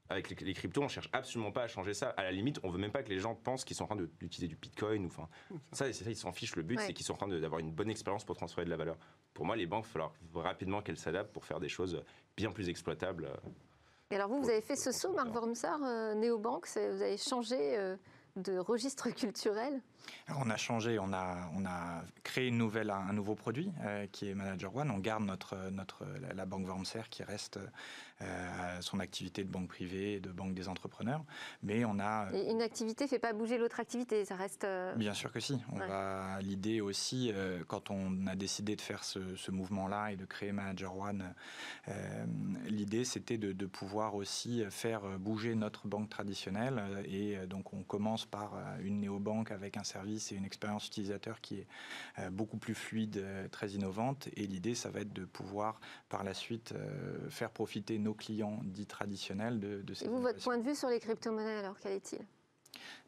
avec 0.09 0.41
les, 0.41 0.55
cryptos, 0.55 0.83
on 0.83 0.89
cherche 0.89 1.09
absolument 1.13 1.51
pas 1.51 1.63
à 1.63 1.67
changer 1.67 1.95
ça. 1.95 2.11
À 2.11 2.23
la 2.23 2.33
limite, 2.33 2.61
on 2.63 2.71
veut 2.71 2.79
même 2.79 2.93
pas 2.93 3.03
que 3.03 3.09
les 3.09 3.19
gens 3.19 3.35
pensent 3.35 3.65
qu'ils 3.65 3.77
sont 3.77 3.85
en 3.85 3.89
train 3.89 3.97
d'utiliser 3.97 4.47
du 4.47 4.57
Bitcoin. 4.57 5.05
Ou, 5.05 5.09
enfin, 5.09 5.29
ça, 5.73 5.87
c'est 5.93 6.05
ça, 6.05 6.11
ils 6.11 6.17
s'en 6.17 6.33
fichent. 6.33 6.55
Le 6.55 6.63
but, 6.63 6.79
c'est 6.79 6.93
qu'ils 6.93 7.07
sont 7.07 7.15
en 7.15 7.17
train 7.17 7.29
d'avoir 7.29 7.61
une 7.61 7.73
bonne 7.73 7.91
expérience 7.91 8.25
pour 8.25 8.37
transférer 8.37 8.65
de 8.65 8.71
la 8.71 8.77
valeur. 8.77 8.97
Pour 9.35 9.45
moi, 9.45 9.57
les 9.57 9.67
banques, 9.67 9.87
il 9.87 9.99
va 9.99 10.09
falloir 10.09 10.45
rapidement 10.45 10.83
qu'elles 10.83 10.99
s'adaptent 10.99 11.33
pour 11.33 11.45
faire 11.45 11.59
des 11.59 11.69
choses 11.69 12.03
bien 12.37 12.53
plus 12.53 12.69
exploitables. 12.69 13.29
Et 14.11 14.15
alors 14.15 14.29
vous, 14.29 14.43
vous 14.43 14.51
avez 14.51 14.61
fait 14.61 14.77
ce 14.77 14.93
saut, 14.93 15.13
Marc 15.15 15.31
Vormsar, 15.31 15.81
euh, 15.83 16.15
Néobank, 16.15 16.67
vous 16.69 17.03
avez 17.03 17.17
changé 17.17 17.79
euh, 17.79 17.97
de 18.37 18.59
registre 18.59 19.09
culturel? 19.09 19.81
On 20.37 20.51
a 20.51 20.57
changé, 20.57 20.99
on 20.99 21.13
a, 21.13 21.51
on 21.57 21.65
a 21.65 22.03
créé 22.23 22.49
une 22.49 22.59
nouvelle, 22.59 22.91
un 22.91 23.13
nouveau 23.13 23.35
produit 23.35 23.71
euh, 23.85 24.07
qui 24.11 24.29
est 24.29 24.35
Manager 24.35 24.75
One. 24.75 24.91
On 24.91 24.99
garde 24.99 25.25
notre, 25.25 25.57
notre, 25.71 26.05
la, 26.35 26.47
banque 26.47 26.67
Wormser 26.67 27.03
qui 27.11 27.23
reste 27.23 27.59
euh, 28.21 28.81
son 28.81 29.01
activité 29.01 29.45
de 29.45 29.51
banque 29.51 29.69
privée 29.69 30.15
et 30.15 30.21
de 30.21 30.31
banque 30.31 30.55
des 30.55 30.69
entrepreneurs. 30.69 31.25
Mais 31.63 31.85
on 31.85 31.99
a. 31.99 32.29
une 32.33 32.63
activité 32.63 33.05
ne 33.05 33.09
fait 33.09 33.19
pas 33.19 33.33
bouger 33.33 33.59
l'autre 33.59 33.81
activité, 33.81 34.25
ça 34.25 34.37
reste. 34.37 34.65
Euh, 34.65 34.95
Bien 34.95 35.15
sûr 35.15 35.33
que 35.33 35.41
si. 35.41 35.59
On 35.73 35.79
va, 35.79 36.41
l'idée 36.41 36.81
aussi, 36.81 37.33
quand 37.67 37.91
on 37.91 38.27
a 38.27 38.37
décidé 38.37 38.77
de 38.77 38.81
faire 38.81 39.05
ce, 39.05 39.37
ce, 39.37 39.51
mouvement-là 39.51 40.13
et 40.13 40.17
de 40.17 40.25
créer 40.25 40.53
Manager 40.53 40.97
One, 40.97 41.35
l'idée 42.67 43.05
c'était 43.05 43.39
de, 43.39 43.53
de, 43.53 43.67
pouvoir 43.67 44.15
aussi 44.15 44.65
faire 44.71 45.03
bouger 45.19 45.55
notre 45.55 45.89
banque 45.89 46.09
traditionnelle. 46.09 46.83
Et 47.07 47.37
donc 47.47 47.73
on 47.73 47.83
commence 47.83 48.25
par 48.25 48.55
une 48.81 49.01
néobanque 49.01 49.51
avec 49.51 49.77
un 49.77 49.85
service 49.93 50.33
et 50.33 50.37
une 50.37 50.45
expérience 50.45 50.87
utilisateur 50.87 51.41
qui 51.41 51.61
est 51.61 51.67
euh, 52.19 52.31
beaucoup 52.31 52.57
plus 52.57 52.75
fluide, 52.75 53.19
euh, 53.19 53.49
très 53.49 53.71
innovante. 53.71 54.29
Et 54.37 54.47
l'idée, 54.47 54.75
ça 54.75 54.91
va 54.91 55.01
être 55.01 55.13
de 55.13 55.25
pouvoir 55.25 55.81
par 56.09 56.25
la 56.25 56.35
suite 56.35 56.73
euh, 56.73 57.29
faire 57.29 57.51
profiter 57.51 57.99
nos 57.99 58.15
clients 58.15 58.61
dits 58.65 58.87
traditionnels 58.87 59.61
de, 59.61 59.83
de 59.83 59.95
ces. 59.95 60.07
Et 60.07 60.09
vous, 60.09 60.21
votre 60.21 60.43
point 60.43 60.59
de 60.59 60.65
vue 60.65 60.75
sur 60.75 60.89
les 60.89 61.01
crypto-monnaies, 61.01 61.59
alors 61.59 61.79
quel 61.81 61.93
est-il? 61.93 62.21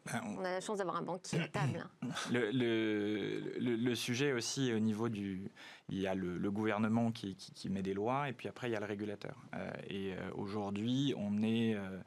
Ben, 0.05 0.21
on... 0.37 0.45
a 0.45 0.51
la 0.51 0.61
chance 0.61 0.77
d'avoir 0.77 0.97
un 0.97 1.01
banquier 1.01 1.41
à 1.41 1.47
table. 1.47 1.87
Hein. 2.03 2.07
Le, 2.31 2.51
le, 2.51 3.75
le, 3.75 3.95
sujet 3.95 4.31
aussi 4.31 4.71
au 4.71 4.79
niveau 4.79 5.09
du... 5.09 5.51
Il 5.89 5.99
y 5.99 6.05
a 6.05 6.13
le, 6.13 6.51
gouvernement 6.51 7.11
qui, 7.11 7.35
qui, 7.35 7.69
met 7.69 7.81
des 7.81 7.95
lois 7.95 8.29
et 8.29 8.33
puis 8.33 8.47
après 8.47 8.69
il 8.69 8.73
y 8.73 8.75
a 8.75 8.79
le 8.79 8.85
régulateur. 8.85 9.35
et 9.89 10.13
aujourd'hui 10.35 11.13
on 11.17 11.41
est... 11.41 11.73
Euh, 11.73 11.99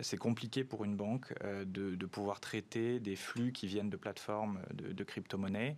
c'est 0.00 0.16
compliqué 0.16 0.64
pour 0.64 0.84
une 0.84 0.96
banque 0.96 1.32
euh, 1.44 1.64
de, 1.64 2.06
pouvoir 2.06 2.40
traiter 2.40 3.00
des 3.00 3.16
flux 3.16 3.52
qui 3.52 3.66
viennent 3.66 3.90
de 3.90 3.96
plateformes 3.96 4.60
de, 4.72 5.04
crypto-monnaies. 5.04 5.76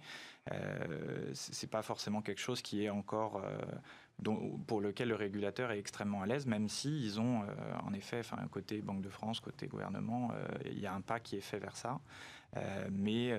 Euh, 0.52 1.30
Ce 1.34 1.64
n'est 1.64 1.70
pas 1.70 1.82
forcément 1.82 2.22
quelque 2.22 2.40
chose 2.40 2.62
qui 2.62 2.84
est 2.84 2.90
encore 2.90 3.42
pour 4.66 4.80
lequel 4.80 5.08
le 5.08 5.14
régulateur 5.14 5.70
est 5.70 5.78
extrêmement 5.78 6.22
à 6.22 6.26
l'aise, 6.26 6.46
même 6.46 6.68
si 6.68 7.12
ont 7.18 7.42
en 7.84 7.92
effet, 7.92 8.22
côté 8.50 8.80
Banque 8.82 9.02
de 9.02 9.08
France, 9.08 9.40
côté 9.40 9.68
gouvernement, 9.68 10.32
il 10.64 10.78
y 10.78 10.86
a 10.86 10.92
un 10.92 11.00
pas 11.00 11.20
qui 11.20 11.36
est 11.36 11.40
fait 11.40 11.58
vers 11.58 11.76
ça. 11.76 12.00
mais 12.90 13.32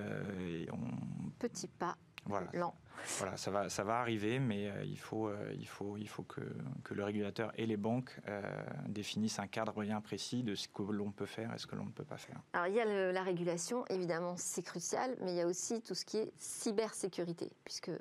on... 0.72 1.30
petit 1.38 1.68
pas 1.68 1.98
voilà. 2.26 2.74
Voilà, 3.18 3.38
ça 3.38 3.52
va, 3.52 3.70
ça 3.70 3.84
va 3.84 4.00
arriver, 4.00 4.40
mais 4.40 4.70
euh, 4.70 4.84
il, 4.84 5.00
faut, 5.00 5.28
euh, 5.28 5.54
il, 5.58 5.68
faut, 5.68 5.98
il 5.98 6.08
faut 6.08 6.24
que, 6.24 6.42
que, 6.84 6.94
le 6.94 7.04
régulateur 7.04 7.52
et 7.56 7.66
les 7.66 7.78
banques 7.78 8.20
euh, 8.28 8.42
définissent 8.88 9.40
un 9.40 9.48
cadre 9.48 9.82
bien 9.82 10.02
précis 10.02 10.44
de 10.44 10.56
ce 10.56 10.68
que 10.68 10.84
l'on 10.84 11.12
peut 11.12 11.26
faire 11.26 11.54
et 11.54 11.58
ce 11.58 11.68
que 11.68 11.76
l'on 11.76 11.86
ne 11.86 11.92
peut 11.92 12.04
pas 12.04 12.18
faire. 12.18 12.40
Alors 12.54 12.68
il 12.68 12.76
y 12.76 12.80
a 12.80 13.12
la 13.12 13.24
régulation, 13.24 13.86
évidemment, 13.88 14.36
c'est 14.38 14.64
crucial, 14.64 15.16
mais 15.22 15.32
il 15.32 15.38
y 15.38 15.42
a 15.42 15.48
aussi 15.48 15.82
tout 15.82 15.96
ce 15.96 16.06
qui 16.06 16.18
est 16.18 16.32
cybersécurité, 16.38 17.52
puisque 17.64 17.92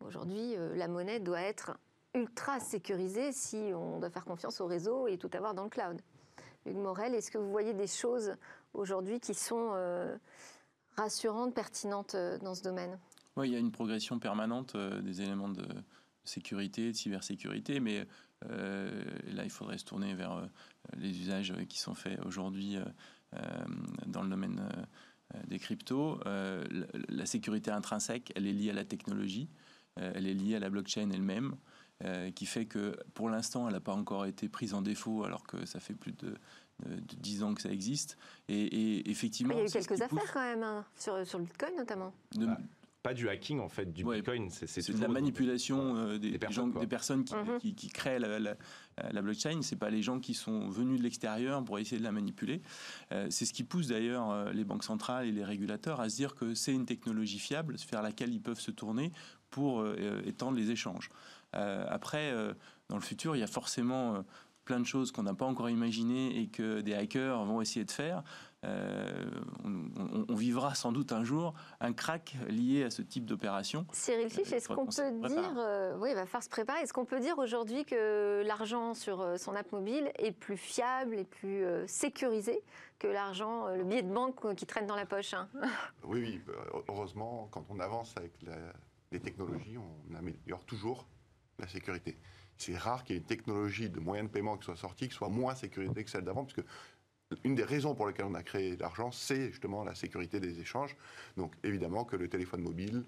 aujourd'hui, 0.00 0.56
la 0.74 0.88
monnaie 0.88 1.20
doit 1.20 1.40
être 1.40 1.76
ultra 2.14 2.60
sécurisée 2.60 3.32
si 3.32 3.72
on 3.74 3.98
doit 3.98 4.10
faire 4.10 4.24
confiance 4.24 4.60
au 4.60 4.66
réseau 4.66 5.06
et 5.06 5.18
tout 5.18 5.30
avoir 5.34 5.54
dans 5.54 5.64
le 5.64 5.70
cloud. 5.70 6.00
Hugues 6.66 6.76
Morel, 6.76 7.14
est-ce 7.14 7.30
que 7.30 7.38
vous 7.38 7.50
voyez 7.50 7.74
des 7.74 7.86
choses 7.86 8.34
aujourd'hui 8.74 9.20
qui 9.20 9.34
sont 9.34 9.72
rassurantes, 10.96 11.54
pertinentes 11.54 12.16
dans 12.42 12.54
ce 12.54 12.62
domaine? 12.62 12.98
Oui, 13.36 13.48
il 13.48 13.52
y 13.52 13.56
a 13.56 13.58
une 13.58 13.72
progression 13.72 14.18
permanente 14.18 14.74
euh, 14.74 15.00
des 15.02 15.20
éléments 15.20 15.48
de 15.48 15.66
sécurité, 16.24 16.92
de 16.92 16.96
cybersécurité, 16.96 17.80
mais 17.80 18.06
euh, 18.50 19.04
là, 19.32 19.44
il 19.44 19.50
faudrait 19.50 19.78
se 19.78 19.84
tourner 19.84 20.14
vers 20.14 20.32
euh, 20.32 20.46
les 20.96 21.20
usages 21.20 21.54
qui 21.68 21.78
sont 21.78 21.94
faits 21.94 22.18
aujourd'hui 22.24 22.76
dans 24.06 24.22
le 24.22 24.30
domaine 24.30 24.62
des 25.46 25.58
cryptos, 25.58 26.18
la, 26.24 27.26
sécurité 27.26 27.70
intrinsèque, 27.70 28.32
elle 28.34 28.46
est 28.46 28.52
liée 28.52 28.70
à 28.70 28.72
la 28.72 28.84
technologie, 28.84 29.50
elle 29.96 30.26
est 30.26 30.32
liée 30.32 30.54
à 30.54 30.58
la 30.60 30.70
blockchain 30.70 31.10
elle-même. 31.10 31.56
qui 32.34 32.46
fait 32.46 32.64
que 32.64 32.96
pour 33.12 33.28
l'instant, 33.28 33.66
elle 33.66 33.74
n'a 33.74 33.80
pas 33.80 33.92
encore 33.92 34.24
été 34.24 34.48
prise 34.48 34.72
en 34.72 34.80
défaut, 34.80 35.24
alors 35.24 35.42
que 35.42 35.66
ça 35.66 35.80
fait 35.80 35.92
plus 35.92 36.12
de, 36.12 36.34
de 36.86 37.16
10 37.16 37.42
ans 37.42 37.52
que 37.52 37.60
ça 37.60 37.70
existe. 37.70 38.16
Et, 38.48 39.10
effectivement. 39.10 39.52
il 39.52 39.58
y 39.58 39.62
a 39.62 39.66
eu 39.66 39.70
quelques 39.70 40.00
affaires 40.00 40.32
quand 40.32 40.40
même, 40.40 40.62
hein, 40.62 40.84
sur, 40.96 41.26
sur 41.26 41.38
le 41.38 41.44
Bitcoin 41.44 41.76
notamment. 41.76 42.14
Bah, 42.36 42.56
pas 43.06 43.14
du 43.14 43.28
hacking 43.28 43.60
en 43.60 43.68
fait, 43.68 43.92
du 43.92 44.04
Bitcoin. 44.04 44.50
C'est 44.50 44.90
de 44.90 45.00
la 45.00 45.06
manipulation 45.06 45.96
euh, 45.96 46.18
des, 46.18 46.38
personnes, 46.38 46.72
des 46.72 46.86
personnes 46.88 47.20
mhm. 47.20 47.58
qui, 47.60 47.74
qui, 47.74 47.88
créent 47.88 48.18
la, 48.18 48.40
la, 48.40 48.56
la 49.12 49.22
blockchain. 49.22 49.62
C'est 49.62 49.76
pas 49.76 49.90
les 49.90 50.02
gens 50.02 50.18
qui 50.18 50.34
sont 50.34 50.68
venus 50.68 50.98
de 50.98 51.04
l'extérieur 51.04 51.62
pour 51.64 51.78
essayer 51.78 51.98
de 51.98 52.04
la 52.04 52.10
manipuler. 52.10 52.62
Euh, 53.12 53.28
c'est 53.30 53.44
ce 53.44 53.52
qui 53.52 53.62
pousse 53.62 53.86
d'ailleurs 53.86 54.30
euh, 54.30 54.52
les 54.52 54.64
banques 54.64 54.82
centrales 54.82 55.26
et 55.26 55.30
les 55.30 55.44
régulateurs 55.44 56.00
à 56.00 56.08
se 56.08 56.16
dire 56.16 56.34
que 56.34 56.54
c'est 56.54 56.72
une 56.72 56.84
technologie 56.84 57.38
fiable 57.38 57.76
vers 57.92 58.02
laquelle 58.02 58.34
ils 58.34 58.42
peuvent 58.42 58.60
se 58.60 58.72
tourner 58.72 59.12
pour 59.50 59.86
étendre 60.26 60.58
les 60.58 60.70
échanges. 60.72 61.08
après, 61.52 62.34
dans 62.88 62.96
le 62.96 63.02
futur, 63.02 63.36
il 63.36 63.38
y 63.38 63.42
a 63.42 63.46
forcément 63.46 64.24
plein 64.64 64.80
de 64.80 64.84
choses 64.84 65.12
qu'on 65.12 65.22
n'a 65.22 65.32
pas 65.32 65.46
encore 65.46 65.70
imaginées 65.70 66.38
et 66.38 66.48
que 66.48 66.82
des 66.82 66.92
hackers 66.92 67.42
vont 67.44 67.62
essayer 67.62 67.84
de 67.84 67.90
faire. 67.90 68.22
Euh, 68.66 69.24
on, 70.28 70.34
vivra 70.34 70.74
sans 70.74 70.92
doute 70.92 71.12
un 71.12 71.24
jour 71.24 71.54
un 71.80 71.92
crack 71.92 72.36
lié 72.48 72.84
à 72.84 72.90
ce 72.90 73.00
type 73.00 73.24
d'opération. 73.24 73.86
Cyril 73.92 74.28
Fisch, 74.28 74.52
est-ce 74.52 74.68
qu'on 74.68 74.86
peut 74.86 75.28
dire, 75.28 75.54
euh, 75.56 75.96
oui, 75.98 76.10
il 76.10 76.14
va 76.14 76.26
falloir 76.26 76.42
se 76.42 76.48
préparer, 76.48 76.80
est-ce 76.80 76.92
qu'on 76.92 77.06
peut 77.06 77.20
dire 77.20 77.38
aujourd'hui 77.38 77.84
que 77.84 78.42
l'argent 78.44 78.92
sur 78.92 79.20
euh, 79.20 79.36
son 79.38 79.54
app 79.54 79.72
mobile 79.72 80.10
est 80.18 80.32
plus 80.32 80.58
fiable 80.58 81.18
et 81.18 81.24
plus 81.24 81.64
sécurisé 81.86 82.62
que 82.98 83.06
l'argent, 83.06 83.68
le 83.68 83.84
billet 83.84 84.02
de 84.02 84.12
banque 84.12 84.54
qui 84.56 84.66
traîne 84.66 84.86
dans 84.86 84.96
la 84.96 85.06
poche 85.06 85.32
hein? 85.32 85.48
Oui, 86.04 86.20
oui, 86.20 86.54
heureusement, 86.88 87.48
quand 87.50 87.64
on 87.70 87.80
avance 87.80 88.14
avec 88.16 88.32
les 89.12 89.20
technologies, 89.20 89.78
on 89.78 90.14
améliore 90.14 90.64
toujours 90.64 91.06
la 91.58 91.68
sécurité. 91.68 92.18
C'est 92.58 92.76
rare 92.76 93.04
qu'il 93.04 93.16
y 93.16 93.18
ait 93.18 93.20
une 93.20 93.26
technologie 93.26 93.90
de 93.90 94.00
moyen 94.00 94.24
de 94.24 94.28
paiement 94.28 94.56
qui 94.56 94.64
soit 94.64 94.76
sortie 94.76 95.08
qui 95.08 95.14
soit 95.14 95.28
moins 95.28 95.54
sécurisée 95.54 96.04
que 96.04 96.10
celle 96.10 96.24
d'avant, 96.24 96.44
parce 96.44 96.54
que 96.54 96.64
une 97.44 97.54
des 97.54 97.64
raisons 97.64 97.94
pour 97.94 98.06
lesquelles 98.06 98.26
on 98.26 98.34
a 98.34 98.42
créé 98.42 98.76
l'argent, 98.76 99.10
c'est 99.10 99.50
justement 99.50 99.84
la 99.84 99.94
sécurité 99.94 100.40
des 100.40 100.60
échanges. 100.60 100.96
Donc 101.36 101.54
évidemment 101.64 102.04
que 102.04 102.16
le 102.16 102.28
téléphone 102.28 102.62
mobile, 102.62 103.04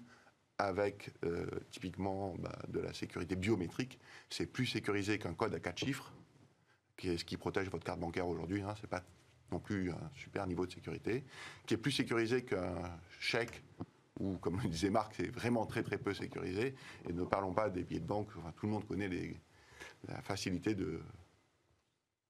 avec 0.57 1.11
euh, 1.23 1.45
typiquement 1.71 2.35
bah, 2.39 2.57
de 2.67 2.79
la 2.79 2.93
sécurité 2.93 3.35
biométrique, 3.35 3.99
c'est 4.29 4.45
plus 4.45 4.65
sécurisé 4.65 5.17
qu'un 5.17 5.33
code 5.33 5.53
à 5.55 5.59
quatre 5.59 5.77
chiffres, 5.77 6.11
qui 6.97 7.09
est 7.09 7.17
ce 7.17 7.25
qui 7.25 7.37
protège 7.37 7.69
votre 7.69 7.85
carte 7.85 7.99
bancaire 7.99 8.27
aujourd'hui. 8.27 8.61
Hein, 8.61 8.75
c'est 8.81 8.89
pas 8.89 9.03
non 9.51 9.59
plus 9.59 9.91
un 9.91 10.11
super 10.13 10.45
niveau 10.45 10.65
de 10.65 10.71
sécurité, 10.71 11.23
qui 11.65 11.73
est 11.73 11.77
plus 11.77 11.91
sécurisé 11.91 12.43
qu'un 12.43 12.75
chèque 13.19 13.63
ou 14.19 14.37
comme 14.37 14.59
le 14.61 14.67
disait 14.67 14.89
Marc, 14.89 15.13
c'est 15.15 15.31
vraiment 15.31 15.65
très 15.65 15.81
très 15.81 15.97
peu 15.97 16.13
sécurisé. 16.13 16.75
Et 17.07 17.13
ne 17.13 17.23
parlons 17.23 17.53
pas 17.53 17.69
des 17.69 17.83
billets 17.83 18.01
de 18.01 18.05
banque, 18.05 18.27
tout 18.57 18.65
le 18.65 18.71
monde 18.73 18.85
connaît 18.85 19.09
la 20.07 20.21
facilité 20.21 20.75
de 20.75 20.99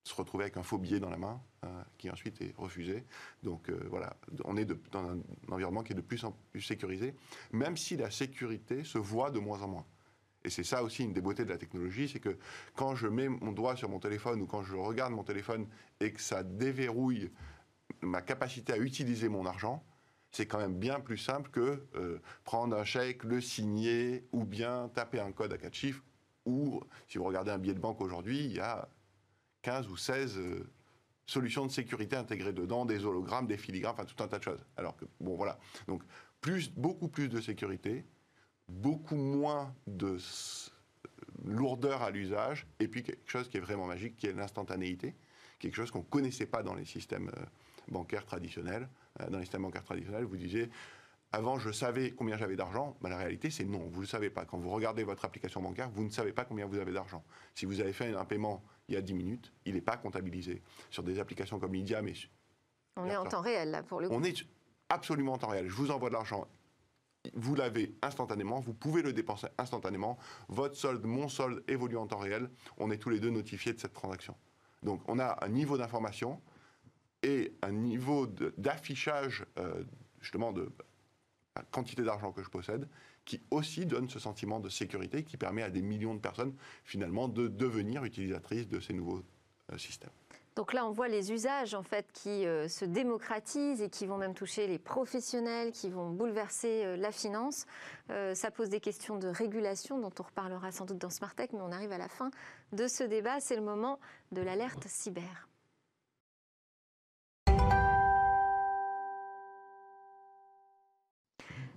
se 0.09 0.15
retrouver 0.15 0.45
avec 0.45 0.57
un 0.57 0.63
faux 0.63 0.77
billet 0.77 0.99
dans 0.99 1.09
la 1.09 1.17
main, 1.17 1.41
euh, 1.63 1.67
qui 1.97 2.09
ensuite 2.09 2.41
est 2.41 2.53
refusé. 2.57 3.03
Donc 3.43 3.69
euh, 3.69 3.79
voilà, 3.89 4.15
on 4.45 4.57
est 4.57 4.65
dans 4.65 5.03
un 5.03 5.19
environnement 5.51 5.83
qui 5.83 5.93
est 5.93 5.95
de 5.95 6.01
plus 6.01 6.23
en 6.23 6.35
plus 6.51 6.61
sécurisé, 6.61 7.13
même 7.51 7.77
si 7.77 7.95
la 7.95 8.09
sécurité 8.09 8.83
se 8.83 8.97
voit 8.97 9.29
de 9.29 9.39
moins 9.39 9.61
en 9.61 9.67
moins. 9.67 9.85
Et 10.43 10.49
c'est 10.49 10.63
ça 10.63 10.83
aussi 10.83 11.03
une 11.03 11.13
des 11.13 11.21
beautés 11.21 11.45
de 11.45 11.49
la 11.49 11.57
technologie, 11.57 12.09
c'est 12.09 12.19
que 12.19 12.37
quand 12.75 12.95
je 12.95 13.07
mets 13.07 13.29
mon 13.29 13.51
doigt 13.51 13.75
sur 13.75 13.89
mon 13.89 13.99
téléphone 13.99 14.41
ou 14.41 14.47
quand 14.47 14.63
je 14.63 14.75
regarde 14.75 15.13
mon 15.13 15.23
téléphone 15.23 15.67
et 15.99 16.11
que 16.11 16.21
ça 16.21 16.43
déverrouille 16.43 17.31
ma 18.01 18.21
capacité 18.21 18.73
à 18.73 18.77
utiliser 18.77 19.29
mon 19.29 19.45
argent, 19.45 19.83
c'est 20.31 20.45
quand 20.45 20.59
même 20.59 20.77
bien 20.77 20.99
plus 20.99 21.17
simple 21.17 21.51
que 21.51 21.85
euh, 21.95 22.19
prendre 22.45 22.75
un 22.75 22.83
chèque, 22.83 23.23
le 23.23 23.41
signer 23.41 24.27
ou 24.31 24.45
bien 24.45 24.89
taper 24.93 25.19
un 25.19 25.31
code 25.31 25.53
à 25.53 25.57
quatre 25.57 25.73
chiffres. 25.73 26.03
Ou 26.45 26.81
si 27.07 27.17
vous 27.17 27.25
regardez 27.25 27.51
un 27.51 27.57
billet 27.57 27.73
de 27.73 27.79
banque 27.79 27.99
aujourd'hui, 28.01 28.45
il 28.45 28.53
y 28.53 28.59
a 28.59 28.87
15 29.61 29.87
ou 29.87 29.97
16 29.97 30.37
euh, 30.37 30.69
solutions 31.25 31.65
de 31.65 31.71
sécurité 31.71 32.15
intégrées 32.15 32.53
dedans, 32.53 32.85
des 32.85 33.05
hologrammes, 33.05 33.47
des 33.47 33.57
filigrammes, 33.57 33.93
enfin 33.93 34.05
tout 34.05 34.21
un 34.23 34.27
tas 34.27 34.39
de 34.39 34.43
choses. 34.43 34.65
Alors 34.77 34.95
que, 34.95 35.05
bon 35.19 35.35
voilà. 35.35 35.59
Donc, 35.87 36.03
plus, 36.41 36.71
beaucoup 36.71 37.07
plus 37.07 37.29
de 37.29 37.39
sécurité, 37.41 38.05
beaucoup 38.67 39.15
moins 39.15 39.73
de 39.87 40.17
lourdeur 41.45 42.01
à 42.01 42.11
l'usage, 42.11 42.67
et 42.79 42.87
puis 42.87 43.03
quelque 43.03 43.29
chose 43.29 43.49
qui 43.49 43.57
est 43.57 43.61
vraiment 43.61 43.87
magique, 43.87 44.17
qui 44.17 44.27
est 44.27 44.33
l'instantanéité, 44.33 45.15
quelque 45.59 45.75
chose 45.75 45.91
qu'on 45.91 45.99
ne 45.99 46.03
connaissait 46.03 46.45
pas 46.45 46.63
dans 46.63 46.73
les 46.73 46.85
systèmes 46.85 47.29
euh, 47.37 47.45
bancaires 47.89 48.25
traditionnels. 48.25 48.89
Euh, 49.21 49.29
dans 49.29 49.37
les 49.37 49.45
systèmes 49.45 49.63
bancaires 49.63 49.83
traditionnels, 49.83 50.23
vous 50.23 50.37
disiez 50.37 50.69
avant, 51.31 51.59
je 51.59 51.71
savais 51.71 52.11
combien 52.11 52.37
j'avais 52.37 52.55
d'argent. 52.55 52.97
Ben, 53.01 53.09
la 53.09 53.17
réalité, 53.17 53.51
c'est 53.51 53.65
non, 53.65 53.87
vous 53.89 53.97
ne 53.97 54.01
le 54.01 54.07
savez 54.07 54.31
pas. 54.31 54.45
Quand 54.45 54.57
vous 54.57 54.69
regardez 54.69 55.03
votre 55.03 55.25
application 55.25 55.61
bancaire, 55.61 55.89
vous 55.91 56.03
ne 56.03 56.09
savez 56.09 56.33
pas 56.33 56.43
combien 56.43 56.65
vous 56.65 56.79
avez 56.79 56.91
d'argent. 56.91 57.23
Si 57.53 57.65
vous 57.65 57.79
avez 57.81 57.93
fait 57.93 58.15
un 58.15 58.25
paiement 58.25 58.63
il 58.89 58.95
y 58.95 58.97
a 58.97 59.01
10 59.01 59.13
minutes, 59.13 59.53
il 59.65 59.75
n'est 59.75 59.81
pas 59.81 59.97
comptabilisé. 59.97 60.61
Sur 60.89 61.03
des 61.03 61.19
applications 61.19 61.59
comme 61.59 61.73
Lydia, 61.73 62.01
mais. 62.01 62.13
On 62.97 63.05
est 63.05 63.15
en 63.15 63.25
temps 63.25 63.41
réel, 63.41 63.71
là, 63.71 63.83
pour 63.83 64.01
le 64.01 64.09
coup. 64.09 64.15
On 64.15 64.23
est 64.23 64.45
absolument 64.89 65.33
en 65.33 65.37
temps 65.37 65.49
réel. 65.49 65.69
Je 65.69 65.75
vous 65.75 65.91
envoie 65.91 66.09
de 66.09 66.15
l'argent. 66.15 66.47
Vous 67.35 67.53
l'avez 67.53 67.95
instantanément, 68.01 68.59
vous 68.59 68.73
pouvez 68.73 69.01
le 69.01 69.13
dépenser 69.13 69.47
instantanément. 69.57 70.17
Votre 70.47 70.75
solde, 70.75 71.05
mon 71.05 71.29
solde 71.29 71.63
évolue 71.67 71.97
en 71.97 72.07
temps 72.07 72.17
réel. 72.17 72.49
On 72.77 72.89
est 72.91 72.97
tous 72.97 73.09
les 73.09 73.19
deux 73.19 73.29
notifiés 73.29 73.73
de 73.73 73.79
cette 73.79 73.93
transaction. 73.93 74.35
Donc 74.83 75.01
on 75.07 75.19
a 75.19 75.37
un 75.43 75.49
niveau 75.49 75.77
d'information 75.77 76.41
et 77.21 77.53
un 77.61 77.73
niveau 77.73 78.25
d'affichage 78.57 79.45
euh, 79.57 79.83
justement 80.21 80.53
de 80.53 80.71
la 81.57 81.63
quantité 81.63 82.03
d'argent 82.03 82.31
que 82.31 82.41
je 82.41 82.49
possède 82.49 82.87
qui 83.29 83.39
aussi 83.51 83.85
donne 83.85 84.09
ce 84.09 84.17
sentiment 84.17 84.59
de 84.59 84.69
sécurité 84.69 85.23
qui 85.23 85.37
permet 85.37 85.61
à 85.61 85.69
des 85.69 85.83
millions 85.83 86.15
de 86.15 86.19
personnes 86.19 86.55
finalement 86.83 87.27
de 87.27 87.47
devenir 87.47 88.03
utilisatrices 88.03 88.67
de 88.67 88.79
ces 88.79 88.91
nouveaux 88.93 89.21
euh, 89.71 89.77
systèmes. 89.77 90.09
Donc 90.55 90.73
là, 90.73 90.83
on 90.83 90.89
voit 90.89 91.07
les 91.07 91.31
usages 91.31 91.75
en 91.75 91.83
fait 91.83 92.07
qui 92.11 92.47
euh, 92.47 92.67
se 92.67 92.85
démocratisent 92.85 93.83
et 93.83 93.89
qui 93.89 94.07
vont 94.07 94.17
même 94.17 94.33
toucher 94.33 94.65
les 94.65 94.79
professionnels, 94.79 95.71
qui 95.71 95.91
vont 95.91 96.09
bouleverser 96.09 96.97
la 96.97 97.11
finance. 97.11 97.67
ça 98.09 98.49
pose 98.49 98.69
des 98.69 98.79
questions 98.79 99.19
de 99.19 99.27
régulation 99.27 99.99
dont 99.99 100.11
on 100.19 100.23
reparlera 100.23 100.71
sans 100.71 100.85
doute 100.85 100.97
dans 100.97 101.11
Smart 101.11 101.35
Tech, 101.35 101.49
mais 101.53 101.61
on 101.61 101.71
arrive 101.71 101.91
à 101.91 101.99
la 101.99 102.09
fin 102.09 102.31
de 102.71 102.87
ce 102.87 103.03
débat. 103.03 103.39
C'est 103.39 103.55
le 103.55 103.61
moment 103.61 103.99
de 104.31 104.41
l'alerte 104.41 104.87
cyber. 104.87 105.48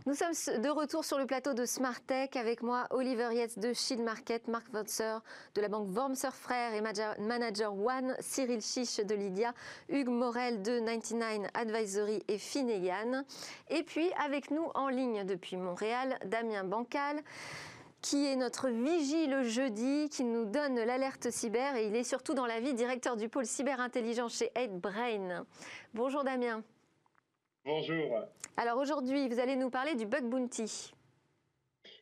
Nous 0.04 0.14
sommes 0.14 0.32
de 0.60 0.68
retour 0.68 1.04
sur 1.04 1.16
le 1.16 1.26
plateau 1.26 1.54
de 1.54 1.64
Smart 1.64 2.00
Tech 2.00 2.30
avec 2.34 2.62
moi 2.62 2.88
Oliver 2.90 3.28
Yates 3.32 3.60
de 3.60 3.72
Shield 3.72 4.02
Market, 4.02 4.48
Marc 4.48 4.66
Wotzer 4.74 5.18
de 5.54 5.60
la 5.60 5.68
banque 5.68 5.86
Wormser 5.90 6.32
Frères 6.32 6.74
et 6.74 6.80
Manager 6.80 7.72
One, 7.72 8.16
Cyril 8.18 8.60
Chiche 8.60 8.96
de 8.96 9.14
Lydia, 9.14 9.54
Hugues 9.88 10.08
Morel 10.08 10.60
de 10.62 10.80
99 10.80 11.48
Advisory 11.54 12.24
et 12.26 12.38
Finegan. 12.38 13.22
Et 13.70 13.84
puis 13.84 14.10
avec 14.18 14.50
nous 14.50 14.66
en 14.74 14.88
ligne 14.88 15.22
depuis 15.24 15.56
Montréal, 15.56 16.18
Damien 16.24 16.64
Bancal 16.64 17.22
qui 18.00 18.26
est 18.26 18.34
notre 18.34 18.68
vigie 18.68 19.28
le 19.28 19.44
jeudi, 19.44 20.08
qui 20.08 20.24
nous 20.24 20.46
donne 20.46 20.74
l'alerte 20.74 21.30
cyber 21.30 21.76
et 21.76 21.86
il 21.86 21.94
est 21.94 22.02
surtout 22.02 22.34
dans 22.34 22.46
la 22.46 22.58
vie 22.58 22.74
directeur 22.74 23.16
du 23.16 23.28
pôle 23.28 23.46
cyber 23.46 23.78
intelligent 23.78 24.28
chez 24.28 24.50
8Brain. 24.56 25.44
Bonjour 25.94 26.24
Damien. 26.24 26.64
Bonjour. 27.64 28.18
Alors 28.56 28.78
aujourd'hui, 28.78 29.28
vous 29.28 29.38
allez 29.38 29.54
nous 29.54 29.70
parler 29.70 29.94
du 29.94 30.04
bug 30.04 30.24
bounty. 30.28 30.92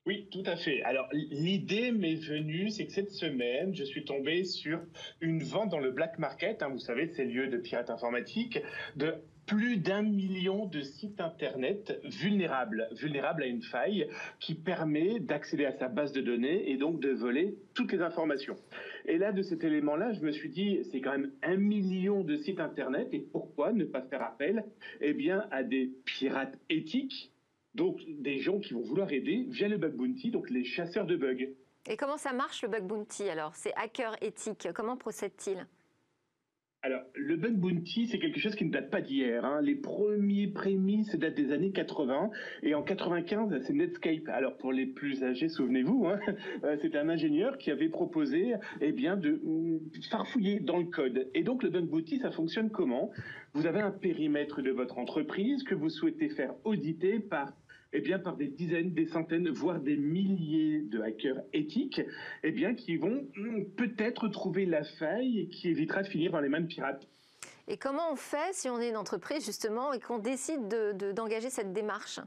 Oui, 0.06 0.26
tout 0.32 0.42
à 0.46 0.56
fait. 0.56 0.82
Alors 0.82 1.06
l'idée 1.12 1.92
m'est 1.92 2.14
venue, 2.14 2.70
c'est 2.70 2.86
que 2.86 2.92
cette 2.92 3.10
semaine, 3.10 3.74
je 3.74 3.84
suis 3.84 4.06
tombé 4.06 4.44
sur 4.44 4.80
une 5.20 5.42
vente 5.42 5.68
dans 5.68 5.78
le 5.78 5.90
black 5.90 6.18
market, 6.18 6.62
hein, 6.62 6.70
vous 6.70 6.78
savez, 6.78 7.08
ces 7.08 7.26
lieux 7.26 7.48
de 7.48 7.58
pirates 7.58 7.90
informatiques, 7.90 8.58
de 8.96 9.14
plus 9.50 9.78
d'un 9.78 10.02
million 10.02 10.64
de 10.66 10.80
sites 10.80 11.20
Internet 11.20 12.00
vulnérables, 12.04 12.88
vulnérables 12.92 13.42
à 13.42 13.46
une 13.46 13.62
faille 13.62 14.08
qui 14.38 14.54
permet 14.54 15.18
d'accéder 15.18 15.64
à 15.64 15.76
sa 15.76 15.88
base 15.88 16.12
de 16.12 16.20
données 16.20 16.70
et 16.70 16.76
donc 16.76 17.00
de 17.00 17.10
voler 17.10 17.56
toutes 17.74 17.90
les 17.90 18.00
informations. 18.00 18.54
Et 19.06 19.18
là, 19.18 19.32
de 19.32 19.42
cet 19.42 19.64
élément-là, 19.64 20.12
je 20.12 20.20
me 20.20 20.30
suis 20.30 20.50
dit, 20.50 20.84
c'est 20.92 21.00
quand 21.00 21.10
même 21.10 21.32
un 21.42 21.56
million 21.56 22.22
de 22.22 22.36
sites 22.36 22.60
Internet 22.60 23.08
et 23.10 23.18
pourquoi 23.18 23.72
ne 23.72 23.84
pas 23.84 24.02
faire 24.02 24.22
appel 24.22 24.64
eh 25.00 25.14
bien, 25.14 25.44
à 25.50 25.64
des 25.64 25.90
pirates 26.04 26.56
éthiques, 26.68 27.32
donc 27.74 27.98
des 28.06 28.38
gens 28.38 28.60
qui 28.60 28.74
vont 28.74 28.82
vouloir 28.82 29.12
aider 29.12 29.46
via 29.48 29.66
le 29.66 29.78
bug 29.78 29.94
bounty, 29.94 30.30
donc 30.30 30.48
les 30.48 30.62
chasseurs 30.62 31.06
de 31.06 31.16
bugs. 31.16 31.48
Et 31.88 31.96
comment 31.96 32.18
ça 32.18 32.32
marche 32.32 32.62
le 32.62 32.68
bug 32.68 32.84
bounty 32.84 33.28
alors? 33.28 33.56
C'est 33.56 33.74
hacker 33.74 34.14
éthique, 34.22 34.68
comment 34.72 34.96
procède-t-il? 34.96 35.66
Alors, 36.82 37.02
le 37.14 37.36
bug 37.36 37.56
bounty, 37.56 38.06
c'est 38.06 38.18
quelque 38.18 38.40
chose 38.40 38.54
qui 38.54 38.64
ne 38.64 38.70
date 38.70 38.88
pas 38.88 39.02
d'hier. 39.02 39.44
Hein. 39.44 39.60
Les 39.60 39.74
premiers 39.74 40.46
prémices 40.46 41.14
datent 41.14 41.34
des 41.34 41.52
années 41.52 41.72
80. 41.72 42.30
Et 42.62 42.74
en 42.74 42.82
95, 42.82 43.62
c'est 43.66 43.74
Netscape. 43.74 44.28
Alors, 44.28 44.56
pour 44.56 44.72
les 44.72 44.86
plus 44.86 45.22
âgés, 45.22 45.50
souvenez-vous, 45.50 46.06
hein, 46.06 46.18
euh, 46.64 46.78
c'était 46.80 46.96
un 46.96 47.10
ingénieur 47.10 47.58
qui 47.58 47.70
avait 47.70 47.90
proposé 47.90 48.54
eh 48.80 48.92
bien, 48.92 49.18
de 49.18 49.40
mm, 49.42 49.80
farfouiller 50.10 50.60
dans 50.60 50.78
le 50.78 50.86
code. 50.86 51.28
Et 51.34 51.42
donc, 51.42 51.62
le 51.62 51.68
bug 51.68 51.84
bounty, 51.84 52.18
ça 52.18 52.30
fonctionne 52.30 52.70
comment? 52.70 53.10
Vous 53.52 53.66
avez 53.66 53.80
un 53.80 53.90
périmètre 53.90 54.62
de 54.62 54.70
votre 54.70 54.96
entreprise 54.96 55.62
que 55.64 55.74
vous 55.74 55.90
souhaitez 55.90 56.30
faire 56.30 56.54
auditer 56.64 57.20
par 57.20 57.52
eh 57.92 58.00
bien, 58.00 58.18
par 58.18 58.36
des 58.36 58.48
dizaines, 58.48 58.92
des 58.92 59.06
centaines, 59.06 59.48
voire 59.48 59.80
des 59.80 59.96
milliers 59.96 60.80
de 60.80 61.00
hackers 61.00 61.42
éthiques, 61.52 62.00
eh 62.42 62.52
bien, 62.52 62.74
qui 62.74 62.96
vont 62.96 63.26
hmm, 63.36 63.64
peut-être 63.76 64.28
trouver 64.28 64.66
la 64.66 64.84
faille 64.84 65.48
qui 65.50 65.68
évitera 65.68 66.02
de 66.02 66.08
finir 66.08 66.32
dans 66.32 66.40
les 66.40 66.48
mains 66.48 66.60
de 66.60 66.66
pirates. 66.66 67.06
Et 67.68 67.76
comment 67.76 68.12
on 68.12 68.16
fait 68.16 68.52
si 68.52 68.68
on 68.68 68.80
est 68.80 68.90
une 68.90 68.96
entreprise, 68.96 69.44
justement, 69.44 69.92
et 69.92 70.00
qu'on 70.00 70.18
décide 70.18 70.68
d'engager 71.14 71.50
cette 71.50 71.72
démarche? 71.72 72.20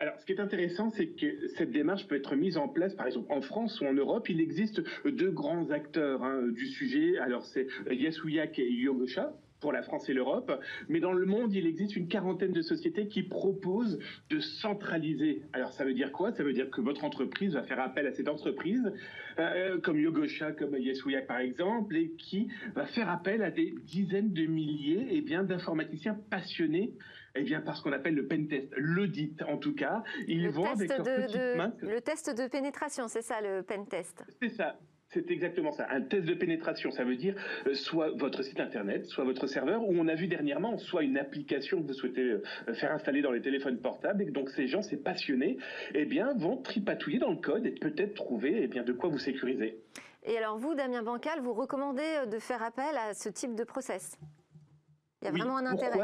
Alors, 0.00 0.18
ce 0.18 0.26
qui 0.26 0.32
est 0.32 0.40
intéressant, 0.40 0.90
c'est 0.90 1.08
que 1.08 1.48
cette 1.56 1.70
démarche 1.70 2.06
peut 2.08 2.16
être 2.16 2.34
mise 2.34 2.56
en 2.56 2.68
place, 2.68 2.94
par 2.94 3.06
exemple, 3.06 3.32
en 3.32 3.40
France 3.40 3.80
ou 3.80 3.86
en 3.86 3.92
Europe. 3.92 4.28
Il 4.28 4.40
existe 4.40 4.82
deux 5.04 5.30
grands 5.30 5.70
acteurs 5.70 6.22
hein, 6.24 6.42
du 6.48 6.66
sujet. 6.66 7.16
Alors, 7.18 7.44
c'est 7.46 7.68
Yasuyak 7.90 8.58
et 8.58 8.68
Yogosha, 8.68 9.32
pour 9.64 9.72
la 9.72 9.82
France 9.82 10.10
et 10.10 10.12
l'Europe, 10.12 10.52
mais 10.90 11.00
dans 11.00 11.14
le 11.14 11.24
monde, 11.24 11.54
il 11.54 11.66
existe 11.66 11.96
une 11.96 12.06
quarantaine 12.06 12.52
de 12.52 12.60
sociétés 12.60 13.08
qui 13.08 13.22
proposent 13.22 13.98
de 14.28 14.38
centraliser. 14.38 15.40
Alors 15.54 15.72
ça 15.72 15.86
veut 15.86 15.94
dire 15.94 16.12
quoi? 16.12 16.32
Ça 16.32 16.42
veut 16.42 16.52
dire 16.52 16.68
que 16.68 16.82
votre 16.82 17.02
entreprise 17.02 17.54
va 17.54 17.62
faire 17.62 17.80
appel 17.80 18.06
à 18.06 18.12
cette 18.12 18.28
entreprise, 18.28 18.92
euh, 19.38 19.80
comme 19.80 19.98
Yogosha, 19.98 20.52
comme 20.52 20.76
Yesuyak 20.76 21.26
par 21.26 21.38
exemple, 21.38 21.96
et 21.96 22.10
qui 22.10 22.48
va 22.74 22.84
faire 22.84 23.08
appel 23.08 23.42
à 23.42 23.50
des 23.50 23.74
dizaines 23.84 24.34
de 24.34 24.44
milliers 24.44 25.14
et 25.14 25.16
eh 25.16 25.20
bien 25.22 25.44
d'informaticiens 25.44 26.18
passionnés 26.28 26.92
eh 27.34 27.42
bien, 27.42 27.62
par 27.62 27.74
ce 27.74 27.82
qu'on 27.82 27.92
appelle 27.92 28.14
le 28.14 28.26
pen 28.26 28.46
test, 28.46 28.68
l'audit 28.76 29.42
en 29.48 29.56
tout 29.56 29.74
cas. 29.74 30.02
Ils 30.28 30.50
vont 30.50 30.66
avec 30.66 30.90
leurs 30.90 31.02
petites 31.02 31.56
mains. 31.56 31.72
Le 31.80 32.00
test 32.02 32.36
de 32.36 32.48
pénétration, 32.48 33.08
c'est 33.08 33.22
ça 33.22 33.40
le 33.40 33.62
pen 33.62 33.86
test 33.88 34.22
C'est 34.42 34.50
ça. 34.50 34.78
C'est 35.14 35.30
exactement 35.30 35.70
ça. 35.70 35.86
Un 35.90 36.02
test 36.02 36.24
de 36.24 36.34
pénétration, 36.34 36.90
ça 36.90 37.04
veut 37.04 37.14
dire 37.14 37.36
euh, 37.68 37.74
soit 37.74 38.10
votre 38.16 38.42
site 38.42 38.58
internet, 38.58 39.06
soit 39.06 39.22
votre 39.22 39.46
serveur, 39.46 39.82
ou 39.82 39.94
on 39.96 40.08
a 40.08 40.16
vu 40.16 40.26
dernièrement, 40.26 40.76
soit 40.76 41.04
une 41.04 41.16
application 41.16 41.80
que 41.80 41.86
vous 41.86 41.94
souhaitez 41.94 42.22
euh, 42.22 42.74
faire 42.74 42.90
installer 42.92 43.22
dans 43.22 43.30
les 43.30 43.40
téléphones 43.40 43.78
portables. 43.78 44.22
Et 44.22 44.30
donc 44.32 44.50
ces 44.50 44.66
gens, 44.66 44.82
ces 44.82 44.96
passionnés, 44.96 45.56
eh 45.94 46.04
bien, 46.04 46.34
vont 46.34 46.56
tripatouiller 46.56 47.20
dans 47.20 47.30
le 47.30 47.36
code 47.36 47.64
et 47.64 47.70
peut-être 47.70 48.14
trouver 48.14 48.62
eh 48.64 48.66
bien, 48.66 48.82
de 48.82 48.92
quoi 48.92 49.08
vous 49.08 49.18
sécuriser. 49.18 49.78
Et 50.24 50.36
alors 50.36 50.58
vous, 50.58 50.74
Damien 50.74 51.02
Bancal, 51.02 51.40
vous 51.40 51.52
recommandez 51.52 52.02
euh, 52.02 52.26
de 52.26 52.40
faire 52.40 52.62
appel 52.62 52.96
à 52.96 53.14
ce 53.14 53.28
type 53.28 53.54
de 53.54 53.62
process? 53.62 54.18
Il 55.22 55.26
y 55.26 55.28
a 55.28 55.30
vraiment 55.30 55.58
un 55.58 55.66
intérêt. 55.66 55.96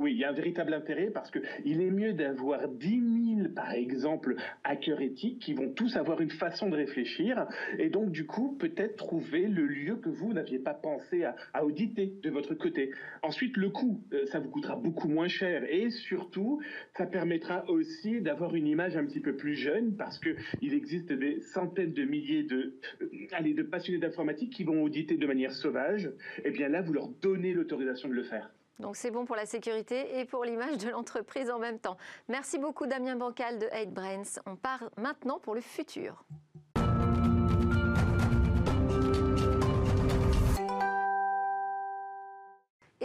Oui, 0.00 0.12
il 0.12 0.18
y 0.18 0.24
a 0.24 0.30
un 0.30 0.32
véritable 0.32 0.72
intérêt 0.72 1.10
parce 1.10 1.30
qu'il 1.30 1.80
est 1.82 1.90
mieux 1.90 2.14
d'avoir 2.14 2.68
10 2.68 3.34
000, 3.36 3.48
par 3.54 3.72
exemple, 3.72 4.34
hackers 4.64 5.02
éthiques 5.02 5.40
qui 5.40 5.52
vont 5.52 5.74
tous 5.74 5.94
avoir 5.96 6.22
une 6.22 6.30
façon 6.30 6.70
de 6.70 6.76
réfléchir 6.76 7.46
et 7.78 7.90
donc, 7.90 8.10
du 8.10 8.24
coup, 8.24 8.56
peut-être 8.58 8.96
trouver 8.96 9.46
le 9.46 9.66
lieu 9.66 9.96
que 9.96 10.08
vous 10.08 10.32
n'aviez 10.32 10.58
pas 10.58 10.72
pensé 10.72 11.24
à, 11.24 11.36
auditer 11.62 12.14
de 12.22 12.30
votre 12.30 12.54
côté. 12.54 12.92
Ensuite, 13.22 13.58
le 13.58 13.68
coût, 13.68 14.02
euh, 14.14 14.24
ça 14.26 14.38
vous 14.38 14.48
coûtera 14.48 14.74
beaucoup 14.74 15.08
moins 15.08 15.28
cher 15.28 15.64
et 15.70 15.90
surtout, 15.90 16.62
ça 16.96 17.04
permettra 17.04 17.68
aussi 17.68 18.22
d'avoir 18.22 18.54
une 18.54 18.66
image 18.66 18.96
un 18.96 19.04
petit 19.04 19.20
peu 19.20 19.36
plus 19.36 19.54
jeune 19.54 19.96
parce 19.96 20.18
qu'il 20.18 20.72
existe 20.72 21.12
des 21.12 21.40
centaines 21.40 21.92
de 21.92 22.04
milliers 22.04 22.44
de, 22.44 22.78
euh, 23.02 23.08
allez, 23.32 23.52
de 23.52 23.62
passionnés 23.62 24.00
d'informatique 24.00 24.54
qui 24.54 24.64
vont 24.64 24.82
auditer 24.82 25.18
de 25.18 25.26
manière 25.26 25.52
sauvage. 25.52 26.06
Et 26.38 26.42
eh 26.46 26.50
bien 26.50 26.68
là, 26.68 26.80
vous 26.80 26.94
leur 26.94 27.08
donnez 27.20 27.52
l'autorisation 27.52 28.08
de 28.08 28.14
le 28.14 28.22
faire. 28.22 28.50
Donc 28.78 28.96
c'est 28.96 29.10
bon 29.10 29.26
pour 29.26 29.36
la 29.36 29.46
sécurité 29.46 30.18
et 30.18 30.24
pour 30.24 30.44
l'image 30.44 30.78
de 30.78 30.88
l'entreprise 30.88 31.50
en 31.50 31.58
même 31.58 31.78
temps. 31.78 31.96
Merci 32.28 32.58
beaucoup 32.58 32.86
Damien 32.86 33.16
Bancal 33.16 33.58
de 33.58 33.66
8Brains. 33.66 34.38
On 34.46 34.56
part 34.56 34.90
maintenant 34.96 35.38
pour 35.38 35.54
le 35.54 35.60
futur. 35.60 36.24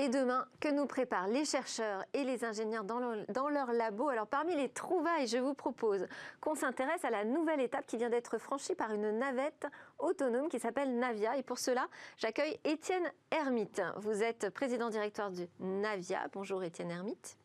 Et 0.05 0.09
demain, 0.09 0.45
que 0.59 0.67
nous 0.67 0.85
préparent 0.85 1.27
les 1.27 1.45
chercheurs 1.45 2.05
et 2.13 2.23
les 2.23 2.45
ingénieurs 2.45 2.83
dans, 2.83 2.99
leur 3.49 3.73
labo 3.73 4.07
Alors 4.09 4.27
parmi 4.27 4.55
les 4.55 4.69
trouvailles, 4.69 5.25
je 5.25 5.39
vous 5.39 5.55
propose 5.55 6.05
qu'on 6.41 6.53
s'intéresse 6.53 7.03
à 7.03 7.09
la 7.09 7.25
nouvelle 7.25 7.59
étape 7.59 7.87
qui 7.87 7.97
vient 7.97 8.11
d'être 8.11 8.37
franchie 8.37 8.75
par 8.75 8.93
une 8.93 9.17
navette 9.17 9.65
autonome 9.97 10.47
qui 10.47 10.59
s'appelle 10.59 10.99
Navia. 10.99 11.37
Et 11.37 11.43
pour 11.43 11.57
cela, 11.57 11.87
j'accueille 12.17 12.59
Étienne 12.65 13.11
Hermite. 13.31 13.81
Vous 13.97 14.21
êtes 14.21 14.51
président 14.51 14.91
directeur 14.91 15.31
du 15.31 15.47
Navia. 15.59 16.27
Bonjour 16.33 16.63
Étienne 16.63 16.91
Hermite. 16.91 17.39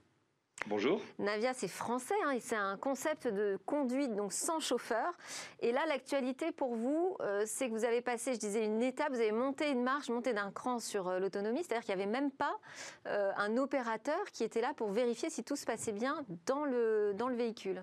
Bonjour. 0.67 1.01
Navia, 1.19 1.55
c'est 1.55 1.69
français, 1.69 2.15
hein, 2.25 2.33
et 2.33 2.41
c'est 2.41 2.57
un 2.57 2.77
concept 2.77 3.27
de 3.27 3.59
conduite 3.65 4.15
donc 4.15 4.33
sans 4.33 4.61
chauffeur. 4.61 5.13
Et 5.61 5.73
là, 5.73 5.87
l'actualité 5.87 6.53
pour 6.53 6.75
vous, 6.75 7.17
euh, 7.21 7.45
c'est 7.47 7.69
que 7.69 7.73
vous 7.73 7.85
avez 7.85 8.03
passé, 8.03 8.35
je 8.35 8.39
disais, 8.39 8.65
une 8.65 8.83
étape, 8.83 9.11
vous 9.11 9.21
avez 9.21 9.33
monté 9.33 9.71
une 9.71 9.83
marche, 9.83 10.11
monté 10.11 10.35
d'un 10.35 10.53
cran 10.53 10.79
sur 10.79 11.09
euh, 11.09 11.19
l'autonomie, 11.19 11.65
c'est-à-dire 11.65 11.85
qu'il 11.85 11.97
n'y 11.97 12.03
avait 12.03 12.11
même 12.11 12.31
pas 12.31 12.61
euh, 13.07 13.33
un 13.37 13.57
opérateur 13.57 14.21
qui 14.33 14.45
était 14.45 14.61
là 14.61 14.75
pour 14.77 14.91
vérifier 14.91 15.31
si 15.31 15.43
tout 15.43 15.57
se 15.57 15.65
passait 15.65 15.93
bien 15.93 16.25
dans 16.47 16.65
le, 16.65 17.15
dans 17.17 17.29
le 17.29 17.37
véhicule. 17.37 17.83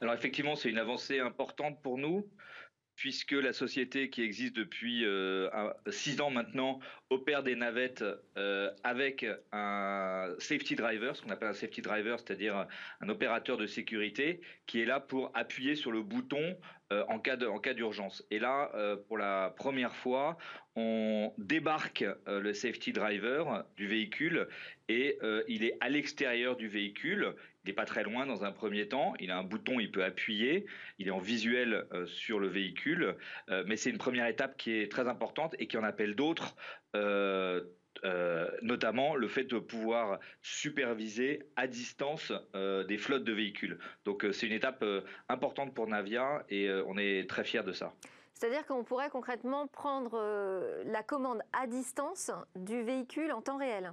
Alors 0.00 0.14
effectivement, 0.14 0.56
c'est 0.56 0.68
une 0.68 0.78
avancée 0.78 1.20
importante 1.20 1.80
pour 1.82 1.98
nous 1.98 2.26
puisque 2.96 3.32
la 3.32 3.52
société 3.52 4.10
qui 4.10 4.22
existe 4.22 4.54
depuis 4.54 5.04
euh, 5.04 5.48
six 5.88 6.20
ans 6.20 6.30
maintenant 6.30 6.80
opère 7.10 7.42
des 7.42 7.56
navettes 7.56 8.04
euh, 8.36 8.70
avec 8.82 9.26
un 9.52 10.34
safety 10.38 10.74
driver, 10.74 11.16
ce 11.16 11.22
qu'on 11.22 11.30
appelle 11.30 11.48
un 11.48 11.54
safety 11.54 11.82
driver, 11.82 12.18
c'est-à-dire 12.18 12.66
un 13.00 13.08
opérateur 13.08 13.56
de 13.56 13.66
sécurité 13.66 14.40
qui 14.66 14.80
est 14.80 14.86
là 14.86 15.00
pour 15.00 15.30
appuyer 15.34 15.74
sur 15.74 15.92
le 15.92 16.02
bouton 16.02 16.56
euh, 16.92 17.04
en 17.08 17.18
cas 17.18 17.36
en 17.46 17.58
cas 17.58 17.74
d'urgence. 17.74 18.24
Et 18.30 18.38
là, 18.38 18.70
pour 19.08 19.18
la 19.18 19.54
première 19.56 19.94
fois, 19.94 20.36
on 20.76 21.32
débarque 21.38 22.04
le 22.26 22.52
safety 22.52 22.92
driver 22.92 23.64
du 23.76 23.86
véhicule 23.86 24.48
et 24.88 25.18
il 25.48 25.64
est 25.64 25.76
à 25.80 25.88
l'extérieur 25.88 26.56
du 26.56 26.68
véhicule. 26.68 27.34
Il 27.64 27.68
n'est 27.68 27.74
pas 27.74 27.86
très 27.86 28.02
loin 28.02 28.26
dans 28.26 28.44
un 28.44 28.52
premier 28.52 28.88
temps. 28.88 29.14
Il 29.20 29.30
a 29.30 29.38
un 29.38 29.42
bouton, 29.42 29.80
il 29.80 29.90
peut 29.90 30.04
appuyer. 30.04 30.66
Il 30.98 31.08
est 31.08 31.10
en 31.10 31.18
visuel 31.18 31.86
euh, 31.92 32.04
sur 32.06 32.38
le 32.38 32.48
véhicule. 32.48 33.16
Euh, 33.48 33.64
mais 33.66 33.76
c'est 33.76 33.88
une 33.88 33.98
première 33.98 34.26
étape 34.26 34.58
qui 34.58 34.72
est 34.72 34.90
très 34.90 35.08
importante 35.08 35.56
et 35.58 35.66
qui 35.66 35.78
en 35.78 35.84
appelle 35.84 36.14
d'autres. 36.14 36.56
Euh, 38.04 38.50
notamment 38.60 39.16
le 39.16 39.28
fait 39.28 39.44
de 39.44 39.58
pouvoir 39.58 40.18
superviser 40.42 41.42
à 41.56 41.66
distance 41.66 42.32
des 42.54 42.98
flottes 42.98 43.24
de 43.24 43.32
véhicules. 43.32 43.78
Donc 44.04 44.26
c'est 44.32 44.46
une 44.46 44.52
étape 44.52 44.84
importante 45.28 45.74
pour 45.74 45.86
Navia 45.86 46.44
et 46.50 46.70
on 46.86 46.98
est 46.98 47.28
très 47.28 47.44
fiers 47.44 47.62
de 47.62 47.72
ça. 47.72 47.94
C'est-à-dire 48.34 48.66
qu'on 48.66 48.84
pourrait 48.84 49.10
concrètement 49.10 49.66
prendre 49.66 50.18
la 50.84 51.02
commande 51.02 51.40
à 51.52 51.66
distance 51.66 52.30
du 52.56 52.82
véhicule 52.82 53.32
en 53.32 53.40
temps 53.40 53.56
réel? 53.56 53.92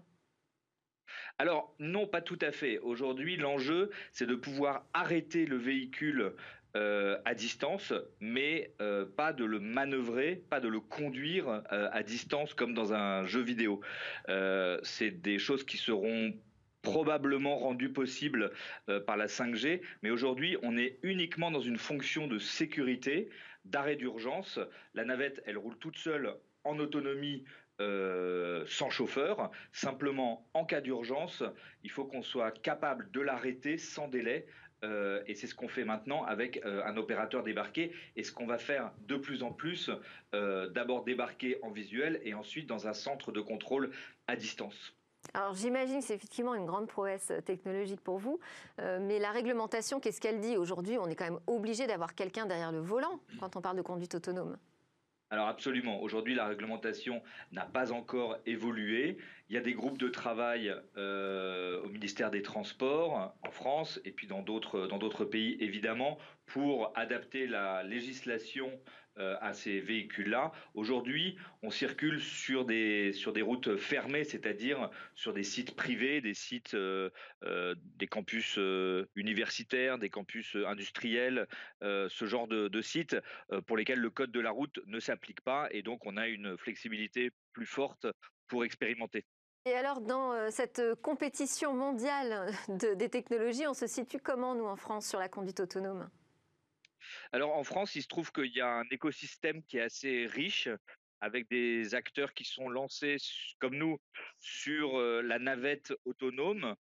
Alors 1.38 1.74
non, 1.80 2.08
pas 2.08 2.22
tout 2.22 2.40
à 2.42 2.52
fait. 2.52 2.80
Aujourd'hui, 2.80 3.38
l'enjeu, 3.38 3.92
c'est 4.12 4.26
de 4.26 4.36
pouvoir 4.36 4.86
arrêter 4.94 5.46
le 5.46 5.58
véhicule 5.58 6.34
euh, 6.78 7.18
à 7.26 7.34
distance, 7.34 7.92
mais 8.22 8.74
euh, 8.80 9.06
pas 9.06 9.34
de 9.34 9.44
le 9.44 9.60
manœuvrer, 9.60 10.42
pas 10.50 10.62
de 10.62 10.70
le 10.70 10.80
conduire 10.80 11.50
euh, 11.50 11.90
à 11.92 12.02
distance 12.02 12.54
comme 12.54 12.74
dans 12.74 12.94
un 12.94 13.26
jeu 13.26 13.42
vidéo. 13.42 13.82
c'est 14.84 15.12
des 15.12 15.38
choses 15.38 15.66
qui 15.66 15.76
seront 15.76 16.34
probablement 16.82 17.58
rendues 17.58 17.92
possibles 17.92 18.52
par 19.06 19.18
la 19.18 19.28
5G, 19.28 19.82
mais 20.02 20.12
aujourd'hui 20.12 20.58
on 20.64 20.78
est 20.78 20.98
uniquement 21.04 21.52
dans 21.52 21.60
une 21.60 21.78
fonction 21.78 22.28
de 22.28 22.40
sécurité, 22.40 23.30
d'arrêt 23.66 23.98
d'urgence. 23.98 24.58
La 24.94 25.04
navette, 25.04 25.44
elle 25.46 25.58
roule 25.58 25.78
toute 25.78 25.98
seule 25.98 26.34
en 26.64 26.80
autonomie 26.80 27.44
sans 27.80 28.90
chauffeur. 28.90 29.52
Simplement, 29.74 30.48
en 30.54 30.66
cas 30.66 30.82
d'urgence, 30.82 31.44
il 31.84 31.92
faut 31.92 32.06
qu'on 32.06 32.24
soit 32.24 32.52
capable 32.52 33.12
de 33.12 33.20
l'arrêter 33.20 33.78
sans 33.78 34.08
délai. 34.08 34.48
Euh, 34.84 35.22
et 35.28 35.36
c'est 35.36 35.48
ce 35.48 35.56
qu'on 35.56 35.68
fait 35.68 35.84
maintenant 35.84 36.24
avec 36.24 36.64
euh, 36.66 36.84
un 36.86 36.98
opérateur 36.98 37.44
débarqué. 37.44 37.92
Et 38.16 38.24
ce 38.24 38.32
qu'on 38.32 38.46
va 38.46 38.58
faire 38.58 38.92
de 39.08 39.16
plus 39.16 39.44
en 39.44 39.52
plus, 39.52 39.90
d'abord 40.32 41.04
débarquer 41.04 41.60
en 41.62 41.72
visuel 41.72 42.22
et 42.24 42.34
ensuite 42.34 42.68
dans 42.68 42.88
un 42.88 42.94
centre 42.94 43.32
de 43.32 43.42
contrôle 43.42 43.92
à 44.28 44.36
distance. 44.36 44.96
Alors 45.34 45.54
j'imagine 45.54 46.00
que 46.00 46.06
c'est 46.06 46.16
effectivement 46.16 46.56
une 46.56 46.66
grande 46.66 46.88
prouesse 46.88 47.32
technologique 47.46 48.02
pour 48.02 48.18
vous, 48.18 48.40
mais 48.78 49.20
la 49.20 49.32
réglementation, 49.32 50.00
qu'est-ce 50.00 50.22
qu'elle 50.22 50.40
dit? 50.40 50.58
Aujourd'hui, 50.58 50.98
on 50.98 51.08
est 51.08 51.16
quand 51.16 51.26
même 51.26 51.40
obligé 51.48 51.86
d'avoir 51.86 52.16
quelqu'un 52.16 52.46
derrière 52.46 52.72
le 52.72 52.80
volant 52.80 53.20
quand 53.40 53.56
on 53.56 53.62
parle 53.62 53.78
de 53.78 53.82
conduite 53.82 54.16
autonome. 54.16 54.58
Alors 55.32 55.48
absolument. 55.48 56.02
Aujourd'hui, 56.02 56.36
la 56.36 56.46
réglementation 56.46 57.22
n'a 57.52 57.66
pas 57.66 57.94
encore 57.94 58.36
évolué. 58.46 59.16
il 59.50 59.56
y 59.56 59.58
a 59.58 59.62
des 59.62 59.74
groupes 59.74 59.98
de 59.98 60.10
travail 60.10 60.76
au 60.98 61.90
ministère 61.90 62.30
des 62.30 62.42
Transports 62.42 63.32
en 63.42 63.50
France 63.50 64.00
et 64.04 64.12
puis 64.12 64.28
dans 64.28 64.42
d'autres 64.42 64.88
dans 64.88 65.00
d'autres 65.00 65.24
pays 65.26 65.56
évidemment 65.60 66.18
pour 66.46 66.92
adapter 66.96 67.48
la 67.48 67.82
législation 67.84 68.78
euh, 68.78 69.01
à 69.18 69.54
ces 69.54 69.80
véhicules-là. 69.82 70.52
Aujourd'hui, 70.74 71.38
on 71.62 71.70
circule 71.70 72.22
sur 72.22 72.66
des, 72.66 73.12
sur 73.14 73.34
des 73.34 73.42
routes 73.42 73.76
fermées, 73.78 74.24
c'est-à-dire 74.24 74.90
sur 75.16 75.34
des 75.34 75.44
sites 75.44 75.76
privés, 75.76 76.22
des 76.22 76.34
sites, 76.34 76.74
euh, 76.74 77.10
euh, 77.44 77.76
des 77.98 78.08
campus 78.08 78.58
universitaires, 79.16 79.98
des 79.98 80.10
campus 80.10 80.56
industriels, 80.66 81.48
ce 81.82 82.26
genre 82.26 82.48
de 82.48 82.82
sites 82.82 83.18
pour 83.68 83.78
lesquels 83.78 84.00
le 84.00 84.10
code 84.10 84.32
de 84.32 84.40
la 84.40 84.52
route 84.52 84.80
ne 84.88 85.00
s'applique 85.00 85.42
pas 85.42 85.68
et 85.72 85.82
donc 85.82 86.06
on 86.06 86.18
a 86.18 86.28
une 86.28 86.58
flexibilité 86.58 87.32
plus 87.54 87.66
forte 87.66 88.08
pour 88.48 88.64
expérimenter. 88.64 89.26
Et 89.66 89.74
alors, 89.74 90.02
dans 90.02 90.50
cette 90.50 90.82
compétition 91.02 91.76
mondiale 91.76 92.52
des 92.68 93.10
technologies, 93.10 93.68
on 93.68 93.76
se 93.76 93.86
situe 93.86 94.20
comment, 94.20 94.56
nous, 94.56 94.66
en 94.66 94.76
France, 94.76 95.08
sur 95.08 95.20
la 95.20 95.30
conduite 95.30 95.60
autonome? 95.60 96.10
Alors 97.32 97.56
en 97.56 97.64
France, 97.64 97.96
il 97.96 98.02
se 98.02 98.08
trouve 98.08 98.32
qu'il 98.32 98.52
y 98.54 98.62
a 98.62 98.68
un 98.68 98.86
écosystème 98.92 99.64
qui 99.64 99.78
est 99.78 99.82
assez 99.82 100.26
riche 100.26 100.70
avec 101.20 101.48
des 101.50 101.94
acteurs 101.94 102.34
qui 102.34 102.44
sont 102.44 102.70
lancés 102.70 103.18
comme 103.60 103.76
nous 103.76 104.00
sur 104.40 105.00
la 105.00 105.38
navette 105.40 105.94
autonome, 106.06 106.76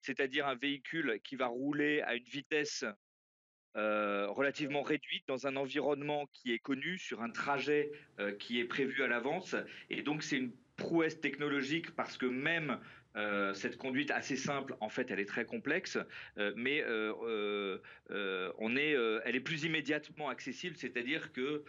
c'est-à-dire 0.00 0.46
un 0.46 0.56
véhicule 0.56 1.20
qui 1.22 1.36
va 1.36 1.46
rouler 1.46 2.02
à 2.02 2.14
une 2.14 2.24
vitesse 2.24 2.84
relativement 3.74 4.82
réduite 4.82 5.24
dans 5.28 5.46
un 5.46 5.54
environnement 5.56 6.26
qui 6.32 6.52
est 6.52 6.58
connu, 6.58 6.98
sur 6.98 7.22
un 7.22 7.30
trajet 7.30 7.92
qui 8.38 8.58
est 8.58 8.64
prévu 8.64 9.02
à 9.02 9.06
l'avance. 9.06 9.54
Et 9.90 10.02
donc 10.02 10.22
c'est 10.22 10.38
une 10.38 10.52
prouesse 10.76 11.20
technologique 11.20 11.94
parce 11.94 12.18
que 12.18 12.26
même 12.26 12.80
euh, 13.16 13.54
cette 13.54 13.78
conduite 13.78 14.10
assez 14.10 14.36
simple, 14.36 14.76
en 14.80 14.88
fait, 14.88 15.10
elle 15.10 15.20
est 15.20 15.26
très 15.26 15.44
complexe, 15.44 15.98
euh, 16.38 16.52
mais 16.56 16.82
euh, 16.82 17.78
on 18.58 18.76
elle 18.76 19.36
est 19.36 19.40
plus 19.40 19.64
immédiatement 19.64 20.28
accessible, 20.28 20.76
c'est-à-dire 20.76 21.32
que 21.32 21.64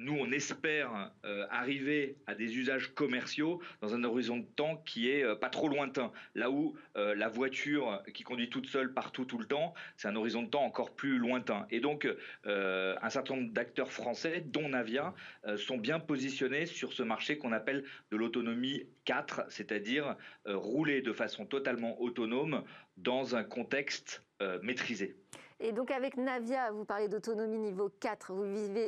nous, 0.00 0.16
on 0.18 0.32
espère 0.32 1.12
euh, 1.26 1.46
arriver 1.50 2.16
à 2.26 2.34
des 2.34 2.56
usages 2.56 2.94
commerciaux 2.94 3.60
dans 3.82 3.94
un 3.94 4.02
horizon 4.02 4.38
de 4.38 4.46
temps 4.46 4.82
qui 4.86 5.10
est 5.10 5.22
euh, 5.22 5.34
pas 5.34 5.50
trop 5.50 5.68
lointain. 5.68 6.10
Là 6.34 6.50
où 6.50 6.74
euh, 6.96 7.14
la 7.14 7.28
voiture 7.28 8.02
qui 8.14 8.22
conduit 8.22 8.48
toute 8.48 8.66
seule 8.66 8.94
partout 8.94 9.26
tout 9.26 9.36
le 9.36 9.44
temps, 9.44 9.74
c'est 9.98 10.08
un 10.08 10.16
horizon 10.16 10.42
de 10.42 10.48
temps 10.48 10.64
encore 10.64 10.94
plus 10.94 11.18
lointain. 11.18 11.66
Et 11.70 11.80
donc, 11.80 12.08
un 12.46 13.10
certain 13.10 13.36
nombre 13.36 13.52
d'acteurs 13.52 13.92
français, 13.92 14.42
dont 14.46 14.70
Navia, 14.70 15.14
sont 15.56 15.76
bien 15.76 16.00
positionnés 16.00 16.66
sur 16.66 16.92
ce 16.92 17.02
marché 17.02 17.36
qu'on 17.38 17.52
appelle 17.52 17.84
de 18.10 18.16
l'autonomie 18.16 18.84
4, 19.04 19.44
c'est-à-dire 19.48 20.16
rouler 20.46 21.02
de 21.02 21.12
façon 21.12 21.44
totalement 21.44 22.00
autonome 22.00 22.64
dans 22.96 23.36
un 23.36 23.44
contexte 23.44 24.24
maîtrisé. 24.62 25.16
Et 25.62 25.72
donc 25.72 25.90
avec 25.90 26.16
Navia, 26.16 26.70
vous 26.72 26.86
parlez 26.86 27.08
d'autonomie 27.08 27.58
niveau 27.58 27.90
4, 28.00 28.32
vous, 28.32 28.44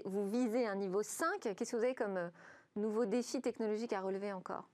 vous 0.06 0.30
visez 0.30 0.66
un 0.66 0.74
niveau 0.74 1.02
5. 1.02 1.54
Qu'est-ce 1.54 1.72
que 1.72 1.76
vous 1.76 1.84
avez 1.84 1.94
comme 1.94 2.16
euh, 2.16 2.28
nouveau 2.76 3.04
défi 3.04 3.42
technologique 3.42 3.92
à 3.92 4.00
relever 4.00 4.32
encore? 4.32 4.70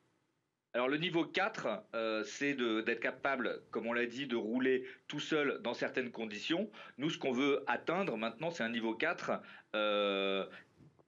Alors 0.74 0.88
le 0.88 0.96
niveau 0.96 1.24
4, 1.24 1.66
euh, 1.94 2.22
c'est 2.22 2.54
d'être 2.54 3.00
capable, 3.00 3.62
comme 3.72 3.86
on 3.88 3.92
l'a 3.92 4.06
dit, 4.06 4.28
de 4.28 4.36
rouler 4.36 4.86
tout 5.08 5.18
seul 5.18 5.60
dans 5.62 5.74
certaines 5.74 6.12
conditions. 6.12 6.70
Nous, 6.98 7.10
ce 7.10 7.18
qu'on 7.18 7.32
veut 7.32 7.64
atteindre 7.66 8.16
maintenant, 8.16 8.52
c'est 8.52 8.62
un 8.62 8.68
niveau 8.68 8.94
4 8.94 9.32
euh, 9.74 10.46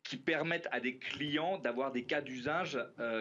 qui 0.03 0.17
permette 0.17 0.67
à 0.73 0.81
des 0.81 0.99
clients 0.99 1.59
d'avoir 1.59 1.93
des 1.93 2.03
cas 2.03 2.21
d'usage 2.21 2.81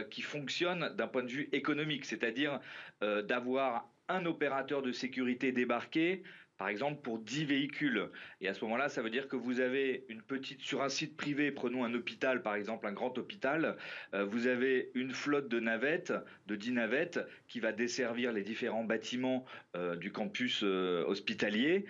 qui 0.09 0.24
fonctionnent 0.24 0.95
d'un 0.95 1.07
point 1.07 1.22
de 1.22 1.28
vue 1.28 1.49
économique, 1.51 2.05
c'est-à-dire 2.05 2.59
d'avoir 3.01 3.88
un 4.07 4.26
opérateur 4.26 4.82
de 4.82 4.91
sécurité 4.91 5.51
débarqué 5.51 6.24
par 6.60 6.68
exemple 6.68 7.01
pour 7.01 7.20
10 7.20 7.45
véhicules. 7.45 8.10
Et 8.41 8.49
à 8.49 8.53
ce 8.53 8.64
moment-là, 8.66 8.89
ça 8.89 9.01
veut 9.01 9.10
dire 9.10 9.28
que 9.28 9.38
vous 9.38 9.62
avez 9.62 10.05
une 10.10 10.22
petite, 10.22 10.62
sur 10.62 10.84
un 10.84 10.89
site 10.89 11.16
privé, 11.16 11.51
prenons 11.51 11.86
un 11.86 11.93
hôpital 11.93 12.43
par 12.43 12.53
exemple, 12.55 12.86
un 12.86 12.91
grand 12.91 13.18
hôpital, 13.18 13.78
euh, 14.14 14.26
vous 14.26 14.45
avez 14.47 14.91
une 14.93 15.14
flotte 15.14 15.47
de 15.47 15.60
navettes, 15.60 16.14
de 16.47 16.55
10 16.57 16.74
navettes, 16.74 17.20
qui 17.47 17.62
va 17.62 17.72
desservir 17.72 18.34
les 18.34 18.43
différents 18.43 18.84
bâtiments 18.84 19.45
euh, 19.78 19.95
du 19.95 20.12
campus 20.12 20.62
euh, 20.64 21.03
hospitalier, 21.07 21.86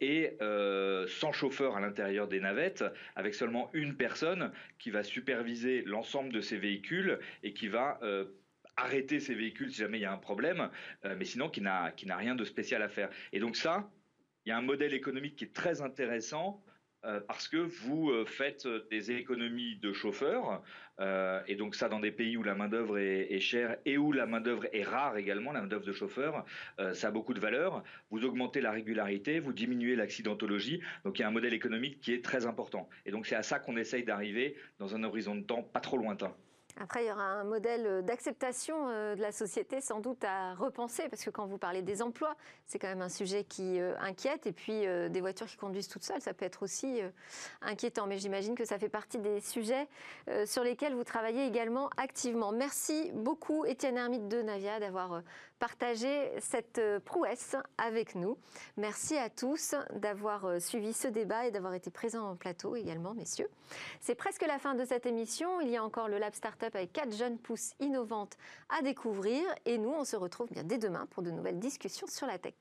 et 0.00 0.36
sans 1.08 1.32
chauffeur 1.32 1.76
à 1.76 1.80
l'intérieur 1.80 2.28
des 2.28 2.38
navettes, 2.38 2.84
avec 3.16 3.34
seulement 3.34 3.68
une 3.72 3.96
personne 3.96 4.52
qui 4.78 4.90
va 4.90 5.02
superviser 5.02 5.82
l'ensemble 5.84 6.32
de 6.32 6.40
ces 6.40 6.56
véhicules 6.56 7.18
et 7.42 7.52
qui 7.52 7.66
va 7.66 7.98
arrêter 8.76 9.18
ces 9.18 9.34
véhicules 9.34 9.72
si 9.72 9.78
jamais 9.78 9.98
il 9.98 10.02
y 10.02 10.04
a 10.04 10.12
un 10.12 10.18
problème, 10.18 10.70
mais 11.04 11.24
sinon 11.24 11.48
qui 11.48 11.62
n'a 11.62 11.90
qui 11.90 12.06
n'a 12.06 12.16
rien 12.16 12.36
de 12.36 12.44
spécial 12.44 12.80
à 12.80 12.88
faire. 12.88 13.10
Et 13.32 13.40
donc 13.40 13.56
ça, 13.56 13.90
il 14.46 14.50
y 14.50 14.52
a 14.52 14.58
un 14.58 14.62
modèle 14.62 14.94
économique 14.94 15.36
qui 15.36 15.44
est 15.44 15.52
très 15.52 15.82
intéressant 15.82 16.62
euh, 17.04 17.20
parce 17.20 17.48
que 17.48 17.56
vous 17.56 18.10
euh, 18.10 18.24
faites 18.24 18.66
des 18.90 19.10
économies 19.10 19.76
de 19.76 19.92
chauffeurs, 19.92 20.62
euh, 21.00 21.42
et 21.46 21.56
donc 21.56 21.74
ça 21.74 21.88
dans 21.88 22.00
des 22.00 22.10
pays 22.10 22.36
où 22.36 22.42
la 22.42 22.54
main-d'œuvre 22.54 22.98
est, 22.98 23.38
chère 23.40 23.76
et 23.84 23.98
où 23.98 24.12
la 24.12 24.26
main-d'œuvre 24.26 24.66
est 24.72 24.82
rare 24.82 25.16
également, 25.16 25.52
la 25.52 25.60
main-d'œuvre 25.60 25.84
de 25.84 25.92
chauffeur, 25.92 26.44
ça 26.94 27.08
a 27.08 27.10
beaucoup 27.10 27.34
de 27.34 27.40
valeur. 27.40 27.84
Vous 28.10 28.24
augmentez 28.24 28.60
la 28.60 28.70
régularité, 28.70 29.40
vous 29.40 29.52
diminuez 29.52 29.94
l'accidentologie, 29.94 30.80
donc 31.04 31.18
il 31.18 31.22
y 31.22 31.24
a 31.24 31.28
un 31.28 31.32
modèle 31.32 31.54
économique 31.54 32.00
qui 32.00 32.12
est 32.12 32.24
très 32.24 32.46
important. 32.46 32.88
Et 33.04 33.10
donc 33.10 33.26
c'est 33.26 33.36
à 33.36 33.42
ça 33.42 33.58
qu'on 33.58 33.76
essaye 33.76 34.04
d'arriver 34.04 34.56
dans 34.78 34.94
un 34.94 35.02
horizon 35.02 35.34
de 35.34 35.42
temps 35.42 35.62
pas 35.62 35.80
trop 35.80 35.98
lointain. 35.98 36.34
Après, 36.78 37.04
il 37.04 37.08
y 37.08 37.10
aura 37.10 37.22
un 37.22 37.44
modèle 37.44 38.04
d'acceptation 38.04 38.88
euh, 38.88 39.14
de 39.14 39.22
la 39.22 39.32
société 39.32 39.80
sans 39.80 40.00
doute 40.00 40.22
à 40.24 40.54
repenser, 40.54 41.08
parce 41.08 41.24
que 41.24 41.30
quand 41.30 41.46
vous 41.46 41.56
parlez 41.56 41.80
des 41.80 42.02
emplois, 42.02 42.36
c'est 42.66 42.78
quand 42.78 42.88
même 42.88 43.00
un 43.00 43.08
sujet 43.08 43.44
qui 43.44 43.80
euh, 43.80 43.94
inquiète. 43.98 44.46
Et 44.46 44.52
puis, 44.52 44.86
euh, 44.86 45.08
des 45.08 45.22
voitures 45.22 45.46
qui 45.46 45.56
conduisent 45.56 45.88
toutes 45.88 46.04
seules, 46.04 46.20
ça 46.20 46.34
peut 46.34 46.44
être 46.44 46.62
aussi 46.62 47.00
inquiétant. 47.62 48.06
Mais 48.06 48.18
j'imagine 48.18 48.54
que 48.54 48.66
ça 48.66 48.78
fait 48.78 48.90
partie 48.90 49.18
des 49.18 49.40
sujets 49.40 49.88
sur 50.44 50.62
lesquels 50.62 50.94
vous 50.94 51.04
travaillez 51.04 51.46
également 51.46 51.90
activement. 51.96 52.52
Merci 52.52 53.10
beaucoup, 53.14 53.64
Étienne 53.64 53.96
Hermite 53.96 54.28
de 54.28 54.42
Navia, 54.42 54.80
d'avoir 54.80 55.22
partagé 55.58 56.30
cette 56.40 56.80
prouesse 57.04 57.56
avec 57.78 58.14
nous. 58.14 58.36
Merci 58.76 59.16
à 59.16 59.30
tous 59.30 59.74
d'avoir 59.94 60.60
suivi 60.60 60.92
ce 60.92 61.08
débat 61.08 61.46
et 61.46 61.50
d'avoir 61.50 61.74
été 61.74 61.90
présents 61.90 62.30
en 62.30 62.36
plateau 62.36 62.76
également, 62.76 63.14
messieurs. 63.14 63.48
C'est 64.00 64.14
presque 64.14 64.44
la 64.46 64.58
fin 64.58 64.74
de 64.74 64.84
cette 64.84 65.06
émission. 65.06 65.60
Il 65.60 65.70
y 65.70 65.76
a 65.76 65.84
encore 65.84 66.08
le 66.08 66.18
Lab 66.18 66.34
Startup 66.34 66.74
avec 66.74 66.92
quatre 66.92 67.14
jeunes 67.14 67.38
pousses 67.38 67.72
innovantes 67.80 68.36
à 68.68 68.82
découvrir. 68.82 69.42
Et 69.64 69.78
nous, 69.78 69.92
on 69.92 70.04
se 70.04 70.16
retrouve 70.16 70.50
bien 70.50 70.64
dès 70.64 70.78
demain 70.78 71.06
pour 71.10 71.22
de 71.22 71.30
nouvelles 71.30 71.58
discussions 71.58 72.06
sur 72.06 72.26
la 72.26 72.38
tech. 72.38 72.54